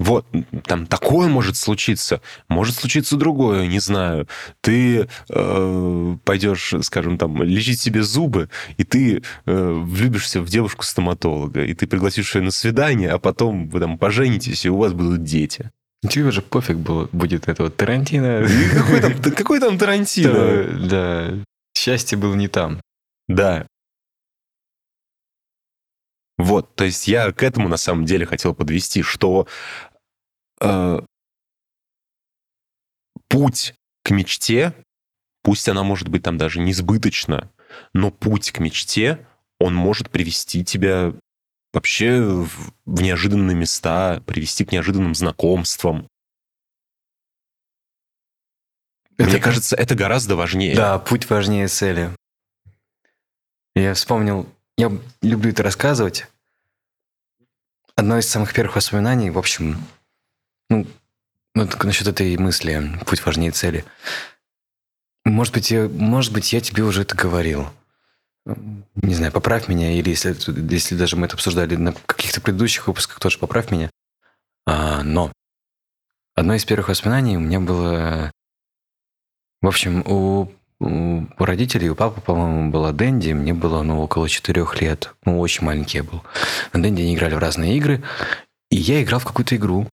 Вот, 0.00 0.26
там 0.64 0.86
такое 0.86 1.28
может 1.28 1.56
случиться, 1.56 2.22
может 2.48 2.74
случиться 2.74 3.16
другое, 3.16 3.66
не 3.66 3.80
знаю. 3.80 4.26
Ты 4.62 5.08
э, 5.28 6.16
пойдешь, 6.24 6.74
скажем, 6.80 7.18
там, 7.18 7.42
лечить 7.42 7.82
себе 7.82 8.02
зубы, 8.02 8.48
и 8.78 8.84
ты 8.84 9.22
э, 9.44 9.72
влюбишься 9.84 10.40
в 10.40 10.48
девушку-стоматолога, 10.48 11.64
и 11.66 11.74
ты 11.74 11.86
пригласишь 11.86 12.34
ее 12.34 12.40
на 12.40 12.50
свидание, 12.50 13.10
а 13.10 13.18
потом 13.18 13.68
вы 13.68 13.78
там 13.78 13.98
поженитесь, 13.98 14.64
и 14.64 14.70
у 14.70 14.78
вас 14.78 14.94
будут 14.94 15.22
дети. 15.22 15.70
Тебе 16.08 16.30
же 16.30 16.40
пофиг 16.40 16.78
было, 16.78 17.06
будет 17.12 17.48
этого 17.48 17.68
Тарантино. 17.68 18.48
Какой 18.72 19.00
там, 19.00 19.34
какой 19.34 19.60
там 19.60 19.76
Тарантино? 19.76 20.88
Да. 20.88 21.44
Счастье 21.76 22.16
было 22.16 22.34
не 22.34 22.48
там. 22.48 22.80
Да. 23.28 23.66
Вот, 26.40 26.74
то 26.74 26.84
есть 26.84 27.06
я 27.06 27.32
к 27.32 27.42
этому 27.42 27.68
на 27.68 27.76
самом 27.76 28.06
деле 28.06 28.24
хотел 28.24 28.54
подвести, 28.54 29.02
что 29.02 29.46
э, 30.60 31.00
путь 33.28 33.74
к 34.04 34.10
мечте, 34.10 34.74
пусть 35.42 35.68
она 35.68 35.82
может 35.82 36.08
быть 36.08 36.22
там 36.22 36.38
даже 36.38 36.60
несбыточна, 36.60 37.50
но 37.92 38.10
путь 38.10 38.50
к 38.52 38.58
мечте, 38.58 39.26
он 39.58 39.74
может 39.74 40.10
привести 40.10 40.64
тебя 40.64 41.12
вообще 41.72 42.20
в, 42.20 42.72
в 42.84 43.02
неожиданные 43.02 43.56
места, 43.56 44.20
привести 44.26 44.64
к 44.64 44.72
неожиданным 44.72 45.14
знакомствам. 45.14 46.08
Мне 49.18 49.28
Это- 49.28 49.40
кажется, 49.40 49.76
это 49.76 49.94
гораздо 49.94 50.34
важнее. 50.34 50.74
Да, 50.74 50.98
путь 50.98 51.28
важнее 51.28 51.68
цели. 51.68 52.10
Я 53.74 53.94
вспомнил, 53.94 54.48
я 54.76 54.90
люблю 55.22 55.50
это 55.50 55.62
рассказывать. 55.62 56.26
Одно 57.94 58.18
из 58.18 58.26
самых 58.28 58.54
первых 58.54 58.76
воспоминаний, 58.76 59.30
в 59.30 59.38
общем, 59.38 59.76
ну, 60.70 60.86
вот 61.54 61.84
насчет 61.84 62.06
этой 62.06 62.36
мысли, 62.38 62.98
путь 63.04 63.26
важнее 63.26 63.50
цели. 63.50 63.84
Может 65.24 65.52
быть, 65.52 65.70
я, 65.70 65.88
может 65.88 66.32
быть, 66.32 66.52
я 66.52 66.60
тебе 66.60 66.84
уже 66.84 67.02
это 67.02 67.14
говорил. 67.14 67.68
Не 68.46 69.14
знаю, 69.14 69.32
поправь 69.32 69.68
меня, 69.68 69.92
или 69.92 70.10
если, 70.10 70.34
если 70.72 70.96
даже 70.96 71.16
мы 71.16 71.26
это 71.26 71.34
обсуждали 71.34 71.76
на 71.76 71.92
каких-то 71.92 72.40
предыдущих 72.40 72.86
выпусках, 72.86 73.18
тоже 73.18 73.38
поправь 73.38 73.70
меня. 73.70 73.90
А, 74.66 75.02
но 75.02 75.32
одно 76.34 76.54
из 76.54 76.64
первых 76.64 76.88
воспоминаний 76.88 77.36
у 77.36 77.40
меня 77.40 77.60
было... 77.60 78.30
В 79.60 79.66
общем, 79.66 80.02
у, 80.06 80.50
у 80.78 81.26
родителей, 81.38 81.90
у 81.90 81.94
папы, 81.94 82.20
по-моему, 82.22 82.70
была 82.70 82.92
Дэнди, 82.92 83.32
мне 83.32 83.52
было, 83.52 83.82
ну, 83.82 84.00
около 84.00 84.28
четырех 84.28 84.80
лет. 84.80 85.14
Ну, 85.26 85.38
очень 85.38 85.64
маленький 85.64 85.98
я 85.98 86.04
был. 86.04 86.22
На 86.72 86.82
Дэнди 86.82 87.02
они 87.02 87.14
играли 87.14 87.34
в 87.34 87.38
разные 87.38 87.76
игры, 87.76 88.02
и 88.70 88.76
я 88.76 89.02
играл 89.02 89.20
в 89.20 89.26
какую-то 89.26 89.56
игру. 89.56 89.86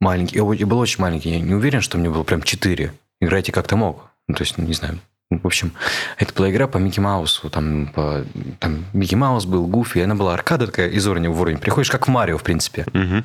Маленький. 0.00 0.36
Я, 0.36 0.44
был 0.66 0.78
очень 0.78 1.00
маленький, 1.00 1.30
я 1.30 1.40
не 1.40 1.54
уверен, 1.54 1.80
что 1.80 1.98
мне 1.98 2.10
было 2.10 2.22
прям 2.24 2.42
четыре. 2.42 2.92
Играйте 3.20 3.52
как-то 3.52 3.76
мог. 3.76 4.10
Ну, 4.28 4.34
то 4.34 4.42
есть, 4.42 4.58
ну, 4.58 4.64
не 4.64 4.74
знаю. 4.74 4.98
Ну, 5.30 5.38
В 5.38 5.46
общем, 5.46 5.72
это 6.18 6.34
была 6.34 6.50
игра 6.50 6.66
по 6.68 6.78
Микки 6.78 7.00
Маусу. 7.00 7.48
Там, 7.50 7.86
по- 7.94 8.24
там 8.60 8.84
Микки 8.92 9.14
Маус 9.14 9.46
был, 9.46 9.66
Гуфи. 9.66 9.98
Она 10.00 10.14
была 10.14 10.34
аркада 10.34 10.66
такая 10.66 10.90
из 10.90 11.06
уровня 11.06 11.30
в 11.30 11.40
уровень. 11.40 11.58
Приходишь, 11.58 11.90
как 11.90 12.06
в 12.06 12.10
Марио, 12.10 12.36
в 12.38 12.42
принципе. 12.42 12.86
Мгм. 12.92 13.24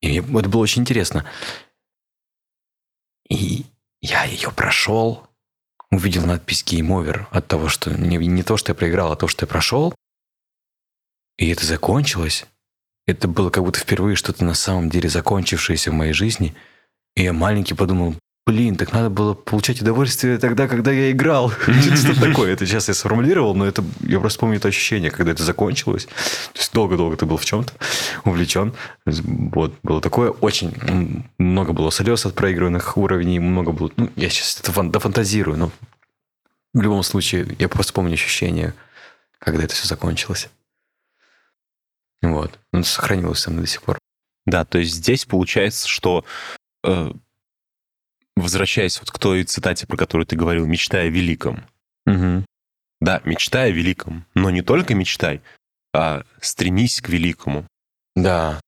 И 0.00 0.16
это 0.18 0.48
было 0.48 0.62
очень 0.62 0.82
интересно. 0.82 1.24
И 3.28 3.66
я 4.00 4.24
ее 4.24 4.50
прошел, 4.52 5.26
увидел 5.90 6.24
надпись 6.26 6.62
Game 6.64 6.88
Over 6.88 7.26
от 7.30 7.46
того, 7.48 7.68
что 7.68 7.90
не, 7.90 8.16
не 8.16 8.42
то, 8.42 8.56
что 8.56 8.70
я 8.70 8.74
проиграл, 8.74 9.12
а 9.12 9.16
то, 9.16 9.26
что 9.28 9.44
я 9.44 9.48
прошел. 9.48 9.94
И 11.38 11.48
это 11.50 11.66
закончилось. 11.66 12.46
Это 13.06 13.28
было 13.28 13.50
как 13.50 13.62
будто 13.64 13.78
впервые 13.78 14.16
что-то 14.16 14.44
на 14.44 14.54
самом 14.54 14.90
деле 14.90 15.08
закончившееся 15.08 15.90
в 15.90 15.94
моей 15.94 16.12
жизни. 16.12 16.54
И 17.14 17.22
я 17.22 17.32
маленький 17.32 17.74
подумал, 17.74 18.16
блин, 18.46 18.76
так 18.76 18.92
надо 18.92 19.10
было 19.10 19.34
получать 19.34 19.80
удовольствие 19.80 20.38
тогда, 20.38 20.66
когда 20.66 20.90
я 20.90 21.10
играл. 21.12 21.50
Что 21.96 22.20
такое? 22.20 22.52
Это 22.52 22.66
сейчас 22.66 22.88
я 22.88 22.94
сформулировал, 22.94 23.54
но 23.54 23.64
это 23.64 23.84
я 24.00 24.18
просто 24.18 24.40
помню 24.40 24.56
это 24.56 24.68
ощущение, 24.68 25.10
когда 25.10 25.32
это 25.32 25.44
закончилось. 25.44 26.06
То 26.52 26.58
есть 26.58 26.72
долго-долго 26.72 27.16
ты 27.16 27.26
был 27.26 27.36
в 27.36 27.44
чем-то 27.44 27.72
увлечен. 28.24 28.74
Вот, 29.04 29.74
было 29.84 30.00
такое. 30.00 30.30
Очень 30.30 30.74
много 31.38 31.72
было 31.72 31.92
слез 31.92 32.26
от 32.26 32.34
проигранных 32.34 32.96
уровней, 32.96 33.38
много 33.38 33.72
было... 33.72 33.90
Ну, 33.96 34.10
я 34.16 34.28
сейчас 34.30 34.60
это 34.60 34.72
фан- 34.72 34.90
дофантазирую, 34.90 35.56
но 35.56 35.70
в 36.74 36.80
любом 36.80 37.04
случае 37.04 37.56
я 37.58 37.68
просто 37.68 37.92
помню 37.92 38.14
ощущение, 38.14 38.74
когда 39.38 39.64
это 39.64 39.74
все 39.74 39.86
закончилось. 39.86 40.50
Вот. 42.22 42.58
Это 42.72 42.82
сохранилось 42.82 43.40
со 43.40 43.50
мной 43.50 43.62
до 43.62 43.68
сих 43.68 43.82
пор. 43.82 43.98
Да, 44.46 44.64
то 44.64 44.78
есть 44.78 44.94
здесь 44.94 45.24
получается, 45.24 45.88
что 45.88 46.24
э, 46.84 47.12
возвращаясь 48.36 49.00
вот 49.00 49.10
к 49.10 49.18
той 49.18 49.44
цитате, 49.44 49.86
про 49.86 49.96
которую 49.96 50.26
ты 50.26 50.36
говорил, 50.36 50.66
мечтай 50.66 51.08
о 51.08 51.10
великом. 51.10 51.66
Да, 53.00 53.20
мечтай 53.24 53.70
о 53.70 53.72
великом, 53.72 54.24
но 54.34 54.50
не 54.50 54.62
только 54.62 54.94
мечтай, 54.94 55.42
а 55.92 56.24
стремись 56.40 57.00
к 57.00 57.08
великому. 57.08 57.66
Да. 58.14 58.60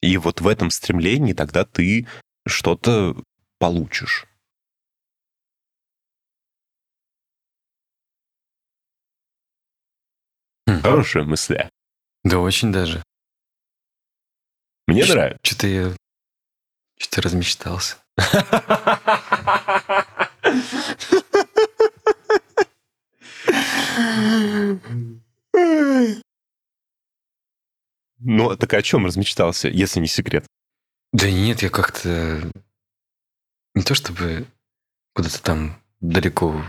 И 0.00 0.16
вот 0.16 0.40
в 0.40 0.48
этом 0.48 0.70
стремлении 0.70 1.34
тогда 1.34 1.64
ты 1.64 2.08
что-то 2.46 3.16
получишь. 3.58 4.26
Хм. 10.66 10.80
Хорошая 10.80 11.24
мысля. 11.24 11.70
Да 12.24 12.38
очень 12.38 12.72
даже. 12.72 13.02
Мне 14.86 15.04
Ш- 15.04 15.12
нравится. 15.14 15.40
Что-то 15.42 15.66
я... 15.66 15.96
Что-то 16.98 17.22
размечтался. 17.22 17.96
Ну, 28.18 28.56
так 28.56 28.72
о 28.74 28.82
чем 28.82 29.06
размечтался, 29.06 29.68
если 29.68 30.00
не 30.00 30.06
секрет? 30.06 30.46
Да 31.12 31.30
нет, 31.30 31.62
я 31.62 31.70
как-то... 31.70 32.50
Не 33.74 33.82
то 33.82 33.94
чтобы 33.94 34.46
куда-то 35.14 35.42
там 35.42 35.80
далеко 36.00 36.48
в 36.48 36.64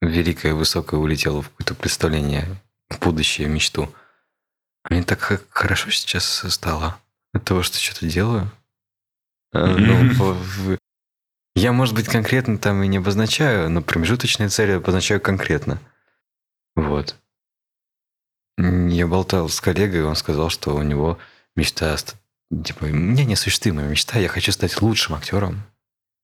великое, 0.00 0.54
высокое 0.54 1.00
улетело 1.00 1.42
в 1.42 1.50
какое-то 1.50 1.74
представление, 1.74 2.46
в 2.88 2.98
будущее, 3.00 3.48
мечту. 3.48 3.92
Мне 4.90 5.02
так 5.02 5.42
хорошо 5.50 5.90
сейчас 5.90 6.44
стало 6.52 6.98
от 7.32 7.44
того, 7.44 7.62
что 7.62 7.78
что-то 7.78 8.06
делаю. 8.06 8.50
А, 9.52 9.66
ну, 9.66 10.78
я, 11.54 11.72
может 11.72 11.94
быть, 11.94 12.06
конкретно 12.06 12.58
там 12.58 12.82
и 12.82 12.88
не 12.88 12.98
обозначаю, 12.98 13.70
но 13.70 13.80
промежуточные 13.80 14.48
цели 14.48 14.72
обозначаю 14.72 15.20
конкретно. 15.20 15.80
Вот. 16.74 17.16
Я 18.58 19.06
болтал 19.06 19.48
с 19.48 19.60
коллегой, 19.60 20.04
он 20.04 20.16
сказал, 20.16 20.50
что 20.50 20.74
у 20.74 20.82
него 20.82 21.18
мечта... 21.56 21.96
Типа, 22.50 22.84
у 22.84 22.88
меня 22.88 23.24
неосуществимая 23.24 23.88
мечта, 23.88 24.18
я 24.18 24.28
хочу 24.28 24.52
стать 24.52 24.80
лучшим 24.82 25.14
актером. 25.14 25.62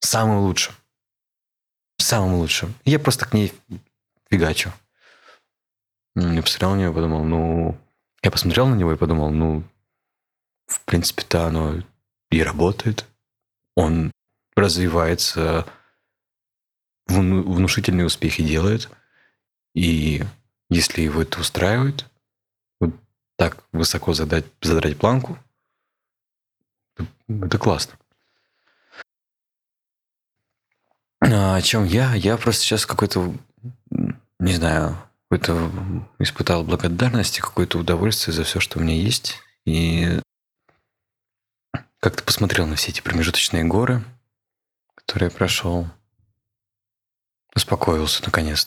Самым 0.00 0.40
лучшим. 0.40 0.74
Самым 1.98 2.34
лучшим. 2.34 2.74
Я 2.84 2.98
просто 2.98 3.26
к 3.26 3.32
ней 3.32 3.52
фигачу. 4.30 4.72
Я 6.16 6.42
посмотрел 6.42 6.74
на 6.74 6.90
и 6.90 6.92
подумал, 6.92 7.24
ну... 7.24 7.78
Я 8.22 8.30
посмотрел 8.30 8.66
на 8.66 8.74
него 8.74 8.92
и 8.92 8.96
подумал, 8.96 9.30
ну, 9.30 9.64
в 10.66 10.84
принципе-то 10.84 11.46
оно 11.46 11.82
и 12.30 12.42
работает. 12.42 13.06
Он 13.74 14.12
развивается, 14.54 15.66
внушительные 17.06 18.06
успехи 18.06 18.42
делает. 18.42 18.90
И 19.74 20.22
если 20.68 21.02
его 21.02 21.22
это 21.22 21.40
устраивает, 21.40 22.06
вот 22.78 22.94
так 23.36 23.64
высоко 23.72 24.12
задать, 24.12 24.44
задрать 24.60 24.98
планку, 24.98 25.38
это 27.28 27.58
классно. 27.58 27.98
А 31.20 31.56
о 31.56 31.62
чем 31.62 31.84
я? 31.84 32.14
Я 32.14 32.36
просто 32.36 32.62
сейчас 32.62 32.86
какой-то, 32.86 33.34
не 34.38 34.54
знаю, 34.54 34.96
какой-то 35.30 36.08
испытал 36.18 36.64
благодарность 36.64 37.38
и 37.38 37.40
какое-то 37.40 37.78
удовольствие 37.78 38.34
за 38.34 38.42
все, 38.42 38.58
что 38.58 38.78
у 38.78 38.82
меня 38.82 38.96
есть. 38.96 39.38
И 39.64 40.20
как-то 42.00 42.24
посмотрел 42.24 42.66
на 42.66 42.74
все 42.74 42.90
эти 42.90 43.00
промежуточные 43.00 43.62
горы, 43.64 44.04
которые 44.96 45.30
я 45.30 45.36
прошел. 45.36 45.86
Успокоился 47.54 48.24
наконец. 48.24 48.66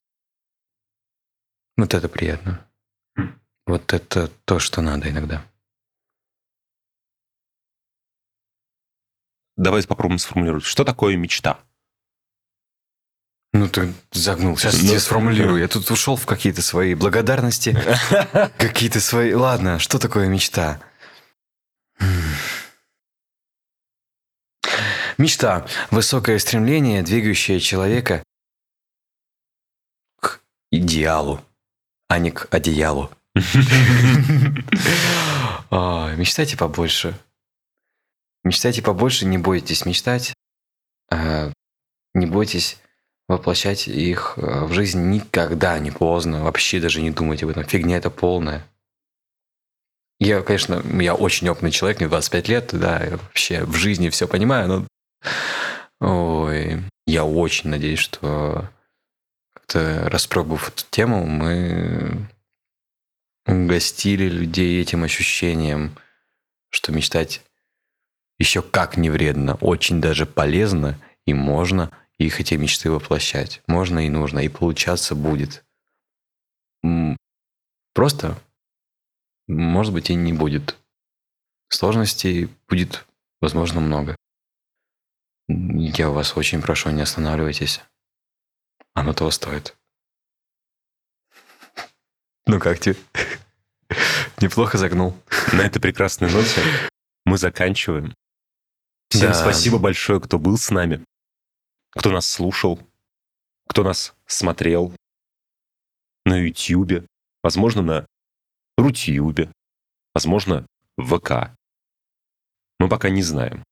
Вот 1.75 1.93
это 1.93 2.07
приятно. 2.07 2.65
Вот 3.65 3.91
это 3.91 4.29
то, 4.45 4.59
что 4.59 4.81
надо 4.81 5.09
иногда. 5.09 5.45
Давайте 9.57 9.87
попробуем 9.89 10.19
сформулировать. 10.19 10.63
Что 10.63 10.85
такое 10.85 11.17
мечта? 11.17 11.59
Ну, 13.53 13.69
ты 13.69 13.93
загнул. 14.11 14.57
Сейчас 14.57 14.81
ну, 14.81 14.91
я 14.91 14.99
сформулирую. 14.99 15.61
Я 15.61 15.67
тут 15.67 15.89
ушел 15.91 16.15
в 16.15 16.25
какие-то 16.25 16.63
свои 16.63 16.95
благодарности. 16.95 17.77
Какие-то 18.57 18.99
свои... 18.99 19.33
Ладно, 19.33 19.77
что 19.77 19.99
такое 19.99 20.27
мечта? 20.27 20.81
Мечта– 25.19 25.67
высокое 25.91 26.39
стремление, 26.39 27.03
двигающее 27.03 27.59
человека 27.59 28.23
к 30.19 30.41
идеалу, 30.71 31.39
а 32.07 32.17
не 32.17 32.31
к 32.31 32.47
одеялу. 32.51 33.11
Мечтайте 35.71 36.57
побольше. 36.57 37.15
Мечтайте 38.43 38.81
побольше, 38.81 39.25
не 39.25 39.37
бойтесь 39.37 39.85
мечтать. 39.85 40.33
А, 41.11 41.51
не 42.15 42.25
бойтесь 42.25 42.79
воплощать 43.27 43.87
их 43.87 44.33
э, 44.37 44.65
в 44.65 44.73
жизнь 44.73 45.09
никогда 45.09 45.79
не 45.79 45.91
поздно. 45.91 46.43
Вообще 46.43 46.79
даже 46.79 47.01
не 47.01 47.11
думайте 47.11 47.45
об 47.45 47.51
этом. 47.51 47.63
Фигня 47.63 47.97
это 47.97 48.09
полная. 48.09 48.65
Я, 50.19 50.41
конечно, 50.41 50.81
я 51.01 51.15
очень 51.15 51.49
опытный 51.49 51.71
человек, 51.71 51.99
мне 51.99 52.07
25 52.07 52.47
лет, 52.47 52.69
да, 52.73 53.03
я 53.03 53.17
вообще 53.17 53.65
в 53.65 53.75
жизни 53.75 54.09
все 54.09 54.27
понимаю, 54.27 54.87
но 55.99 56.47
ой, 56.47 56.81
я 57.05 57.25
очень 57.25 57.69
надеюсь, 57.69 57.99
что 57.99 58.69
как-то 59.53 60.09
распробовав 60.09 60.69
эту 60.69 60.85
тему, 60.89 61.25
мы 61.25 62.27
угостили 63.45 64.29
людей 64.29 64.81
этим 64.81 65.03
ощущением, 65.03 65.97
что 66.69 66.93
мечтать 66.93 67.41
еще 68.39 68.61
как 68.61 68.97
не 68.97 69.09
вредно, 69.09 69.55
очень 69.55 69.99
даже 69.99 70.25
полезно 70.25 70.97
и 71.25 71.33
можно 71.33 71.91
их 72.17 72.39
эти 72.39 72.55
мечты 72.55 72.91
воплощать. 72.91 73.61
Можно 73.67 74.05
и 74.05 74.09
нужно, 74.09 74.39
и 74.39 74.49
получаться 74.49 75.15
будет. 75.15 75.65
Просто, 77.93 78.41
может 79.47 79.93
быть, 79.93 80.09
и 80.09 80.15
не 80.15 80.33
будет. 80.33 80.77
Сложностей 81.69 82.49
будет, 82.67 83.05
возможно, 83.41 83.79
много. 83.81 84.15
Я 85.47 86.09
вас 86.09 86.37
очень 86.37 86.61
прошу, 86.61 86.89
не 86.89 87.01
останавливайтесь. 87.01 87.81
Оно 88.93 89.13
того 89.13 89.31
стоит. 89.31 89.75
Ну 92.45 92.59
как 92.59 92.77
тебе? 92.79 92.97
Неплохо 94.41 94.77
загнул. 94.77 95.15
На 95.53 95.61
этой 95.61 95.79
прекрасной 95.79 96.29
ноте 96.29 96.61
мы 97.23 97.37
заканчиваем. 97.37 98.13
Всем 99.09 99.31
да. 99.31 99.33
спасибо 99.33 99.77
большое, 99.77 100.19
кто 100.19 100.37
был 100.37 100.57
с 100.57 100.69
нами 100.69 101.05
кто 101.95 102.11
нас 102.11 102.27
слушал, 102.27 102.79
кто 103.67 103.83
нас 103.83 104.13
смотрел 104.25 104.93
на 106.25 106.37
Ютьюбе, 106.37 107.05
возможно, 107.41 107.81
на 107.81 108.05
Рутьюбе, 108.77 109.51
возможно, 110.13 110.65
в 110.97 111.17
ВК. 111.17 111.55
Мы 112.79 112.89
пока 112.89 113.09
не 113.09 113.21
знаем. 113.21 113.63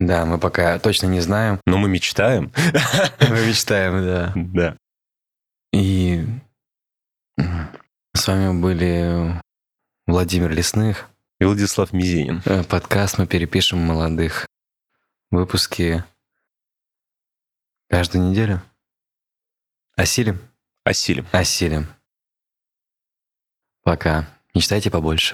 Да, 0.00 0.24
мы 0.24 0.38
пока 0.38 0.78
точно 0.78 1.06
не 1.06 1.20
знаем. 1.20 1.60
Но 1.66 1.78
мы 1.78 1.88
мечтаем. 1.88 2.52
Мы 3.20 3.46
мечтаем, 3.46 4.02
да. 4.04 4.32
Да. 4.34 4.76
И 5.72 6.24
с 8.14 8.26
вами 8.26 8.60
были 8.60 9.40
Владимир 10.06 10.50
Лесных 10.50 11.08
и 11.40 11.44
Владислав 11.44 11.92
Мизенин. 11.92 12.42
Э, 12.44 12.64
подкаст 12.64 13.18
«Мы 13.18 13.26
перепишем 13.28 13.78
молодых». 13.78 14.46
Выпуски 15.30 16.04
Каждую 17.92 18.30
неделю? 18.30 18.62
Осилим? 19.96 20.40
Осилим. 20.82 21.26
Осилим. 21.30 21.86
Пока. 23.82 24.26
Мечтайте 24.54 24.90
побольше. 24.90 25.31